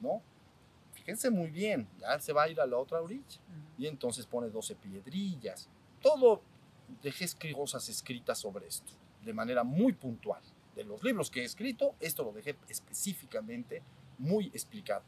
¿no? 0.00 0.22
Fíjense 0.92 1.30
muy 1.30 1.50
bien, 1.50 1.88
ya 2.00 2.18
se 2.20 2.32
va 2.32 2.42
a 2.42 2.48
ir 2.48 2.60
a 2.60 2.66
la 2.66 2.76
otra 2.76 3.00
orilla. 3.00 3.40
Y 3.78 3.86
entonces 3.86 4.26
pone 4.26 4.50
12 4.50 4.74
piedrillas. 4.74 5.68
Todo, 6.02 6.42
dejé 7.02 7.26
cosas 7.54 7.88
escritas 7.88 8.38
sobre 8.38 8.66
esto, 8.66 8.92
de 9.24 9.32
manera 9.32 9.64
muy 9.64 9.92
puntual. 9.92 10.42
De 10.74 10.84
los 10.84 11.02
libros 11.02 11.30
que 11.30 11.42
he 11.42 11.44
escrito, 11.44 11.94
esto 12.00 12.22
lo 12.22 12.32
dejé 12.32 12.56
específicamente 12.68 13.82
muy 14.18 14.46
explicado. 14.46 15.04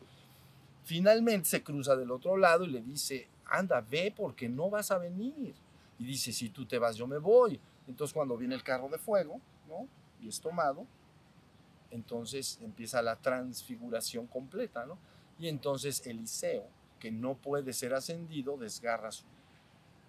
Finalmente 0.85 1.49
se 1.49 1.63
cruza 1.63 1.95
del 1.95 2.11
otro 2.11 2.37
lado 2.37 2.65
y 2.65 2.69
le 2.69 2.83
dice, 2.83 3.29
anda, 3.47 3.81
ve 3.81 4.13
porque 4.17 4.49
no 4.49 4.71
vas 4.71 4.91
a 4.91 4.99
venir. 4.99 5.55
Y 5.99 6.05
dice, 6.05 6.33
si 6.33 6.49
tú 6.49 6.67
te 6.67 6.79
vas, 6.79 6.97
yo 6.97 7.07
me 7.07 7.19
voy. 7.19 7.61
Entonces 7.87 8.15
cuando 8.15 8.37
viene 8.37 8.55
el 8.55 8.63
carro 8.63 8.89
de 8.89 8.99
fuego, 8.99 9.41
¿no? 9.69 9.87
Y 10.21 10.29
es 10.29 10.41
tomado, 10.41 10.87
entonces 11.91 12.59
empieza 12.63 13.03
la 13.03 13.17
transfiguración 13.17 14.27
completa, 14.27 14.87
¿no? 14.87 14.99
Y 15.39 15.49
entonces 15.49 16.07
Eliseo, 16.07 16.67
que 16.99 17.11
no 17.11 17.35
puede 17.35 17.73
ser 17.73 17.95
ascendido, 17.95 18.57
desgarra 18.57 19.11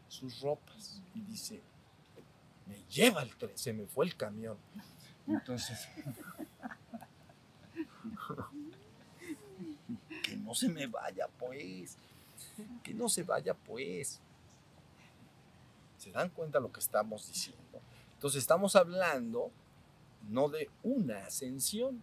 sus 0.07 0.41
ropas 0.41 1.01
y 1.15 1.21
dice, 1.21 1.61
me 2.71 2.83
lleva 2.89 3.21
el 3.21 3.35
tren, 3.35 3.57
se 3.57 3.73
me 3.73 3.85
fue 3.85 4.05
el 4.05 4.15
camión. 4.15 4.57
Entonces, 5.27 5.89
que 10.23 10.37
no 10.37 10.55
se 10.55 10.69
me 10.69 10.87
vaya 10.87 11.27
pues, 11.37 11.97
que 12.81 12.93
no 12.93 13.09
se 13.09 13.23
vaya 13.23 13.53
pues. 13.53 14.21
¿Se 15.97 16.11
dan 16.11 16.29
cuenta 16.29 16.59
lo 16.59 16.71
que 16.71 16.79
estamos 16.79 17.27
diciendo? 17.27 17.81
Entonces 18.13 18.41
estamos 18.41 18.75
hablando 18.75 19.51
no 20.29 20.49
de 20.49 20.69
una 20.83 21.25
ascensión, 21.25 22.01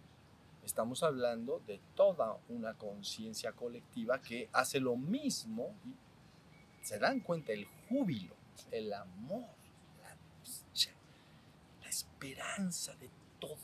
estamos 0.63 1.01
hablando 1.03 1.61
de 1.65 1.81
toda 1.95 2.37
una 2.47 2.75
conciencia 2.75 3.51
colectiva 3.53 4.21
que 4.21 4.49
hace 4.53 4.79
lo 4.79 4.95
mismo 4.95 5.73
se 6.81 6.99
dan 6.99 7.19
cuenta 7.19 7.51
el 7.51 7.65
júbilo, 7.87 8.35
el 8.71 8.93
amor, 8.93 9.58
esperanza 12.19 12.93
de 12.95 13.09
todos, 13.39 13.59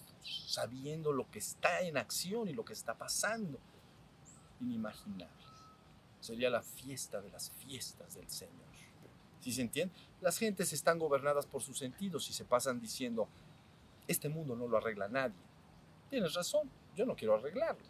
sabiendo 0.47 1.11
lo 1.11 1.29
que 1.29 1.39
está 1.39 1.81
en 1.81 1.97
acción 1.97 2.47
y 2.47 2.53
lo 2.53 2.63
que 2.63 2.73
está 2.73 2.93
pasando. 2.93 3.59
Inimaginable. 4.61 5.45
Sería 6.21 6.49
la 6.49 6.61
fiesta 6.61 7.21
de 7.21 7.29
las 7.29 7.51
fiestas 7.51 8.15
del 8.15 8.29
Señor. 8.29 8.65
¿Sí 9.41 9.51
se 9.51 9.61
entiende? 9.61 9.93
Las 10.21 10.37
gentes 10.39 10.71
están 10.73 10.97
gobernadas 10.97 11.45
por 11.45 11.61
sus 11.61 11.77
sentidos 11.77 12.29
y 12.29 12.33
se 12.33 12.45
pasan 12.45 12.79
diciendo, 12.79 13.27
este 14.07 14.29
mundo 14.29 14.55
no 14.55 14.67
lo 14.67 14.77
arregla 14.77 15.07
nadie. 15.07 15.35
Tienes 16.09 16.33
razón, 16.33 16.71
yo 16.95 17.05
no 17.05 17.15
quiero 17.15 17.35
arreglarlo. 17.35 17.85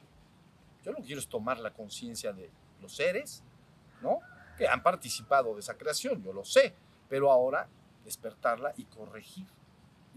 Yo 0.84 0.92
lo 0.92 0.98
que 0.98 1.04
quiero 1.04 1.22
es 1.22 1.28
tomar 1.28 1.60
la 1.60 1.72
conciencia 1.72 2.34
de 2.34 2.50
los 2.82 2.96
seres, 2.96 3.44
¿no? 4.02 4.20
Que 4.58 4.68
han 4.68 4.82
participado 4.82 5.54
de 5.54 5.60
esa 5.60 5.78
creación, 5.78 6.24
yo 6.24 6.34
lo 6.34 6.44
sé, 6.44 6.74
pero 7.08 7.32
ahora 7.32 7.70
despertarla 8.04 8.74
y 8.76 8.86
corregir. 8.86 9.48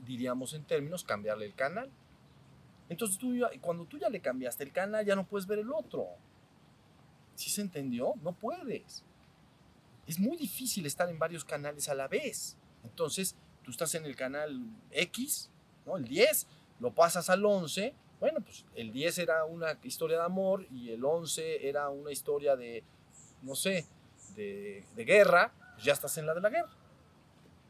Diríamos 0.05 0.55
en 0.55 0.65
términos, 0.65 1.05
cambiarle 1.05 1.47
el 1.47 1.55
canal. 1.55 1.91
Entonces 2.89 3.19
tú 3.19 3.35
cuando 3.61 3.85
tú 3.85 3.99
ya 3.99 4.09
le 4.09 4.21
cambiaste 4.21 4.65
el 4.65 4.73
canal, 4.73 5.05
ya 5.05 5.15
no 5.15 5.27
puedes 5.27 5.47
ver 5.47 5.59
el 5.59 5.73
otro. 5.73 6.07
¿Sí 7.35 7.51
se 7.51 7.61
entendió? 7.61 8.15
No 8.23 8.33
puedes 8.33 9.05
es 10.09 10.19
muy 10.19 10.39
difícil 10.39 10.87
estar 10.87 11.09
en 11.11 11.19
varios 11.19 11.45
canales 11.45 11.89
a 11.91 11.95
la 11.95 12.09
vez. 12.09 12.57
Entonces, 12.83 13.37
tú 13.63 13.71
estás 13.71 13.95
en 13.95 14.07
el 14.07 14.17
canal 14.17 14.59
X, 14.91 15.51
¿no? 15.85 15.99
El 15.99 16.05
10, 16.05 16.47
lo 16.81 16.95
pasas 16.95 17.29
al 17.29 17.45
11. 17.45 17.95
Bueno, 18.19 18.41
pues 18.41 18.65
el 18.75 18.91
10 18.91 19.19
era 19.19 19.45
una 19.45 19.79
historia 19.83 20.17
de 20.17 20.25
amor 20.25 20.67
y 20.71 20.91
el 20.91 21.05
11 21.05 21.69
era 21.69 21.91
una 21.91 22.11
historia 22.11 22.57
de, 22.57 22.83
no 23.43 23.55
sé, 23.55 23.87
de, 24.35 24.87
de 24.97 25.05
guerra. 25.05 25.53
Pues 25.75 25.85
ya 25.85 25.93
estás 25.93 26.17
en 26.17 26.25
la 26.25 26.33
de 26.33 26.41
la 26.41 26.49
guerra. 26.49 26.71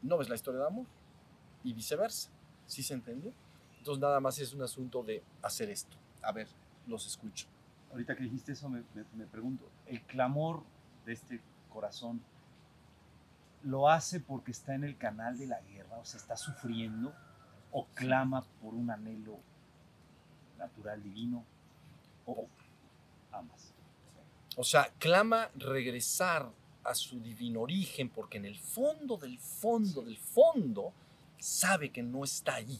No 0.01 0.17
ves 0.17 0.29
la 0.29 0.35
historia 0.35 0.61
de 0.61 0.67
amor. 0.67 0.85
Y 1.63 1.73
viceversa. 1.73 2.29
¿Sí 2.65 2.83
se 2.83 2.93
entendió? 2.93 3.33
Entonces, 3.77 4.01
nada 4.01 4.19
más 4.19 4.37
es 4.39 4.53
un 4.53 4.61
asunto 4.61 5.03
de 5.03 5.23
hacer 5.41 5.69
esto. 5.69 5.97
A 6.21 6.31
ver, 6.31 6.47
los 6.87 7.05
escucho. 7.07 7.47
Ahorita 7.91 8.15
que 8.15 8.23
dijiste 8.23 8.51
eso, 8.51 8.69
me, 8.69 8.83
me, 8.93 9.03
me 9.15 9.25
pregunto, 9.25 9.69
el 9.87 10.01
clamor 10.03 10.63
de 11.05 11.13
este 11.13 11.41
corazón 11.69 12.21
lo 13.63 13.89
hace 13.89 14.19
porque 14.19 14.51
está 14.51 14.75
en 14.75 14.83
el 14.83 14.97
canal 14.97 15.37
de 15.37 15.47
la 15.47 15.59
guerra, 15.61 15.97
o 15.97 16.05
sea, 16.05 16.19
está 16.19 16.37
sufriendo, 16.37 17.13
o 17.71 17.85
clama 17.87 18.43
por 18.61 18.73
un 18.73 18.89
anhelo 18.89 19.39
natural 20.57 21.01
divino, 21.01 21.43
o 22.25 22.47
ambas. 23.31 23.73
O 24.55 24.63
sea, 24.63 24.91
clama 24.99 25.49
regresar 25.55 26.51
a 26.83 26.95
su 26.95 27.19
divino 27.19 27.61
origen 27.61 28.09
porque 28.09 28.37
en 28.37 28.45
el 28.45 28.57
fondo 28.57 29.17
del 29.17 29.37
fondo 29.37 30.01
del 30.01 30.17
fondo 30.17 30.93
sabe 31.39 31.91
que 31.91 32.03
no 32.03 32.23
está 32.23 32.55
ahí. 32.55 32.79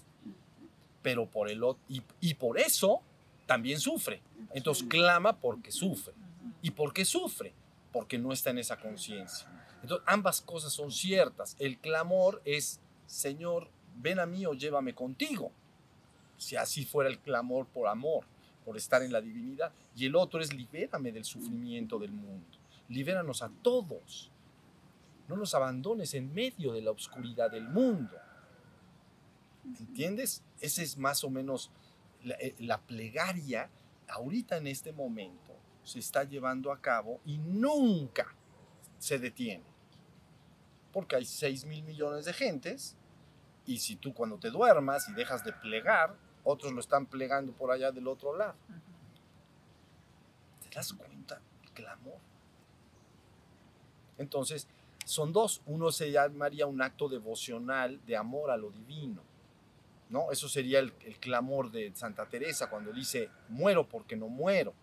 Pero 1.01 1.29
por 1.29 1.49
el 1.49 1.63
y, 1.87 2.01
y 2.19 2.33
por 2.35 2.59
eso 2.59 3.01
también 3.45 3.79
sufre. 3.79 4.21
Entonces 4.53 4.85
clama 4.87 5.37
porque 5.37 5.71
sufre. 5.71 6.13
¿Y 6.61 6.71
por 6.71 6.93
qué 6.93 7.05
sufre? 7.05 7.53
porque 7.91 8.17
no 8.17 8.31
está 8.31 8.51
en 8.51 8.59
esa 8.59 8.77
conciencia. 8.77 9.47
Entonces, 9.81 10.05
ambas 10.07 10.41
cosas 10.41 10.73
son 10.73 10.91
ciertas. 10.91 11.55
El 11.59 11.77
clamor 11.77 12.41
es, 12.45 12.79
Señor, 13.05 13.69
ven 13.95 14.19
a 14.19 14.25
mí 14.25 14.45
o 14.45 14.53
llévame 14.53 14.93
contigo. 14.93 15.51
Si 16.37 16.55
así 16.55 16.85
fuera 16.85 17.09
el 17.09 17.19
clamor 17.19 17.65
por 17.67 17.87
amor, 17.87 18.25
por 18.65 18.77
estar 18.77 19.01
en 19.01 19.11
la 19.11 19.21
divinidad. 19.21 19.71
Y 19.95 20.05
el 20.05 20.15
otro 20.15 20.41
es, 20.41 20.53
libérame 20.53 21.11
del 21.11 21.25
sufrimiento 21.25 21.97
del 21.97 22.11
mundo. 22.11 22.45
Libéranos 22.87 23.41
a 23.41 23.49
todos. 23.61 24.31
No 25.27 25.35
nos 25.35 25.53
abandones 25.53 26.13
en 26.13 26.33
medio 26.33 26.73
de 26.73 26.81
la 26.81 26.91
oscuridad 26.91 27.51
del 27.51 27.67
mundo. 27.67 28.15
¿Entiendes? 29.77 30.43
Esa 30.59 30.81
es 30.81 30.97
más 30.97 31.23
o 31.23 31.29
menos 31.29 31.71
la, 32.23 32.35
eh, 32.35 32.55
la 32.59 32.79
plegaria 32.79 33.69
ahorita 34.09 34.57
en 34.57 34.67
este 34.67 34.91
momento 34.91 35.55
se 35.83 35.99
está 35.99 36.23
llevando 36.23 36.71
a 36.71 36.81
cabo 36.81 37.19
y 37.25 37.37
nunca 37.37 38.27
se 38.97 39.17
detiene. 39.17 39.63
Porque 40.91 41.15
hay 41.15 41.25
6 41.25 41.65
mil 41.65 41.83
millones 41.83 42.25
de 42.25 42.33
gentes 42.33 42.95
y 43.65 43.79
si 43.79 43.95
tú 43.95 44.13
cuando 44.13 44.37
te 44.37 44.49
duermas 44.49 45.07
y 45.09 45.13
dejas 45.13 45.43
de 45.43 45.53
plegar, 45.53 46.15
otros 46.43 46.73
lo 46.73 46.79
están 46.79 47.05
plegando 47.05 47.53
por 47.53 47.71
allá 47.71 47.91
del 47.91 48.07
otro 48.07 48.35
lado. 48.35 48.55
¿Te 50.61 50.69
das 50.75 50.93
cuenta? 50.93 51.41
El 51.63 51.71
clamor. 51.71 52.17
Entonces, 54.17 54.67
son 55.05 55.31
dos. 55.31 55.61
Uno 55.65 55.91
se 55.91 56.11
llamaría 56.11 56.65
un 56.65 56.81
acto 56.81 57.07
devocional 57.07 58.03
de 58.05 58.17
amor 58.17 58.51
a 58.51 58.57
lo 58.57 58.71
divino. 58.71 59.21
¿No? 60.09 60.31
Eso 60.31 60.49
sería 60.49 60.79
el, 60.79 60.91
clamor 61.19 61.71
de 61.71 61.91
Santa 61.95 62.25
Teresa 62.27 62.69
cuando 62.69 62.91
dice, 62.91 63.29
muero 63.47 63.87
porque 63.87 64.15
no 64.15 64.27
muero. 64.27 64.73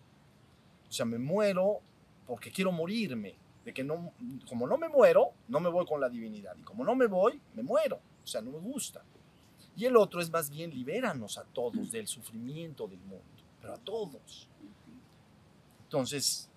O 0.89 0.91
sea, 0.91 1.05
me 1.05 1.17
muero 1.17 1.81
porque 2.25 2.51
quiero 2.51 2.71
morirme. 2.71 3.35
De 3.65 3.73
que 3.73 3.83
no, 3.83 4.13
como 4.47 4.65
no 4.65 4.77
me 4.77 4.87
muero, 4.87 5.33
no 5.49 5.59
me 5.59 5.69
voy 5.69 5.85
con 5.85 5.99
la 5.99 6.07
divinidad. 6.07 6.55
Y 6.57 6.61
como 6.61 6.85
no 6.85 6.95
me 6.95 7.07
voy, 7.07 7.41
me 7.53 7.63
muero. 7.63 7.99
O 8.23 8.27
sea, 8.27 8.41
no 8.41 8.51
me 8.51 8.59
gusta. 8.59 9.03
Y 9.75 9.85
el 9.85 9.97
otro 9.97 10.21
es 10.21 10.29
más 10.31 10.49
bien, 10.49 10.71
libéranos 10.71 11.37
a 11.37 11.43
todos 11.43 11.91
del 11.91 12.07
sufrimiento 12.07 12.87
del 12.87 12.99
mundo. 12.99 13.25
Pero 13.59 13.73
a 13.73 13.77
todos. 13.77 14.47
Entonces, 15.83 16.49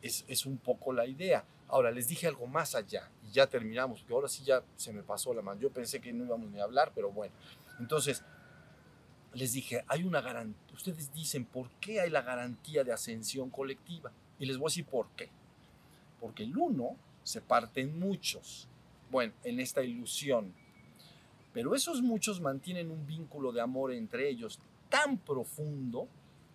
es, 0.00 0.24
es 0.28 0.46
un 0.46 0.58
poco 0.58 0.92
la 0.92 1.06
idea. 1.06 1.44
Ahora, 1.66 1.90
les 1.90 2.06
dije 2.06 2.28
algo 2.28 2.46
más 2.46 2.76
allá. 2.76 3.10
Y 3.28 3.32
ya 3.32 3.48
terminamos. 3.48 4.00
Porque 4.00 4.14
ahora 4.14 4.28
sí 4.28 4.44
ya 4.44 4.62
se 4.76 4.92
me 4.92 5.02
pasó 5.02 5.34
la 5.34 5.42
mano. 5.42 5.60
Yo 5.60 5.70
pensé 5.70 6.00
que 6.00 6.12
no 6.12 6.24
íbamos 6.24 6.52
ni 6.52 6.60
a 6.60 6.64
hablar, 6.64 6.92
pero 6.94 7.10
bueno. 7.10 7.34
Entonces, 7.78 8.24
les 9.34 9.52
dije, 9.52 9.84
hay 9.86 10.04
una 10.04 10.20
garantía, 10.20 10.74
ustedes 10.74 11.12
dicen, 11.12 11.44
¿por 11.44 11.70
qué 11.80 12.00
hay 12.00 12.10
la 12.10 12.22
garantía 12.22 12.84
de 12.84 12.92
ascensión 12.92 13.50
colectiva? 13.50 14.12
Y 14.38 14.46
les 14.46 14.56
voy 14.56 14.66
a 14.66 14.70
decir 14.70 14.86
por 14.86 15.08
qué. 15.10 15.30
Porque 16.20 16.44
el 16.44 16.56
uno 16.56 16.96
se 17.22 17.40
parte 17.40 17.80
en 17.80 17.98
muchos, 17.98 18.68
bueno, 19.10 19.32
en 19.44 19.60
esta 19.60 19.82
ilusión. 19.82 20.54
Pero 21.52 21.74
esos 21.74 22.02
muchos 22.02 22.40
mantienen 22.40 22.90
un 22.90 23.06
vínculo 23.06 23.52
de 23.52 23.60
amor 23.60 23.92
entre 23.92 24.28
ellos 24.28 24.58
tan 24.88 25.18
profundo 25.18 26.08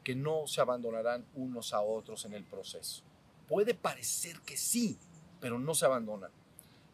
que 0.04 0.16
no 0.16 0.48
se 0.48 0.62
abandonarán 0.62 1.26
unos 1.36 1.74
a 1.74 1.82
otros 1.82 2.26
en 2.26 2.34
el 2.34 2.44
proceso. 2.44 3.04
Puede 3.48 3.74
parecer 3.74 4.40
que 4.42 4.58
sí, 4.58 4.98
pero 5.40 5.60
no 5.60 5.74
se 5.74 5.86
abandonan. 5.86 6.32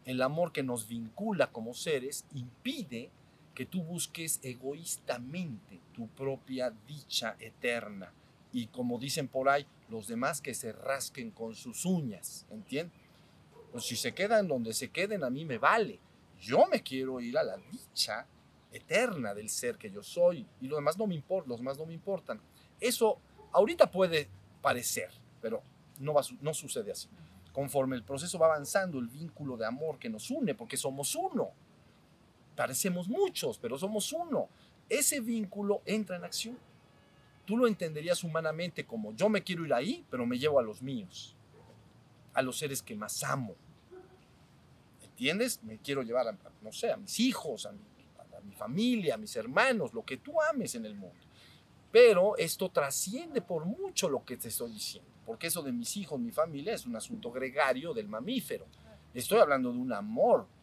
El 0.06 0.22
amor 0.22 0.52
que 0.52 0.64
nos 0.64 0.88
vincula 0.88 1.52
como 1.52 1.74
seres 1.74 2.26
impide 2.34 3.12
que 3.60 3.66
tú 3.66 3.84
busques 3.84 4.40
egoístamente 4.42 5.82
tu 5.92 6.08
propia 6.08 6.74
dicha 6.88 7.36
eterna. 7.42 8.14
Y 8.54 8.68
como 8.68 8.98
dicen 8.98 9.28
por 9.28 9.50
ahí, 9.50 9.68
los 9.90 10.08
demás 10.08 10.40
que 10.40 10.54
se 10.54 10.72
rasquen 10.72 11.32
con 11.32 11.54
sus 11.56 11.84
uñas, 11.84 12.46
¿entiendes? 12.52 12.98
Pues 13.74 13.84
si 13.84 13.98
se 13.98 14.14
quedan 14.14 14.48
donde 14.48 14.72
se 14.74 14.92
queden, 14.92 15.26
a 15.26 15.30
mí 15.30 15.44
me 15.44 15.58
vale. 15.58 16.00
Yo 16.40 16.68
me 16.68 16.82
quiero 16.82 17.20
ir 17.20 17.38
a 17.38 17.44
la 17.44 17.58
dicha 17.58 18.26
eterna 18.72 19.34
del 19.34 19.50
ser 19.50 19.78
que 19.78 19.92
yo 19.92 20.04
soy. 20.04 20.48
Y 20.62 20.68
los 20.70 20.78
demás 20.78 20.98
no 20.98 21.06
me 21.06 21.16
importa, 21.16 21.50
los 21.50 21.58
demás 21.58 21.78
no 21.78 21.86
me 21.86 21.94
importan. 21.94 22.40
Eso 22.80 23.20
ahorita 23.52 23.92
puede 23.92 24.30
parecer, 24.62 25.10
pero 25.42 25.62
no, 26.00 26.14
va, 26.14 26.22
no 26.40 26.54
sucede 26.54 26.94
así. 26.94 27.10
Conforme 27.52 27.98
el 27.98 28.04
proceso 28.04 28.40
va 28.40 28.46
avanzando, 28.46 29.00
el 29.00 29.10
vínculo 29.10 29.58
de 29.58 29.66
amor 29.66 30.00
que 30.00 30.08
nos 30.08 30.32
une, 30.32 30.56
porque 30.56 30.78
somos 30.78 31.14
uno. 31.14 31.52
Parecemos 32.60 33.08
muchos, 33.08 33.58
pero 33.58 33.78
somos 33.78 34.12
uno. 34.12 34.50
Ese 34.90 35.22
vínculo 35.22 35.82
entra 35.86 36.18
en 36.18 36.26
acción. 36.26 36.58
Tú 37.46 37.56
lo 37.56 37.68
entenderías 37.68 38.22
humanamente 38.26 38.86
como 38.86 39.14
yo 39.14 39.30
me 39.30 39.44
quiero 39.44 39.66
ir 39.66 39.74
ahí, 39.74 40.06
pero 40.10 40.26
me 40.26 40.38
llevo 40.38 40.60
a 40.60 40.62
los 40.62 40.82
míos, 40.82 41.38
a 42.34 42.42
los 42.42 42.58
seres 42.58 42.82
que 42.82 42.98
más 42.98 43.24
amo. 43.24 43.56
¿Entiendes? 45.02 45.64
Me 45.64 45.78
quiero 45.78 46.04
llevar 46.04 46.28
a, 46.28 46.38
no 46.62 46.74
sé, 46.74 46.92
a 46.92 46.98
mis 46.98 47.22
hijos, 47.22 47.66
a 47.66 47.72
mi, 47.72 47.80
a 48.38 48.42
mi 48.42 48.54
familia, 48.54 49.16
a 49.16 49.18
mis 49.18 49.38
hermanos, 49.38 49.94
lo 49.94 50.04
que 50.04 50.18
tú 50.18 50.34
ames 50.42 50.76
en 50.76 50.86
el 50.86 50.96
mundo. 50.96 51.16
Pero 51.94 52.36
esto 52.36 52.68
trasciende 52.68 53.42
por 53.42 53.64
mucho 53.64 54.10
lo 54.10 54.26
que 54.26 54.36
te 54.36 54.50
estoy 54.50 54.74
diciendo, 54.74 55.10
porque 55.26 55.48
eso 55.48 55.64
de 55.64 55.72
mis 55.72 55.96
hijos, 55.96 56.20
mi 56.20 56.34
familia, 56.34 56.74
es 56.74 56.86
un 56.86 56.98
asunto 56.98 57.32
gregario 57.32 57.94
del 57.94 58.10
mamífero. 58.10 58.66
Estoy 59.14 59.40
hablando 59.40 59.72
de 59.72 59.78
un 59.78 59.94
amor 59.94 60.59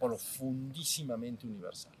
profundísimamente 0.00 1.46
universal. 1.46 1.92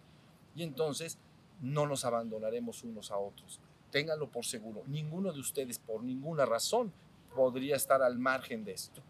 Y 0.54 0.62
entonces 0.62 1.18
no 1.60 1.86
nos 1.86 2.04
abandonaremos 2.04 2.82
unos 2.82 3.10
a 3.10 3.18
otros. 3.18 3.60
Ténganlo 3.90 4.30
por 4.30 4.44
seguro. 4.44 4.82
Ninguno 4.86 5.32
de 5.32 5.40
ustedes, 5.40 5.78
por 5.78 6.02
ninguna 6.02 6.46
razón, 6.46 6.92
podría 7.34 7.76
estar 7.76 8.02
al 8.02 8.18
margen 8.18 8.64
de 8.64 8.72
esto. 8.72 9.02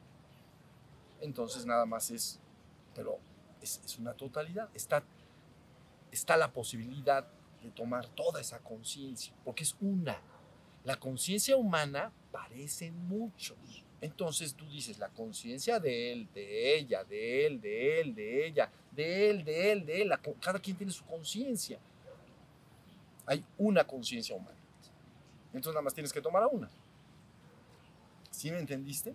Entonces 1.20 1.66
nada 1.66 1.86
más 1.86 2.10
es, 2.10 2.40
pero 2.94 3.18
es, 3.60 3.98
una 3.98 4.14
totalidad. 4.14 4.68
Está, 4.74 5.04
está 6.10 6.36
la 6.36 6.52
posibilidad 6.52 7.26
de 7.62 7.70
tomar 7.70 8.08
toda 8.08 8.40
esa 8.40 8.58
conciencia, 8.60 9.34
porque 9.44 9.64
es 9.64 9.76
una. 9.80 10.20
La 10.84 10.96
conciencia 10.96 11.56
humana 11.56 12.12
parecen 12.32 13.06
muchos. 13.06 13.84
Entonces 14.00 14.54
tú 14.54 14.66
dices, 14.66 14.98
la 14.98 15.08
conciencia 15.08 15.78
de 15.78 16.12
él, 16.12 16.28
de 16.34 16.78
ella, 16.78 17.04
de 17.04 17.46
él, 17.46 17.60
de 17.60 18.00
él, 18.00 18.14
de 18.14 18.46
ella, 18.46 18.70
de 18.92 19.30
él, 19.30 19.44
de 19.44 19.72
él, 19.72 19.86
de 19.86 20.02
él, 20.02 20.12
cada 20.40 20.58
quien 20.58 20.76
tiene 20.76 20.92
su 20.92 21.04
conciencia. 21.04 21.78
Hay 23.26 23.44
una 23.58 23.84
conciencia 23.84 24.34
humana. 24.34 24.56
Entonces 25.52 25.72
nada 25.72 25.82
más 25.82 25.94
tienes 25.94 26.12
que 26.12 26.20
tomar 26.20 26.42
a 26.42 26.46
una. 26.46 26.70
¿Sí 28.30 28.50
me 28.50 28.58
entendiste? 28.58 29.12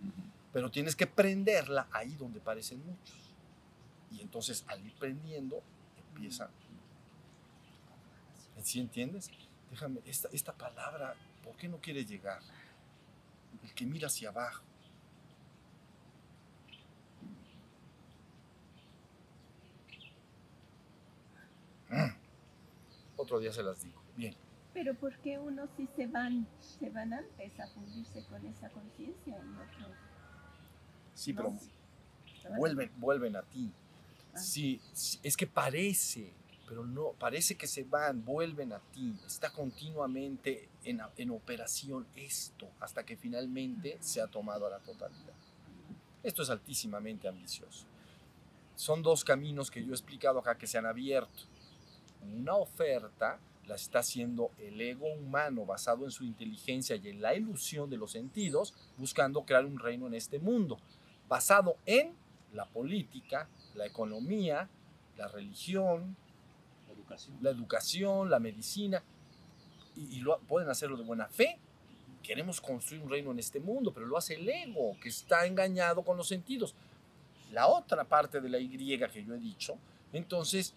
Pero 0.53 0.69
tienes 0.69 0.95
que 0.95 1.07
prenderla 1.07 1.87
ahí 1.91 2.15
donde 2.15 2.39
parecen 2.39 2.85
muchos. 2.85 3.33
Y 4.11 4.21
entonces 4.21 4.63
al 4.67 4.85
ir 4.85 4.93
prendiendo, 4.93 5.63
empieza 5.97 6.49
¿Sí 8.63 8.79
entiendes? 8.79 9.29
Déjame, 9.69 9.99
esta, 10.05 10.29
esta 10.31 10.53
palabra, 10.53 11.15
¿por 11.43 11.55
qué 11.55 11.67
no 11.67 11.77
quiere 11.77 12.03
llegar? 12.03 12.41
El 13.63 13.73
que 13.73 13.85
mira 13.85 14.07
hacia 14.07 14.29
abajo. 14.29 14.63
Otro 23.17 23.39
día 23.39 23.51
se 23.51 23.63
las 23.63 23.81
digo. 23.81 24.01
Bien. 24.15 24.35
Pero 24.73 24.93
¿por 24.93 25.15
qué 25.19 25.39
unos 25.39 25.69
sí 25.77 25.87
se 25.95 26.07
van, 26.07 26.47
se 26.59 26.89
van 26.89 27.13
antes 27.13 27.59
a 27.59 27.67
fundirse 27.67 28.23
con 28.25 28.45
esa 28.45 28.69
conciencia 28.69 29.37
y 29.37 29.53
otros? 29.53 29.97
Sí, 31.13 31.33
no? 31.33 31.43
pero 31.43 32.57
vuelven, 32.57 32.91
vuelven 32.97 33.35
a 33.37 33.43
ti. 33.43 33.71
Ah. 34.33 34.37
Sí, 34.37 34.81
sí, 34.91 35.17
es 35.23 35.37
que 35.37 35.47
parece, 35.47 36.33
pero 36.67 36.85
no, 36.85 37.13
parece 37.13 37.55
que 37.55 37.67
se 37.67 37.83
van, 37.83 38.25
vuelven 38.25 38.73
a 38.73 38.79
ti. 38.79 39.17
Está 39.25 39.49
continuamente 39.49 40.67
en, 40.83 40.99
en 41.15 41.29
operación 41.31 42.05
esto 42.15 42.69
hasta 42.81 43.05
que 43.05 43.15
finalmente 43.15 43.97
se 44.01 44.21
ha 44.21 44.27
tomado 44.27 44.67
a 44.67 44.69
la 44.69 44.79
totalidad. 44.79 45.35
Esto 46.21 46.41
es 46.41 46.49
altísimamente 46.49 47.27
ambicioso. 47.27 47.85
Son 48.75 49.01
dos 49.01 49.23
caminos 49.23 49.71
que 49.71 49.83
yo 49.83 49.91
he 49.91 49.95
explicado 49.95 50.39
acá 50.39 50.57
que 50.57 50.67
se 50.67 50.77
han 50.77 50.85
abierto. 50.85 51.43
Una 52.33 52.55
oferta 52.55 53.39
la 53.67 53.75
está 53.75 53.99
haciendo 53.99 54.51
el 54.59 54.79
ego 54.79 55.07
humano 55.07 55.65
basado 55.65 56.05
en 56.05 56.11
su 56.11 56.23
inteligencia 56.23 56.95
y 56.95 57.09
en 57.09 57.21
la 57.21 57.33
ilusión 57.35 57.89
de 57.89 57.97
los 57.97 58.11
sentidos, 58.11 58.73
buscando 58.97 59.43
crear 59.43 59.65
un 59.65 59.79
reino 59.79 60.07
en 60.07 60.13
este 60.13 60.39
mundo, 60.39 60.77
basado 61.27 61.77
en 61.85 62.13
la 62.53 62.65
política, 62.65 63.49
la 63.73 63.85
economía, 63.85 64.69
la 65.17 65.27
religión, 65.27 66.15
La 66.87 66.93
educación. 66.93 67.37
la 67.41 67.49
educación, 67.49 68.29
la 68.29 68.39
medicina, 68.39 69.03
y, 69.95 70.17
y 70.17 70.19
lo, 70.21 70.39
pueden 70.41 70.69
hacerlo 70.69 70.97
de 70.97 71.03
buena 71.03 71.27
fe. 71.27 71.57
Queremos 72.21 72.59
construir 72.59 73.03
un 73.03 73.09
reino 73.09 73.31
en 73.31 73.39
este 73.39 73.59
mundo, 73.59 73.93
pero 73.93 74.05
lo 74.05 74.17
hace 74.17 74.35
el 74.35 74.47
ego, 74.47 74.97
que 74.99 75.09
está 75.09 75.45
engañado 75.45 76.03
con 76.03 76.17
los 76.17 76.27
sentidos. 76.27 76.75
La 77.51 77.67
otra 77.67 78.03
parte 78.03 78.41
de 78.41 78.49
la 78.49 78.59
Y 78.59 78.67
que 78.67 79.23
yo 79.23 79.35
he 79.35 79.39
dicho, 79.39 79.77
entonces 80.11 80.73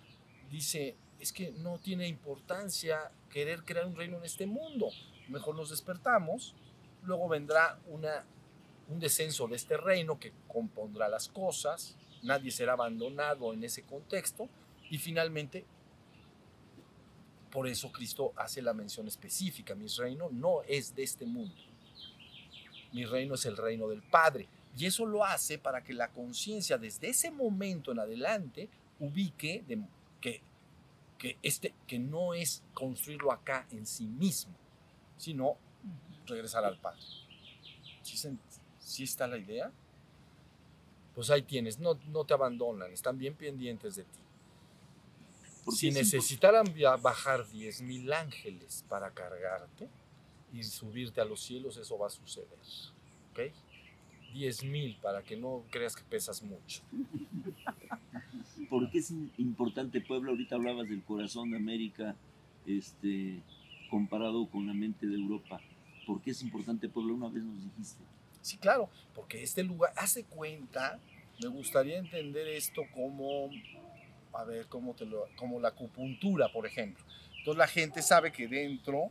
dice, 0.51 0.95
es 1.21 1.33
que 1.33 1.51
no 1.53 1.79
tiene 1.79 2.07
importancia 2.09 3.11
querer 3.31 3.65
crear 3.65 3.87
un 3.87 3.97
reino 3.97 4.19
en 4.19 4.25
este 4.25 4.47
mundo. 4.47 4.91
Mejor 5.29 5.55
nos 5.57 5.71
despertamos, 5.71 6.55
luego 7.03 7.29
vendrá 7.29 7.79
una, 7.89 8.25
un 8.89 9.01
descenso 9.01 9.47
de 9.49 9.57
este 9.57 9.77
reino 9.77 10.19
que 10.19 10.33
compondrá 10.47 11.09
las 11.09 11.29
cosas, 11.29 11.97
nadie 12.23 12.51
será 12.51 12.73
abandonado 12.73 13.53
en 13.53 13.65
ese 13.65 13.83
contexto, 13.83 14.49
y 14.91 14.99
finalmente 14.99 15.65
por 17.51 17.67
eso 17.67 17.91
Cristo 17.91 18.33
hace 18.37 18.63
la 18.63 18.75
mención 18.75 19.09
específica, 19.09 19.75
mi 19.75 19.87
reino 19.87 20.29
no 20.31 20.63
es 20.63 20.95
de 20.95 21.03
este 21.03 21.25
mundo. 21.25 21.55
Mi 22.93 23.05
reino 23.05 23.35
es 23.35 23.47
el 23.47 23.57
reino 23.57 23.89
del 23.89 24.03
Padre. 24.03 24.49
Y 24.77 24.87
eso 24.87 25.07
lo 25.07 25.25
hace 25.25 25.59
para 25.59 25.83
que 25.83 25.93
la 25.93 26.09
conciencia 26.09 26.79
desde 26.79 27.09
ese 27.09 27.31
momento 27.31 27.91
en 27.91 27.99
adelante 27.99 28.69
ubique 29.01 29.65
que, 30.21 30.43
que, 31.19 31.37
este, 31.43 31.75
que 31.87 31.99
no 31.99 32.33
es 32.35 32.63
construirlo 32.75 33.33
acá 33.33 33.67
en 33.71 33.87
sí 33.87 34.07
mismo, 34.07 34.55
sino 35.17 35.57
regresar 36.27 36.65
al 36.65 36.79
Padre. 36.79 37.03
¿Sí, 38.03 38.17
se- 38.17 38.37
sí 38.79 39.05
está 39.05 39.27
la 39.27 39.37
idea? 39.39 39.73
Pues 41.15 41.31
ahí 41.31 41.43
tienes, 41.43 41.79
no, 41.81 41.95
no 42.09 42.25
te 42.25 42.35
abandonan, 42.35 42.93
están 42.93 43.19
bien 43.19 43.35
pendientes 43.35 43.97
de 43.97 44.05
ti. 44.05 44.21
Si 45.73 45.89
es 45.89 45.95
necesitaran 45.95 46.65
bajar 47.03 47.47
10.000 47.49 48.11
ángeles 48.13 48.85
para 48.89 49.11
cargarte 49.11 49.89
y 50.53 50.63
subirte 50.63 51.21
a 51.21 51.25
los 51.25 51.41
cielos, 51.43 51.77
eso 51.77 51.99
va 51.99 52.07
a 52.07 52.11
suceder. 52.11 52.59
¿Ok? 53.33 53.53
10.000 54.33 54.97
para 55.01 55.23
que 55.23 55.37
no 55.37 55.65
creas 55.71 55.95
que 55.97 56.05
pesas 56.05 56.43
mucho. 56.43 56.83
¿Por 58.69 58.91
qué 58.91 58.99
es 58.99 59.11
importante 59.39 60.01
Puebla? 60.01 60.31
Ahorita 60.31 60.57
hablabas 60.57 60.89
del 60.89 61.03
corazón 61.03 61.51
de 61.51 61.57
América, 61.57 62.15
este, 62.67 63.41
comparado 63.91 64.47
con 64.49 64.67
la 64.67 64.75
mente 64.75 65.07
de 65.07 65.15
Europa. 65.15 65.61
¿Por 66.07 66.21
qué 66.21 66.31
es 66.33 66.43
importante 66.43 66.89
Puebla? 66.89 67.15
Una 67.15 67.29
vez 67.29 67.43
nos 67.45 67.63
dijiste. 67.65 68.03
Sí, 68.43 68.57
claro, 68.59 68.89
porque 69.15 69.43
este 69.43 69.63
lugar, 69.63 69.93
hace 69.97 70.25
cuenta, 70.25 70.99
me 71.43 71.49
gustaría 71.49 71.99
entender 71.99 72.47
esto 72.49 72.83
como, 72.95 73.51
a 74.35 74.45
ver, 74.45 74.67
cómo 74.67 74.95
te 74.95 75.05
lo, 75.07 75.25
como 75.37 75.61
la 75.61 75.69
acupuntura, 75.69 76.51
por 76.53 76.67
ejemplo. 76.67 77.03
Entonces 77.39 77.59
la 77.59 77.67
gente 77.67 78.03
sabe 78.03 78.33
que 78.33 78.49
dentro, 78.49 79.11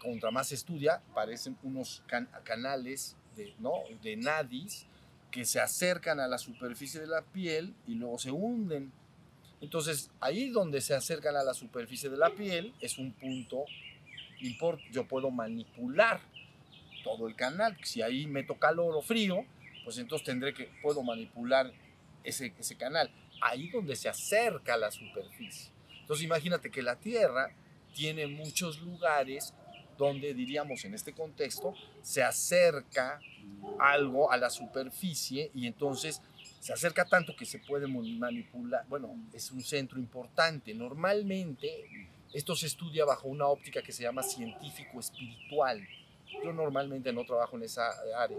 contra 0.00 0.30
más 0.30 0.52
estudia, 0.52 1.00
parecen 1.14 1.56
unos 1.62 2.02
can- 2.06 2.28
canales 2.44 3.16
de, 3.36 3.54
¿no? 3.58 3.72
de 4.02 4.16
nadis 4.16 4.86
que 5.32 5.44
se 5.46 5.58
acercan 5.58 6.20
a 6.20 6.28
la 6.28 6.38
superficie 6.38 7.00
de 7.00 7.08
la 7.08 7.22
piel 7.22 7.74
y 7.88 7.94
luego 7.94 8.18
se 8.18 8.30
hunden. 8.30 8.92
Entonces, 9.60 10.10
ahí 10.20 10.50
donde 10.50 10.80
se 10.80 10.94
acercan 10.94 11.34
a 11.36 11.42
la 11.42 11.54
superficie 11.54 12.10
de 12.10 12.18
la 12.18 12.30
piel 12.30 12.74
es 12.80 12.98
un 12.98 13.12
punto 13.12 13.64
importante. 14.40 14.92
Yo 14.92 15.08
puedo 15.08 15.30
manipular 15.30 16.20
todo 17.02 17.26
el 17.26 17.34
canal. 17.34 17.76
Si 17.82 18.02
ahí 18.02 18.26
meto 18.26 18.58
calor 18.58 18.94
o 18.94 19.02
frío, 19.02 19.44
pues 19.84 19.98
entonces 19.98 20.26
tendré 20.26 20.52
que, 20.52 20.68
puedo 20.82 21.02
manipular 21.02 21.72
ese, 22.22 22.52
ese 22.58 22.76
canal. 22.76 23.10
Ahí 23.40 23.70
donde 23.70 23.96
se 23.96 24.08
acerca 24.08 24.74
a 24.74 24.76
la 24.76 24.90
superficie. 24.90 25.72
Entonces, 26.00 26.24
imagínate 26.24 26.70
que 26.70 26.82
la 26.82 26.96
Tierra 26.96 27.54
tiene 27.94 28.26
muchos 28.26 28.82
lugares 28.82 29.54
donde 29.98 30.34
diríamos 30.34 30.84
en 30.84 30.94
este 30.94 31.12
contexto 31.12 31.74
se 32.02 32.22
acerca 32.22 33.20
algo 33.78 34.30
a 34.30 34.36
la 34.36 34.50
superficie 34.50 35.50
y 35.54 35.66
entonces 35.66 36.20
se 36.60 36.72
acerca 36.72 37.04
tanto 37.04 37.34
que 37.34 37.44
se 37.44 37.58
puede 37.58 37.86
manipular. 37.86 38.86
Bueno, 38.88 39.16
es 39.32 39.50
un 39.50 39.62
centro 39.62 39.98
importante. 39.98 40.72
Normalmente 40.74 42.08
esto 42.32 42.54
se 42.54 42.66
estudia 42.66 43.04
bajo 43.04 43.28
una 43.28 43.46
óptica 43.46 43.82
que 43.82 43.92
se 43.92 44.04
llama 44.04 44.22
científico 44.22 45.00
espiritual. 45.00 45.86
Yo 46.44 46.52
normalmente 46.52 47.12
no 47.12 47.24
trabajo 47.24 47.56
en 47.56 47.64
esa 47.64 47.90
área. 48.16 48.38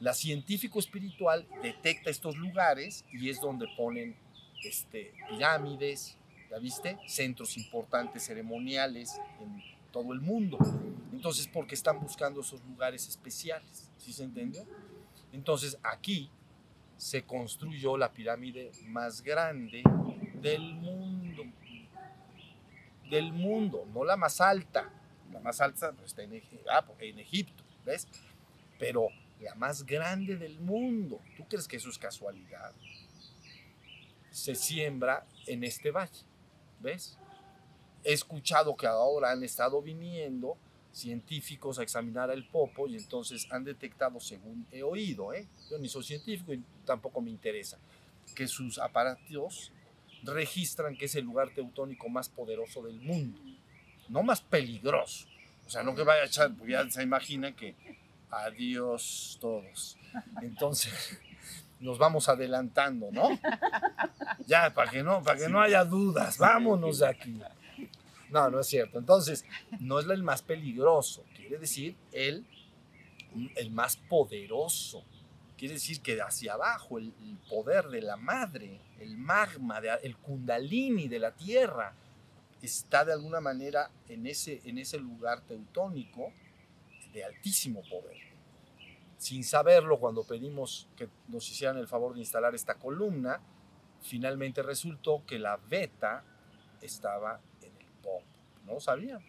La 0.00 0.12
científico 0.12 0.80
espiritual 0.80 1.46
detecta 1.62 2.10
estos 2.10 2.36
lugares 2.36 3.04
y 3.12 3.30
es 3.30 3.40
donde 3.40 3.68
ponen 3.76 4.16
este, 4.64 5.14
pirámides, 5.28 6.18
¿ya 6.50 6.58
viste? 6.58 6.98
Centros 7.06 7.56
importantes 7.56 8.24
ceremoniales 8.24 9.20
en 9.40 9.62
todo 9.92 10.12
el 10.12 10.20
mundo. 10.20 10.58
Entonces, 11.12 11.46
porque 11.46 11.74
están 11.74 12.00
buscando 12.00 12.40
esos 12.40 12.64
lugares 12.64 13.06
especiales, 13.06 13.90
¿sí 13.98 14.12
se 14.12 14.24
entendió? 14.24 14.64
Entonces, 15.32 15.78
aquí 15.82 16.30
se 16.96 17.24
construyó 17.24 17.96
la 17.96 18.12
pirámide 18.12 18.72
más 18.86 19.22
grande 19.22 19.82
del 20.40 20.74
mundo. 20.74 21.44
Del 23.10 23.32
mundo, 23.32 23.86
no 23.92 24.04
la 24.04 24.16
más 24.16 24.40
alta. 24.40 24.90
La 25.32 25.40
más 25.40 25.60
alta 25.60 25.92
pues, 25.92 26.08
está 26.08 26.22
en, 26.22 26.42
ah, 26.70 26.84
pues, 26.84 26.98
en 27.02 27.18
Egipto, 27.18 27.62
¿ves? 27.84 28.06
Pero 28.78 29.08
la 29.40 29.54
más 29.54 29.84
grande 29.84 30.36
del 30.36 30.60
mundo. 30.60 31.20
¿Tú 31.36 31.44
crees 31.48 31.66
que 31.66 31.76
eso 31.76 31.88
es 31.88 31.98
casualidad? 31.98 32.72
Se 34.30 34.54
siembra 34.54 35.26
en 35.46 35.64
este 35.64 35.90
valle, 35.90 36.24
¿ves? 36.80 37.18
He 38.04 38.12
escuchado 38.12 38.76
que 38.76 38.86
ahora 38.86 39.30
han 39.30 39.42
estado 39.44 39.80
viniendo 39.80 40.56
científicos 40.92 41.78
a 41.78 41.82
examinar 41.82 42.30
el 42.30 42.44
popo 42.44 42.86
y 42.86 42.96
entonces 42.96 43.46
han 43.50 43.64
detectado, 43.64 44.20
según 44.20 44.66
he 44.70 44.82
oído, 44.82 45.32
¿eh? 45.32 45.46
yo 45.70 45.78
ni 45.78 45.88
soy 45.88 46.04
científico 46.04 46.52
y 46.52 46.62
tampoco 46.84 47.20
me 47.20 47.30
interesa, 47.30 47.78
que 48.34 48.46
sus 48.46 48.78
aparatos 48.78 49.72
registran 50.22 50.96
que 50.96 51.06
es 51.06 51.14
el 51.14 51.24
lugar 51.24 51.50
teutónico 51.54 52.08
más 52.08 52.28
poderoso 52.28 52.82
del 52.82 53.00
mundo, 53.00 53.40
no 54.08 54.22
más 54.22 54.40
peligroso. 54.40 55.26
O 55.66 55.70
sea, 55.70 55.82
no 55.82 55.94
que 55.94 56.02
vaya 56.02 56.22
a 56.22 56.26
echar, 56.26 56.52
porque 56.54 56.72
ya 56.72 56.88
se 56.90 57.02
imagina 57.02 57.54
que 57.56 57.74
adiós 58.30 59.38
todos. 59.40 59.96
Entonces, 60.42 61.18
nos 61.80 61.98
vamos 61.98 62.28
adelantando, 62.28 63.10
¿no? 63.10 63.28
Ya, 64.46 64.72
para 64.74 64.90
que 64.90 65.02
no, 65.02 65.22
para 65.22 65.38
que 65.38 65.48
no 65.48 65.60
haya 65.60 65.84
dudas, 65.84 66.38
vámonos 66.38 66.98
de 66.98 67.06
aquí. 67.08 67.40
No, 68.32 68.50
no 68.50 68.60
es 68.60 68.66
cierto. 68.66 68.98
Entonces, 68.98 69.44
no 69.78 70.00
es 70.00 70.08
el 70.08 70.22
más 70.22 70.42
peligroso, 70.42 71.22
quiere 71.36 71.58
decir 71.58 71.94
el, 72.12 72.46
el 73.56 73.70
más 73.70 73.96
poderoso. 73.96 75.04
Quiere 75.58 75.74
decir 75.74 76.00
que 76.00 76.20
hacia 76.20 76.54
abajo, 76.54 76.98
el, 76.98 77.12
poder 77.48 77.88
de 77.88 78.00
la 78.00 78.16
madre, 78.16 78.80
el 78.98 79.16
magma, 79.16 79.78
el 80.02 80.16
kundalini 80.16 81.06
de 81.06 81.18
la 81.18 81.32
tierra, 81.32 81.94
está 82.60 83.04
de 83.04 83.12
alguna 83.12 83.40
manera 83.40 83.90
en 84.08 84.26
ese, 84.26 84.60
en 84.64 84.78
ese 84.78 84.98
lugar 84.98 85.42
teutónico 85.42 86.32
de 87.12 87.24
altísimo 87.24 87.82
poder. 87.82 88.16
Sin 89.18 89.44
saberlo, 89.44 90.00
cuando 90.00 90.24
pedimos 90.24 90.88
que 90.96 91.08
nos 91.28 91.48
hicieran 91.48 91.76
el 91.76 91.86
favor 91.86 92.14
de 92.14 92.20
instalar 92.20 92.54
esta 92.54 92.74
columna, 92.74 93.40
finalmente 94.00 94.62
resultó 94.62 95.24
que 95.26 95.38
la 95.38 95.58
beta 95.58 96.24
estaba 96.80 97.40
no 98.66 98.80
sabíamos, 98.80 99.24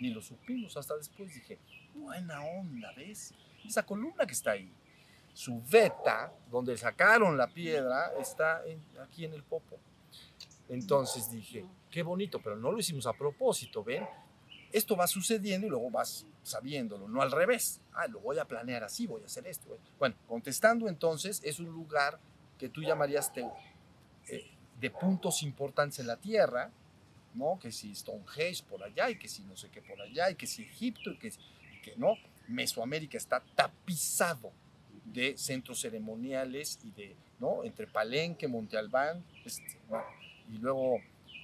ni 0.00 0.10
lo 0.10 0.22
supimos. 0.22 0.76
Hasta 0.76 0.96
después 0.96 1.34
dije, 1.34 1.58
buena 1.94 2.42
onda, 2.44 2.92
¿ves? 2.96 3.34
Esa 3.66 3.84
columna 3.84 4.26
que 4.26 4.32
está 4.32 4.52
ahí, 4.52 4.72
su 5.34 5.62
veta, 5.70 6.32
donde 6.50 6.76
sacaron 6.76 7.36
la 7.36 7.48
piedra, 7.48 8.12
está 8.20 8.62
aquí 9.02 9.24
en 9.24 9.34
el 9.34 9.42
popo. 9.42 9.78
Entonces 10.68 11.30
dije, 11.30 11.64
qué 11.90 12.02
bonito, 12.02 12.40
pero 12.40 12.56
no 12.56 12.70
lo 12.72 12.78
hicimos 12.78 13.06
a 13.06 13.12
propósito, 13.12 13.82
¿ven? 13.82 14.06
Esto 14.70 14.96
va 14.96 15.06
sucediendo 15.06 15.66
y 15.66 15.70
luego 15.70 15.90
vas 15.90 16.26
sabiéndolo, 16.42 17.08
no 17.08 17.22
al 17.22 17.30
revés. 17.30 17.80
Ah, 17.92 18.06
lo 18.06 18.20
voy 18.20 18.38
a 18.38 18.44
planear 18.44 18.84
así, 18.84 19.06
voy 19.06 19.22
a 19.22 19.26
hacer 19.26 19.46
esto. 19.46 19.78
Bueno, 19.98 20.14
contestando 20.26 20.88
entonces, 20.88 21.40
es 21.42 21.58
un 21.58 21.66
lugar 21.66 22.18
que 22.58 22.68
tú 22.68 22.82
llamarías 22.82 23.32
eh, 23.36 24.50
de 24.78 24.90
puntos 24.90 25.42
importantes 25.42 26.00
en 26.00 26.06
la 26.06 26.16
Tierra, 26.16 26.70
¿no? 27.34 27.58
Que 27.60 27.72
si 27.72 27.94
Stonehenge 27.94 28.62
por 28.64 28.82
allá 28.82 29.10
y 29.10 29.18
que 29.18 29.28
si 29.28 29.42
no 29.42 29.56
sé 29.56 29.68
qué 29.68 29.82
por 29.82 30.00
allá 30.00 30.30
y 30.30 30.34
que 30.34 30.46
si 30.46 30.62
Egipto 30.62 31.10
y 31.10 31.18
que, 31.18 31.30
que 31.82 31.94
no. 31.96 32.16
Mesoamérica 32.48 33.18
está 33.18 33.42
tapizado 33.54 34.50
de 35.04 35.36
centros 35.36 35.80
ceremoniales 35.80 36.78
y 36.82 36.90
de, 36.92 37.14
¿no? 37.38 37.62
Entre 37.62 37.86
Palenque, 37.86 38.48
Monte 38.48 38.78
Albán, 38.78 39.22
este, 39.44 39.76
y 40.50 40.58
luego 40.58 40.98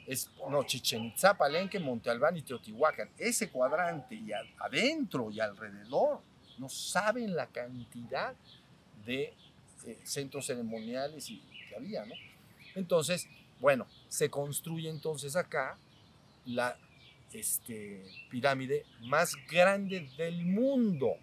es, 0.06 0.30
no, 0.50 0.62
Chichen 0.64 1.04
Itza, 1.04 1.34
Palenque, 1.34 1.78
Monte 1.78 2.10
Albán 2.10 2.36
y 2.36 2.42
Teotihuacán. 2.42 3.10
Ese 3.18 3.50
cuadrante 3.50 4.14
y 4.14 4.30
adentro 4.58 5.30
y 5.30 5.40
alrededor, 5.40 6.20
no 6.58 6.68
saben 6.68 7.34
la 7.34 7.46
cantidad 7.46 8.34
de 9.04 9.34
eh, 9.86 9.98
centros 10.04 10.46
ceremoniales 10.46 11.30
y, 11.30 11.42
que 11.68 11.76
había, 11.76 12.04
¿no? 12.04 12.14
Entonces, 12.74 13.28
bueno, 13.60 13.86
se 14.14 14.30
construye 14.30 14.88
entonces 14.88 15.34
acá 15.34 15.76
la 16.46 16.78
este, 17.32 18.00
pirámide 18.30 18.86
más 19.00 19.34
grande 19.50 20.08
del 20.16 20.44
mundo. 20.44 21.16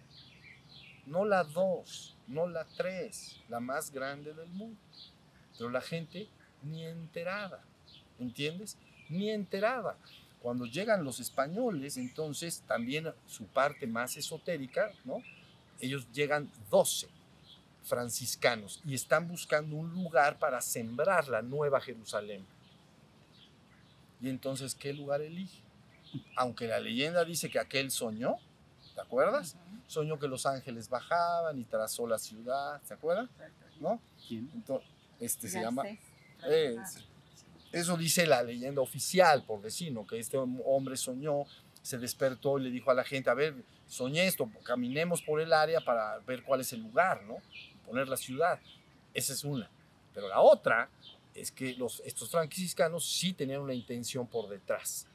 No 1.06 1.24
la 1.24 1.42
dos, 1.42 2.14
no 2.28 2.46
la 2.46 2.66
tres, 2.76 3.40
la 3.48 3.60
más 3.60 3.92
grande 3.92 4.34
del 4.34 4.48
mundo. 4.50 4.78
Pero 5.56 5.70
la 5.70 5.80
gente 5.80 6.28
ni 6.62 6.84
enterada, 6.84 7.64
¿entiendes? 8.18 8.76
Ni 9.08 9.30
enterada. 9.30 9.96
Cuando 10.42 10.66
llegan 10.66 11.02
los 11.02 11.18
españoles, 11.18 11.96
entonces 11.96 12.62
también 12.68 13.10
su 13.26 13.46
parte 13.46 13.86
más 13.86 14.18
esotérica, 14.18 14.92
¿no? 15.06 15.22
Ellos 15.80 16.06
llegan 16.12 16.52
12 16.70 17.08
franciscanos 17.84 18.82
y 18.84 18.94
están 18.94 19.28
buscando 19.28 19.76
un 19.76 19.90
lugar 19.94 20.38
para 20.38 20.60
sembrar 20.60 21.28
la 21.28 21.40
nueva 21.40 21.80
Jerusalén. 21.80 22.44
Y 24.22 24.30
entonces, 24.30 24.76
¿qué 24.76 24.92
lugar 24.92 25.20
elige? 25.20 25.60
Aunque 26.36 26.68
la 26.68 26.78
leyenda 26.78 27.24
dice 27.24 27.50
que 27.50 27.58
aquel 27.58 27.90
soñó, 27.90 28.36
¿te 28.94 29.00
acuerdas? 29.00 29.56
Soñó 29.88 30.18
que 30.18 30.28
los 30.28 30.46
ángeles 30.46 30.88
bajaban 30.88 31.58
y 31.58 31.64
trazó 31.64 32.06
la 32.06 32.18
ciudad, 32.18 32.80
¿se 32.84 32.94
acuerdan? 32.94 33.28
¿No? 33.80 34.00
¿Quién? 34.26 34.48
Entonces, 34.54 34.88
este 35.18 35.48
se 35.48 35.60
llama... 35.60 35.82
eso 37.72 37.96
dice 37.96 38.26
la 38.26 38.42
leyenda 38.42 38.80
oficial, 38.80 39.42
por 39.44 39.60
decir, 39.60 39.92
¿no? 39.92 40.06
Que 40.06 40.20
este 40.20 40.36
hombre 40.36 40.96
soñó, 40.96 41.44
se 41.82 41.98
despertó 41.98 42.58
y 42.58 42.62
le 42.62 42.70
dijo 42.70 42.90
a 42.92 42.94
la 42.94 43.02
gente, 43.02 43.28
a 43.28 43.34
ver, 43.34 43.54
soñé 43.88 44.26
esto, 44.26 44.48
caminemos 44.62 45.20
por 45.20 45.40
el 45.40 45.52
área 45.52 45.80
para 45.80 46.18
ver 46.18 46.44
cuál 46.44 46.60
es 46.60 46.72
el 46.72 46.80
lugar, 46.80 47.24
¿no? 47.24 47.38
Poner 47.84 48.08
la 48.08 48.16
ciudad. 48.16 48.60
Esa 49.14 49.32
es 49.32 49.42
una. 49.42 49.68
Pero 50.14 50.28
la 50.28 50.40
otra 50.40 50.88
es 51.34 51.50
que 51.50 51.74
los, 51.74 52.02
estos 52.04 52.30
franciscanos 52.30 53.04
sí 53.04 53.32
tenían 53.32 53.60
una 53.60 53.74
intención 53.74 54.26
por 54.26 54.48
detrás, 54.48 55.06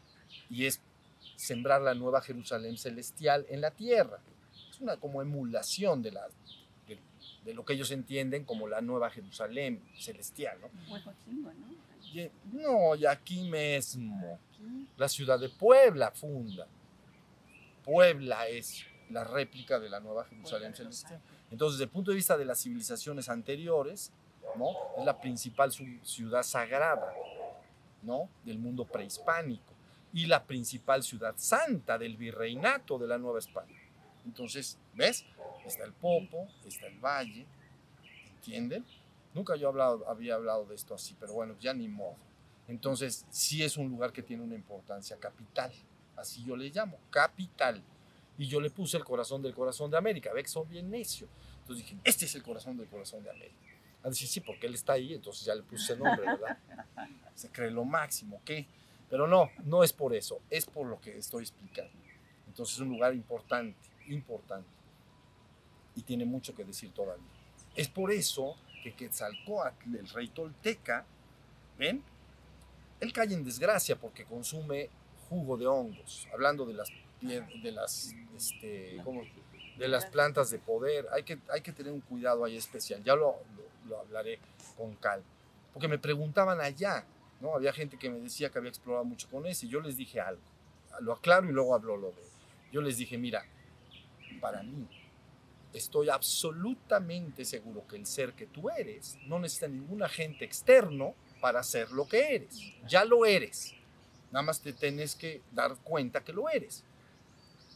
y 0.50 0.66
es 0.66 0.82
sembrar 1.36 1.82
la 1.82 1.94
nueva 1.94 2.22
Jerusalén 2.22 2.78
celestial 2.78 3.46
en 3.50 3.62
la 3.62 3.72
tierra. 3.72 4.20
Es 4.70 4.80
una 4.80 4.98
como 4.98 5.22
emulación 5.22 6.02
de, 6.02 6.12
la, 6.12 6.28
de, 7.46 7.54
lo 7.54 7.64
que 7.64 7.74
ellos 7.74 7.92
entienden 7.92 8.44
como 8.44 8.68
la 8.68 8.82
nueva 8.82 9.10
Jerusalén 9.10 9.82
celestial. 9.98 10.58
¿no? 10.62 10.70
Y, 12.14 12.30
no, 12.52 12.96
y 12.96 13.06
aquí 13.06 13.50
mismo, 13.50 14.40
la 14.98 15.08
ciudad 15.08 15.40
de 15.40 15.50
Puebla 15.50 16.12
funda. 16.12 16.68
Puebla 17.84 18.48
es 18.48 18.84
la 19.10 19.24
réplica 19.24 19.80
de 19.80 19.90
la 19.90 20.00
nueva 20.00 20.26
Jerusalén 20.26 20.76
celestial. 20.76 21.22
Entonces, 21.52 21.78
desde 21.78 21.86
el 21.86 21.92
punto 21.92 22.12
de 22.12 22.16
vista 22.16 22.38
de 22.38 22.46
las 22.46 22.62
civilizaciones 22.62 23.30
anteriores, 23.30 24.12
es 24.98 25.06
la 25.06 25.20
principal 25.20 25.72
ciudad 26.04 26.44
sagrada. 26.44 27.14
Del 28.46 28.58
mundo 28.58 28.86
prehispánico 28.86 29.74
y 30.14 30.28
la 30.28 30.42
principal 30.46 31.04
ciudad 31.04 31.34
santa 31.36 31.98
del 31.98 32.16
virreinato 32.16 32.98
de 32.98 33.06
la 33.06 33.18
Nueva 33.18 33.40
España. 33.40 33.76
Entonces, 34.24 34.80
¿ves? 34.94 35.26
Está 35.66 35.84
el 35.84 35.92
Popo, 35.92 36.48
está 36.66 36.88
el 36.88 37.00
Valle, 37.00 37.46
¿entienden? 38.30 38.86
Nunca 39.34 39.58
yo 39.58 39.68
hablado, 39.68 40.08
había 40.08 40.36
hablado 40.36 40.66
de 40.68 40.76
esto 40.76 40.96
así, 40.96 41.18
pero 41.20 41.34
bueno, 41.34 41.58
ya 41.60 41.74
ni 41.74 41.90
modo. 41.90 42.16
Entonces, 42.70 43.26
sí 43.30 43.62
es 43.62 43.76
un 43.76 43.90
lugar 43.90 44.14
que 44.14 44.24
tiene 44.24 44.44
una 44.44 44.56
importancia 44.56 45.18
capital, 45.18 45.74
así 46.16 46.46
yo 46.46 46.56
le 46.56 46.70
llamo, 46.70 46.98
capital. 47.10 47.84
Y 48.38 48.48
yo 48.48 48.62
le 48.62 48.70
puse 48.70 48.96
el 48.96 49.04
corazón 49.04 49.42
del 49.42 49.54
corazón 49.54 49.92
de 49.92 49.98
América, 49.98 50.32
ve 50.32 50.44
que 50.44 50.64
bien 50.70 50.90
necio. 50.90 51.28
Entonces 51.60 51.86
dije, 51.86 51.98
este 52.06 52.24
es 52.24 52.36
el 52.36 52.44
corazón 52.44 52.78
del 52.78 52.88
corazón 52.88 53.22
de 53.22 53.32
América. 53.32 53.58
A 54.08 54.10
decir, 54.10 54.28
sí, 54.30 54.40
porque 54.40 54.68
él 54.68 54.74
está 54.74 54.94
ahí, 54.94 55.14
entonces 55.14 55.46
ya 55.46 55.54
le 55.54 55.64
puse 55.64 55.96
nombre, 55.98 56.26
¿verdad? 56.26 56.58
Se 57.36 57.50
cree 57.50 57.70
lo 57.70 57.84
máximo, 57.84 58.42
¿qué? 58.46 58.66
Pero 59.10 59.28
no, 59.28 59.52
no 59.66 59.84
es 59.84 59.92
por 59.92 60.16
eso, 60.16 60.40
es 60.50 60.66
por 60.66 60.88
lo 60.88 61.00
que 61.02 61.18
estoy 61.18 61.44
explicando. 61.44 61.92
Entonces 62.48 62.76
es 62.76 62.82
un 62.82 62.90
lugar 62.90 63.14
importante, 63.14 63.78
importante. 64.08 64.70
Y 65.96 66.02
tiene 66.04 66.26
mucho 66.26 66.56
que 66.56 66.64
decir 66.64 66.92
todavía. 66.94 67.26
Es 67.76 67.90
por 67.90 68.12
eso 68.12 68.56
que 68.82 68.94
Quetzalcoatl, 68.94 69.96
el 69.96 70.08
rey 70.10 70.30
tolteca, 70.30 71.06
¿ven? 71.78 72.02
Él 73.00 73.12
cae 73.14 73.34
en 73.34 73.44
desgracia 73.44 73.96
porque 73.98 74.24
consume 74.26 74.90
jugo 75.30 75.58
de 75.58 75.68
hongos, 75.68 76.28
hablando 76.34 76.66
de 76.66 76.74
las, 76.74 76.90
de 77.22 77.72
las, 77.72 78.16
este, 78.36 79.02
¿cómo? 79.04 79.22
de 79.78 79.88
las 79.88 80.06
plantas 80.08 80.50
de 80.50 80.60
poder. 80.60 81.08
Hay 81.12 81.24
que, 81.24 81.38
hay 81.52 81.62
que 81.62 81.72
tener 81.74 81.92
un 81.92 82.02
cuidado 82.02 82.46
ahí 82.46 82.56
especial. 82.58 83.04
Ya 83.04 83.16
lo, 83.16 83.26
lo- 83.56 83.67
lo 83.88 84.00
hablaré 84.00 84.40
con 84.76 84.96
calma. 84.96 85.26
Porque 85.74 85.88
me 85.88 86.00
preguntaban 86.00 86.60
allá, 86.60 87.06
¿no? 87.40 87.54
Había 87.56 87.74
gente 87.74 87.98
que 87.98 88.10
me 88.10 88.20
decía 88.20 88.50
que 88.50 88.58
había 88.58 88.70
explorado 88.70 89.06
mucho 89.06 89.28
con 89.30 89.46
ese. 89.46 89.66
Y 89.66 89.70
yo 89.70 89.80
les 89.82 89.98
dije 89.98 90.20
algo. 90.20 90.42
Lo 91.02 91.14
aclaro 91.14 91.50
y 91.50 91.52
luego 91.52 91.76
hablo 91.76 91.98
lo 91.98 92.12
de. 92.12 92.24
Yo 92.72 92.82
les 92.82 92.98
dije, 92.98 93.18
mira, 93.18 93.46
para 94.42 94.64
mí, 94.64 94.88
estoy 95.74 96.10
absolutamente 96.10 97.46
seguro 97.46 97.86
que 97.88 97.96
el 97.96 98.06
ser 98.06 98.34
que 98.34 98.48
tú 98.48 98.70
eres 98.70 99.18
no 99.28 99.40
necesita 99.40 99.68
ningún 99.68 100.04
agente 100.04 100.46
externo 100.46 101.14
para 101.40 101.64
ser 101.64 101.92
lo 101.92 102.08
que 102.08 102.36
eres. 102.36 102.60
Ya 102.88 103.06
lo 103.06 103.26
eres. 103.26 103.74
Nada 104.32 104.44
más 104.44 104.62
te 104.62 104.74
tienes 104.74 105.16
que 105.16 105.42
dar 105.52 105.76
cuenta 105.84 106.24
que 106.24 106.34
lo 106.34 106.50
eres. 106.50 106.84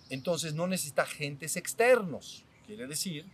Entonces 0.09 0.53
no 0.53 0.67
necesita 0.67 1.03
agentes 1.03 1.55
externos. 1.55 2.43
Quiere 2.65 2.87
decir, 2.87 3.25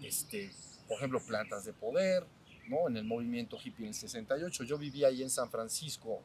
este, 0.00 0.50
por 0.92 0.98
ejemplo, 0.98 1.20
plantas 1.20 1.64
de 1.64 1.72
poder, 1.72 2.26
¿no? 2.68 2.86
En 2.86 2.98
el 2.98 3.04
movimiento 3.04 3.56
hippie 3.56 3.86
en 3.86 3.88
el 3.88 3.94
68. 3.94 4.64
Yo 4.64 4.76
vivía 4.76 5.08
ahí 5.08 5.22
en 5.22 5.30
San 5.30 5.50
Francisco 5.50 6.20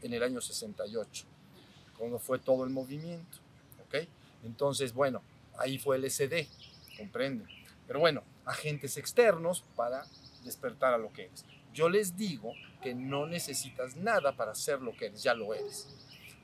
en 0.00 0.14
el 0.14 0.22
año 0.22 0.40
68, 0.40 1.26
cuando 1.98 2.18
fue 2.18 2.38
todo 2.38 2.64
el 2.64 2.70
movimiento, 2.70 3.36
¿ok? 3.86 4.08
Entonces, 4.44 4.94
bueno, 4.94 5.20
ahí 5.58 5.76
fue 5.76 5.96
el 5.96 6.10
SD, 6.10 6.48
comprende. 6.96 7.44
Pero 7.86 8.00
bueno, 8.00 8.22
agentes 8.46 8.96
externos 8.96 9.62
para 9.76 10.06
despertar 10.42 10.94
a 10.94 10.98
lo 10.98 11.12
que 11.12 11.26
eres. 11.26 11.44
Yo 11.74 11.90
les 11.90 12.16
digo 12.16 12.54
que 12.82 12.94
no 12.94 13.26
necesitas 13.26 13.94
nada 13.94 14.34
para 14.34 14.54
ser 14.54 14.80
lo 14.80 14.96
que 14.96 15.08
eres, 15.08 15.22
ya 15.22 15.34
lo 15.34 15.52
eres. 15.52 15.86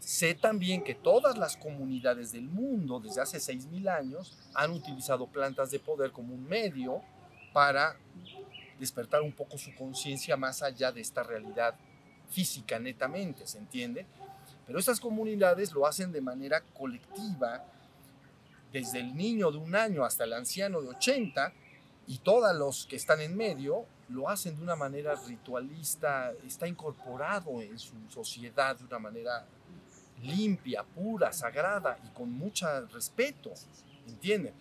Sé 0.00 0.34
también 0.34 0.84
que 0.84 0.94
todas 0.94 1.38
las 1.38 1.56
comunidades 1.56 2.30
del 2.30 2.44
mundo 2.44 3.00
desde 3.00 3.22
hace 3.22 3.38
6.000 3.38 3.88
años 3.88 4.36
han 4.52 4.72
utilizado 4.72 5.28
plantas 5.28 5.70
de 5.70 5.80
poder 5.80 6.12
como 6.12 6.34
un 6.34 6.46
medio 6.46 7.00
para 7.54 7.96
despertar 8.80 9.22
un 9.22 9.32
poco 9.32 9.56
su 9.56 9.72
conciencia 9.76 10.36
más 10.36 10.60
allá 10.60 10.90
de 10.90 11.00
esta 11.00 11.22
realidad 11.22 11.76
física 12.28 12.80
netamente, 12.80 13.46
¿se 13.46 13.58
entiende? 13.58 14.06
Pero 14.66 14.80
estas 14.80 14.98
comunidades 14.98 15.72
lo 15.72 15.86
hacen 15.86 16.10
de 16.10 16.20
manera 16.20 16.62
colectiva, 16.76 17.64
desde 18.72 18.98
el 18.98 19.16
niño 19.16 19.52
de 19.52 19.58
un 19.58 19.76
año 19.76 20.04
hasta 20.04 20.24
el 20.24 20.32
anciano 20.32 20.82
de 20.82 20.88
80, 20.88 21.52
y 22.08 22.18
todos 22.18 22.54
los 22.56 22.86
que 22.86 22.96
están 22.96 23.20
en 23.20 23.36
medio 23.36 23.86
lo 24.08 24.28
hacen 24.28 24.56
de 24.56 24.62
una 24.62 24.74
manera 24.74 25.14
ritualista, 25.14 26.32
está 26.44 26.66
incorporado 26.66 27.62
en 27.62 27.78
su 27.78 27.94
sociedad 28.10 28.76
de 28.76 28.84
una 28.84 28.98
manera 28.98 29.46
limpia, 30.22 30.82
pura, 30.82 31.32
sagrada 31.32 31.98
y 32.04 32.08
con 32.08 32.32
mucho 32.32 32.66
respeto, 32.88 33.52
¿entienden? 34.08 34.54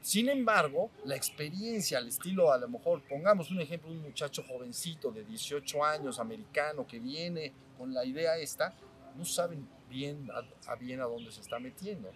Sin 0.00 0.28
embargo, 0.28 0.90
la 1.04 1.16
experiencia 1.16 1.98
al 1.98 2.08
estilo, 2.08 2.52
a 2.52 2.58
lo 2.58 2.68
mejor, 2.68 3.02
pongamos 3.02 3.50
un 3.50 3.60
ejemplo, 3.60 3.90
un 3.90 4.00
muchacho 4.00 4.44
jovencito 4.46 5.10
de 5.10 5.24
18 5.24 5.84
años, 5.84 6.18
americano, 6.18 6.86
que 6.86 6.98
viene 6.98 7.52
con 7.76 7.92
la 7.92 8.04
idea 8.04 8.36
esta, 8.36 8.74
no 9.16 9.24
saben 9.24 9.68
bien 9.90 10.28
a, 10.30 10.70
a 10.70 10.76
bien 10.76 11.00
a 11.00 11.04
dónde 11.04 11.30
se 11.32 11.40
está 11.40 11.58
metiendo, 11.58 12.10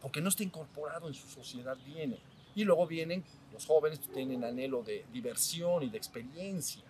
porque 0.00 0.20
no 0.20 0.28
está 0.28 0.42
incorporado 0.42 1.08
en 1.08 1.14
su 1.14 1.28
sociedad, 1.28 1.76
viene. 1.84 2.18
Y 2.54 2.64
luego 2.64 2.86
vienen 2.86 3.24
los 3.52 3.66
jóvenes 3.66 3.98
que 3.98 4.08
tienen 4.08 4.44
anhelo 4.44 4.82
de 4.82 5.04
diversión 5.12 5.82
y 5.82 5.90
de 5.90 5.98
experiencia. 5.98 6.82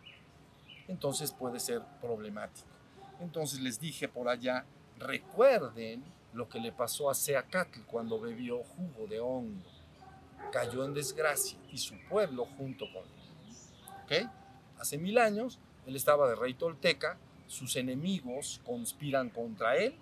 Entonces 0.88 1.32
puede 1.32 1.60
ser 1.60 1.82
problemático. 2.00 2.66
Entonces 3.20 3.60
les 3.60 3.78
dije 3.78 4.08
por 4.08 4.28
allá, 4.28 4.64
recuerden 4.98 6.02
lo 6.32 6.48
que 6.48 6.58
le 6.60 6.72
pasó 6.72 7.10
a 7.10 7.14
Seacatl 7.14 7.80
cuando 7.86 8.20
bebió 8.20 8.62
jugo 8.62 9.06
de 9.06 9.20
hongo. 9.20 9.70
Cayó 10.50 10.84
en 10.84 10.94
desgracia 10.94 11.58
y 11.70 11.78
su 11.78 11.94
pueblo 12.08 12.46
junto 12.56 12.86
con 12.92 13.04
él. 13.04 14.24
¿Ok? 14.24 14.30
Hace 14.78 14.98
mil 14.98 15.18
años 15.18 15.58
él 15.86 15.96
estaba 15.96 16.28
de 16.28 16.34
rey 16.34 16.54
tolteca, 16.54 17.18
sus 17.46 17.76
enemigos 17.76 18.60
conspiran 18.64 19.30
contra 19.30 19.76
él, 19.76 19.94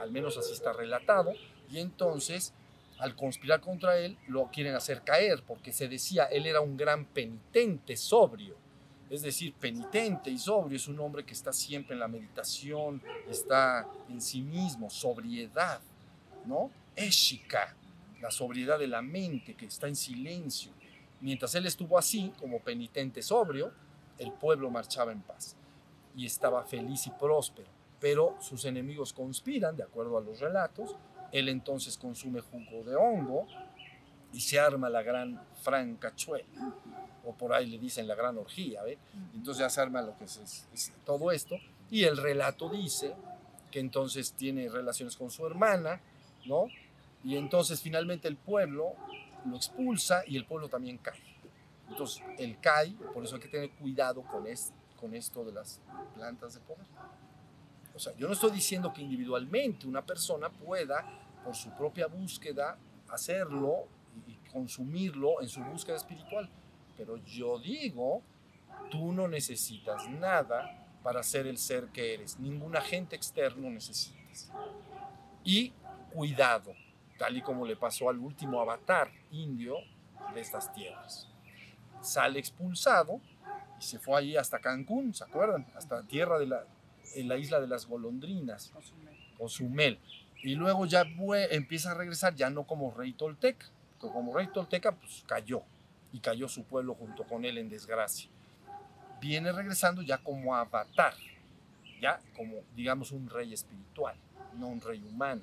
al 0.00 0.10
menos 0.10 0.38
así 0.38 0.52
está 0.52 0.72
relatado, 0.72 1.32
y 1.70 1.78
entonces 1.78 2.54
al 2.98 3.16
conspirar 3.16 3.60
contra 3.60 3.98
él 3.98 4.16
lo 4.28 4.50
quieren 4.52 4.74
hacer 4.74 5.02
caer 5.02 5.42
porque 5.46 5.72
se 5.72 5.88
decía 5.88 6.24
él 6.26 6.46
era 6.46 6.60
un 6.60 6.76
gran 6.76 7.04
penitente 7.04 7.96
sobrio. 7.96 8.61
Es 9.12 9.20
decir, 9.20 9.52
penitente 9.52 10.30
y 10.30 10.38
sobrio 10.38 10.74
es 10.74 10.88
un 10.88 10.98
hombre 10.98 11.22
que 11.22 11.34
está 11.34 11.52
siempre 11.52 11.92
en 11.92 12.00
la 12.00 12.08
meditación, 12.08 13.02
está 13.28 13.86
en 14.08 14.22
sí 14.22 14.40
mismo, 14.40 14.88
sobriedad, 14.88 15.82
¿no? 16.46 16.70
Éshika, 16.96 17.76
la 18.22 18.30
sobriedad 18.30 18.78
de 18.78 18.86
la 18.86 19.02
mente 19.02 19.52
que 19.52 19.66
está 19.66 19.86
en 19.86 19.96
silencio. 19.96 20.72
Mientras 21.20 21.54
él 21.54 21.66
estuvo 21.66 21.98
así, 21.98 22.32
como 22.40 22.60
penitente 22.60 23.20
sobrio, 23.20 23.70
el 24.16 24.32
pueblo 24.32 24.70
marchaba 24.70 25.12
en 25.12 25.20
paz 25.20 25.56
y 26.16 26.24
estaba 26.24 26.64
feliz 26.64 27.06
y 27.06 27.10
próspero. 27.10 27.68
Pero 28.00 28.38
sus 28.40 28.64
enemigos 28.64 29.12
conspiran, 29.12 29.76
de 29.76 29.82
acuerdo 29.82 30.16
a 30.16 30.22
los 30.22 30.40
relatos, 30.40 30.96
él 31.32 31.50
entonces 31.50 31.98
consume 31.98 32.40
jugo 32.40 32.82
de 32.82 32.96
hongo 32.96 33.46
y 34.32 34.40
se 34.40 34.58
arma 34.58 34.88
la 34.88 35.02
gran 35.02 35.38
francachuela, 35.60 36.46
o 37.24 37.32
por 37.34 37.52
ahí 37.52 37.66
le 37.66 37.78
dicen 37.78 38.06
la 38.08 38.14
gran 38.14 38.36
orgía, 38.38 38.82
¿ve? 38.82 38.98
Entonces 39.34 39.60
ya 39.60 39.70
se 39.70 39.80
arma 39.80 40.02
lo 40.02 40.16
que 40.16 40.24
es, 40.24 40.36
es- 40.38 40.68
es 40.72 40.92
todo 41.04 41.30
esto, 41.30 41.56
y 41.90 42.04
el 42.04 42.16
relato 42.16 42.68
dice 42.68 43.14
que 43.70 43.80
entonces 43.80 44.32
tiene 44.32 44.68
relaciones 44.68 45.16
con 45.16 45.30
su 45.30 45.46
hermana, 45.46 46.00
¿no? 46.46 46.64
Y 47.24 47.36
entonces 47.36 47.80
finalmente 47.80 48.28
el 48.28 48.36
pueblo 48.36 48.94
lo 49.44 49.56
expulsa 49.56 50.22
y 50.26 50.36
el 50.36 50.44
pueblo 50.44 50.68
también 50.68 50.98
cae. 50.98 51.20
Entonces 51.88 52.22
él 52.38 52.58
cae, 52.60 52.90
por 53.14 53.24
eso 53.24 53.36
hay 53.36 53.40
que 53.40 53.48
tener 53.48 53.70
cuidado 53.70 54.22
con, 54.22 54.46
es- 54.46 54.72
con 54.98 55.14
esto 55.14 55.44
de 55.44 55.52
las 55.52 55.80
plantas 56.14 56.54
de 56.54 56.60
poder. 56.60 56.86
O 57.94 57.98
sea, 57.98 58.14
yo 58.16 58.26
no 58.26 58.32
estoy 58.32 58.50
diciendo 58.52 58.92
que 58.92 59.02
individualmente 59.02 59.86
una 59.86 60.02
persona 60.04 60.48
pueda, 60.48 61.04
por 61.44 61.54
su 61.54 61.70
propia 61.70 62.06
búsqueda, 62.06 62.78
hacerlo 63.08 63.86
y 63.86 64.32
y 64.32 64.34
consumirlo 64.52 65.40
en 65.40 65.48
su 65.48 65.62
búsqueda 65.64 65.96
espiritual. 65.96 66.46
Pero 67.02 67.16
yo 67.24 67.58
digo, 67.58 68.22
tú 68.88 69.12
no 69.12 69.26
necesitas 69.26 70.08
nada 70.08 70.86
para 71.02 71.24
ser 71.24 71.48
el 71.48 71.58
ser 71.58 71.88
que 71.88 72.14
eres. 72.14 72.38
Ningún 72.38 72.76
agente 72.76 73.16
externo 73.16 73.68
necesitas. 73.68 74.52
Y 75.42 75.72
cuidado, 76.14 76.74
tal 77.18 77.36
y 77.36 77.42
como 77.42 77.66
le 77.66 77.74
pasó 77.74 78.08
al 78.08 78.18
último 78.18 78.60
avatar 78.60 79.10
indio 79.32 79.78
de 80.32 80.40
estas 80.40 80.72
tierras. 80.72 81.26
Sale 82.02 82.38
expulsado 82.38 83.20
y 83.80 83.82
se 83.82 83.98
fue 83.98 84.16
allí 84.16 84.36
hasta 84.36 84.60
Cancún, 84.60 85.12
¿se 85.12 85.24
acuerdan? 85.24 85.66
Hasta 85.74 86.04
tierra 86.04 86.38
de 86.38 86.46
la, 86.46 86.64
en 87.16 87.26
la 87.26 87.36
isla 87.36 87.60
de 87.60 87.66
las 87.66 87.86
golondrinas, 87.86 88.72
Cozumel. 89.36 89.98
Y 90.44 90.54
luego 90.54 90.86
ya 90.86 91.04
empieza 91.50 91.90
a 91.90 91.94
regresar, 91.94 92.36
ya 92.36 92.48
no 92.48 92.62
como 92.62 92.92
rey 92.92 93.12
tolteca, 93.12 93.66
como 93.98 94.36
rey 94.36 94.46
tolteca, 94.52 94.92
pues 94.92 95.24
cayó, 95.26 95.64
y 96.12 96.20
cayó 96.20 96.48
su 96.48 96.64
pueblo 96.64 96.94
junto 96.94 97.24
con 97.24 97.44
él 97.44 97.58
en 97.58 97.68
desgracia. 97.68 98.28
Viene 99.20 99.52
regresando 99.52 100.02
ya 100.02 100.18
como 100.18 100.54
avatar, 100.54 101.14
ya 102.00 102.20
como, 102.36 102.56
digamos, 102.74 103.12
un 103.12 103.28
rey 103.30 103.52
espiritual, 103.52 104.16
no 104.58 104.68
un 104.68 104.80
rey 104.80 105.02
humano. 105.02 105.42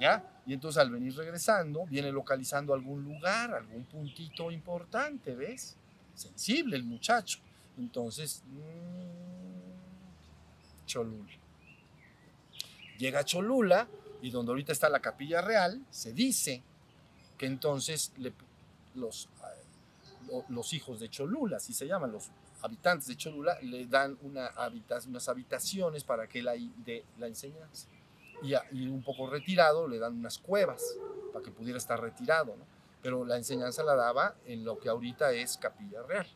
¿Ya? 0.00 0.22
Y 0.46 0.52
entonces 0.52 0.80
al 0.80 0.90
venir 0.90 1.16
regresando, 1.16 1.84
viene 1.86 2.12
localizando 2.12 2.72
algún 2.72 3.04
lugar, 3.04 3.54
algún 3.54 3.84
puntito 3.84 4.50
importante, 4.50 5.34
¿ves? 5.34 5.76
Sensible 6.14 6.76
el 6.76 6.84
muchacho. 6.84 7.40
Entonces, 7.76 8.42
mm, 8.46 9.68
Cholula. 10.86 11.32
Llega 12.98 13.24
Cholula 13.24 13.88
y 14.22 14.30
donde 14.30 14.52
ahorita 14.52 14.72
está 14.72 14.88
la 14.88 15.00
capilla 15.00 15.40
real, 15.40 15.84
se 15.90 16.12
dice 16.12 16.62
que 17.36 17.46
entonces 17.46 18.12
los, 18.16 18.32
lo- 18.94 19.10
los 20.48 20.72
hijos 20.72 21.00
de 21.00 21.08
Cholula, 21.08 21.58
así 21.58 21.72
se 21.72 21.86
llaman, 21.86 22.12
los 22.12 22.30
habitantes 22.62 23.08
de 23.08 23.16
Cholula 23.16 23.58
le 23.62 23.86
dan 23.86 24.18
unas 24.22 25.28
habitaciones 25.28 26.04
para 26.04 26.26
que 26.26 26.40
él 26.40 26.48
ahí 26.48 26.72
dé 26.84 27.04
la 27.18 27.26
enseñanza. 27.26 27.88
Y, 28.42 28.86
un 28.86 29.02
poco 29.02 29.28
retirado 29.28 29.88
le 29.88 29.98
dan 29.98 30.16
unas 30.16 30.38
cuevas 30.38 30.82
para 31.32 31.44
que 31.44 31.50
pudiera 31.50 31.78
estar 31.78 32.00
retirado. 32.00 32.54
Pero 33.02 33.24
la 33.24 33.36
enseñanza 33.36 33.82
la 33.82 33.94
daba 33.94 34.36
en 34.44 34.64
lo 34.64 34.78
que 34.78 34.88
ahorita 34.88 35.32
es 35.32 35.56
Capilla 35.56 36.02
Real. 36.02 36.26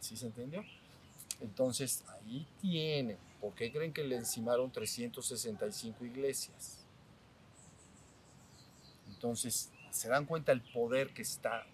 ¿Sí 0.00 0.16
se 0.16 0.26
entendió? 0.26 0.64
Entonces, 1.40 2.04
ahí 2.08 2.46
tiene. 2.60 3.16
¿Por 3.40 3.54
qué 3.54 3.72
creen 3.72 3.92
que 3.92 4.04
le 4.04 4.16
encimaron 4.16 4.70
365 4.70 6.04
iglesias? 6.04 6.84
Entonces, 9.08 9.70
se 9.90 10.08
dan 10.08 10.26
cuenta 10.26 10.52
el 10.52 10.60
poder 10.60 11.12
que 11.12 11.22
está. 11.22 11.66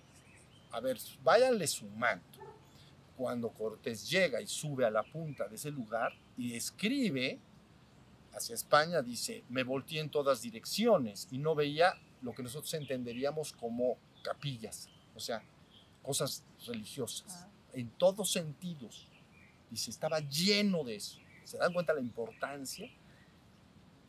A 0.72 0.80
ver, 0.80 0.98
váyanle 1.22 1.66
sumando. 1.66 2.24
Cuando 3.16 3.50
Cortés 3.50 4.08
llega 4.08 4.40
y 4.40 4.46
sube 4.46 4.84
a 4.84 4.90
la 4.90 5.02
punta 5.02 5.46
de 5.46 5.56
ese 5.56 5.70
lugar 5.70 6.12
y 6.38 6.54
escribe 6.54 7.38
hacia 8.32 8.54
España, 8.54 9.02
dice, 9.02 9.44
me 9.48 9.62
volteé 9.62 10.00
en 10.00 10.10
todas 10.10 10.40
direcciones 10.42 11.28
y 11.30 11.38
no 11.38 11.54
veía 11.54 11.94
lo 12.22 12.32
que 12.34 12.42
nosotros 12.42 12.72
entenderíamos 12.74 13.52
como 13.52 13.96
capillas, 14.22 14.88
o 15.14 15.20
sea, 15.20 15.42
cosas 16.02 16.44
religiosas, 16.66 17.46
en 17.72 17.90
todos 17.90 18.30
sentidos. 18.30 19.06
Dice, 19.70 19.90
estaba 19.90 20.20
lleno 20.20 20.84
de 20.84 20.96
eso. 20.96 21.18
¿Se 21.44 21.58
dan 21.58 21.72
cuenta 21.72 21.92
la 21.92 22.00
importancia? 22.00 22.90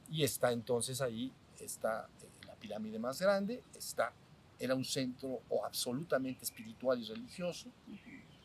Y 0.10 0.24
está 0.24 0.52
entonces 0.52 1.02
ahí, 1.02 1.32
está 1.60 2.08
eh, 2.22 2.46
la 2.46 2.56
pirámide 2.56 3.00
más 3.00 3.22
grande, 3.22 3.64
está, 3.76 4.14
era 4.62 4.76
un 4.76 4.86
centro 4.86 5.42
absolutamente 5.66 6.46
espiritual 6.46 7.02
y 7.02 7.06
religioso. 7.06 7.68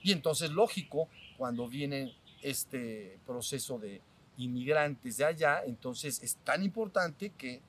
Y 0.02 0.12
entonces, 0.12 0.51
lógico, 0.51 1.09
cuando 1.36 1.68
viene 1.68 2.14
este 2.43 3.18
proceso 3.26 3.78
de 3.78 4.01
inmigrantes 4.38 5.18
de 5.18 5.24
allá, 5.26 5.62
entonces 5.66 6.22
es 6.22 6.36
tan 6.36 6.62
importante 6.62 7.30
que 7.36 7.60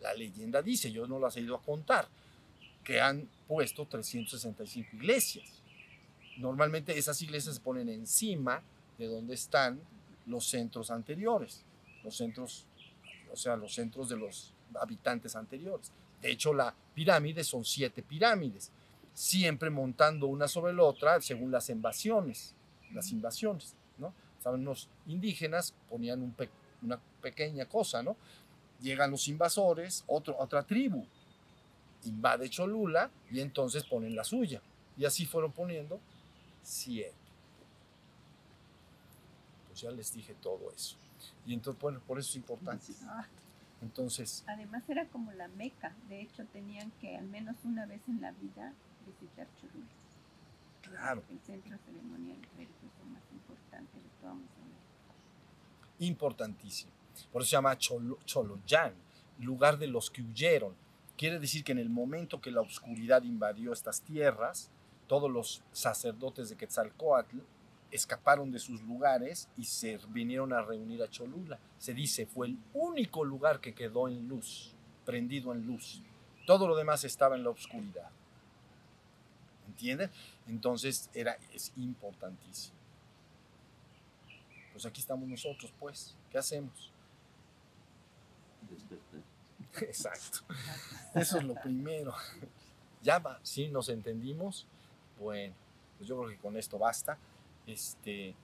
la 0.00 0.12
leyenda 0.14 0.62
dice, 0.62 0.90
yo 0.90 1.06
no 1.06 1.20
las 1.20 1.36
he 1.36 1.40
ido 1.40 1.54
a 1.54 1.62
contar, 1.62 2.08
que 2.82 3.00
han 3.00 3.28
puesto 3.46 3.86
365 3.86 4.96
iglesias. 4.96 5.62
Normalmente 6.38 6.98
esas 6.98 7.22
iglesias 7.22 7.56
se 7.56 7.60
ponen 7.60 7.88
encima 7.88 8.62
de 8.98 9.06
donde 9.06 9.34
están 9.34 9.80
los 10.26 10.48
centros 10.48 10.90
anteriores, 10.90 11.64
los 12.02 12.16
centros, 12.16 12.66
o 13.32 13.36
sea, 13.36 13.56
los 13.56 13.74
centros 13.74 14.08
de 14.08 14.16
los 14.16 14.52
habitantes 14.80 15.36
anteriores. 15.36 15.92
De 16.20 16.30
hecho, 16.30 16.52
la 16.52 16.74
pirámide 16.96 17.44
son 17.44 17.62
siete 17.62 18.02
pirámides, 18.02 18.72
siempre 19.12 19.68
montando 19.68 20.26
una 20.28 20.48
sobre 20.48 20.72
la 20.72 20.82
otra 20.84 21.20
según 21.20 21.50
las 21.52 21.68
invasiones, 21.68 22.54
las 22.94 23.12
invasiones, 23.12 23.74
¿no? 23.98 24.14
Saben, 24.42 24.64
los 24.64 24.88
indígenas 25.06 25.74
ponían 25.90 26.22
un 26.22 26.32
pe- 26.32 26.48
una 26.80 26.98
pequeña 27.20 27.66
cosa, 27.66 28.02
¿no? 28.02 28.16
Llegan 28.80 29.10
los 29.10 29.28
invasores, 29.28 30.04
otro, 30.06 30.34
otra 30.38 30.62
tribu, 30.62 31.04
invade 32.04 32.48
Cholula 32.48 33.10
y 33.30 33.40
entonces 33.40 33.84
ponen 33.84 34.14
la 34.14 34.24
suya. 34.24 34.62
Y 34.96 35.04
así 35.04 35.26
fueron 35.26 35.52
poniendo 35.52 36.00
siete. 36.62 37.12
Pues 39.68 39.82
ya 39.82 39.90
les 39.90 40.12
dije 40.14 40.34
todo 40.40 40.72
eso. 40.74 40.96
Y 41.46 41.52
entonces, 41.52 41.78
bueno, 41.80 42.00
por 42.06 42.18
eso 42.18 42.30
es 42.30 42.36
importante. 42.36 42.86
Entonces, 43.82 44.42
además 44.46 44.82
era 44.88 45.06
como 45.08 45.32
la 45.32 45.48
meca. 45.48 45.94
De 46.08 46.20
hecho, 46.20 46.44
tenían 46.46 46.90
que 47.00 47.16
al 47.16 47.26
menos 47.26 47.56
una 47.64 47.86
vez 47.86 48.00
en 48.08 48.20
la 48.20 48.32
vida 48.32 48.72
visitar 49.06 49.46
Cholula. 49.60 49.86
claro, 50.82 51.22
El 51.30 51.38
centro 51.40 51.76
ceremonial 51.84 52.38
religioso 52.56 53.04
más 53.12 53.22
importante 53.32 53.98
de 53.98 54.08
toda 54.20 54.34
Mesoamérica. 54.34 54.80
importantísimo. 55.98 56.92
Por 57.32 57.42
eso 57.42 57.50
se 57.50 57.56
llama 57.56 57.76
Cholo- 57.78 58.18
Choloyán, 58.24 58.94
lugar 59.38 59.78
de 59.78 59.86
los 59.86 60.10
que 60.10 60.22
huyeron. 60.22 60.74
Quiere 61.16 61.38
decir 61.38 61.64
que 61.64 61.72
en 61.72 61.78
el 61.78 61.88
momento 61.88 62.40
que 62.40 62.50
la 62.50 62.60
oscuridad 62.60 63.22
invadió 63.22 63.72
estas 63.72 64.02
tierras, 64.02 64.70
todos 65.06 65.30
los 65.30 65.62
sacerdotes 65.72 66.48
de 66.50 66.56
Quetzalcoatl 66.56 67.38
escaparon 67.90 68.50
de 68.50 68.58
sus 68.58 68.82
lugares 68.82 69.48
y 69.56 69.64
se 69.64 69.98
vinieron 70.08 70.52
a 70.52 70.62
reunir 70.62 71.02
a 71.02 71.08
Cholula. 71.08 71.58
Se 71.78 71.94
dice, 71.94 72.26
fue 72.26 72.48
el 72.48 72.58
único 72.74 73.24
lugar 73.24 73.60
que 73.60 73.74
quedó 73.74 74.08
en 74.08 74.28
luz, 74.28 74.74
prendido 75.04 75.52
en 75.52 75.66
luz. 75.66 76.02
Todo 76.46 76.68
lo 76.68 76.76
demás 76.76 77.04
estaba 77.04 77.36
en 77.36 77.44
la 77.44 77.50
oscuridad. 77.50 78.10
¿Entienden? 79.68 80.10
Entonces 80.46 81.10
era, 81.12 81.36
es 81.52 81.72
importantísimo. 81.76 82.76
Pues 84.72 84.84
aquí 84.86 85.00
estamos 85.00 85.28
nosotros, 85.28 85.72
pues. 85.78 86.14
¿Qué 86.30 86.38
hacemos? 86.38 86.92
Despertar. 88.68 89.20
Exacto. 89.82 90.38
Eso 91.14 91.38
es 91.38 91.44
lo 91.44 91.54
primero. 91.54 92.14
Ya 93.02 93.18
va, 93.18 93.40
sí, 93.42 93.68
nos 93.68 93.88
entendimos. 93.88 94.66
Bueno, 95.18 95.54
pues 95.96 96.08
yo 96.08 96.18
creo 96.18 96.30
que 96.30 96.38
con 96.38 96.56
esto 96.56 96.78
basta. 96.78 97.18
Este, 97.66 98.34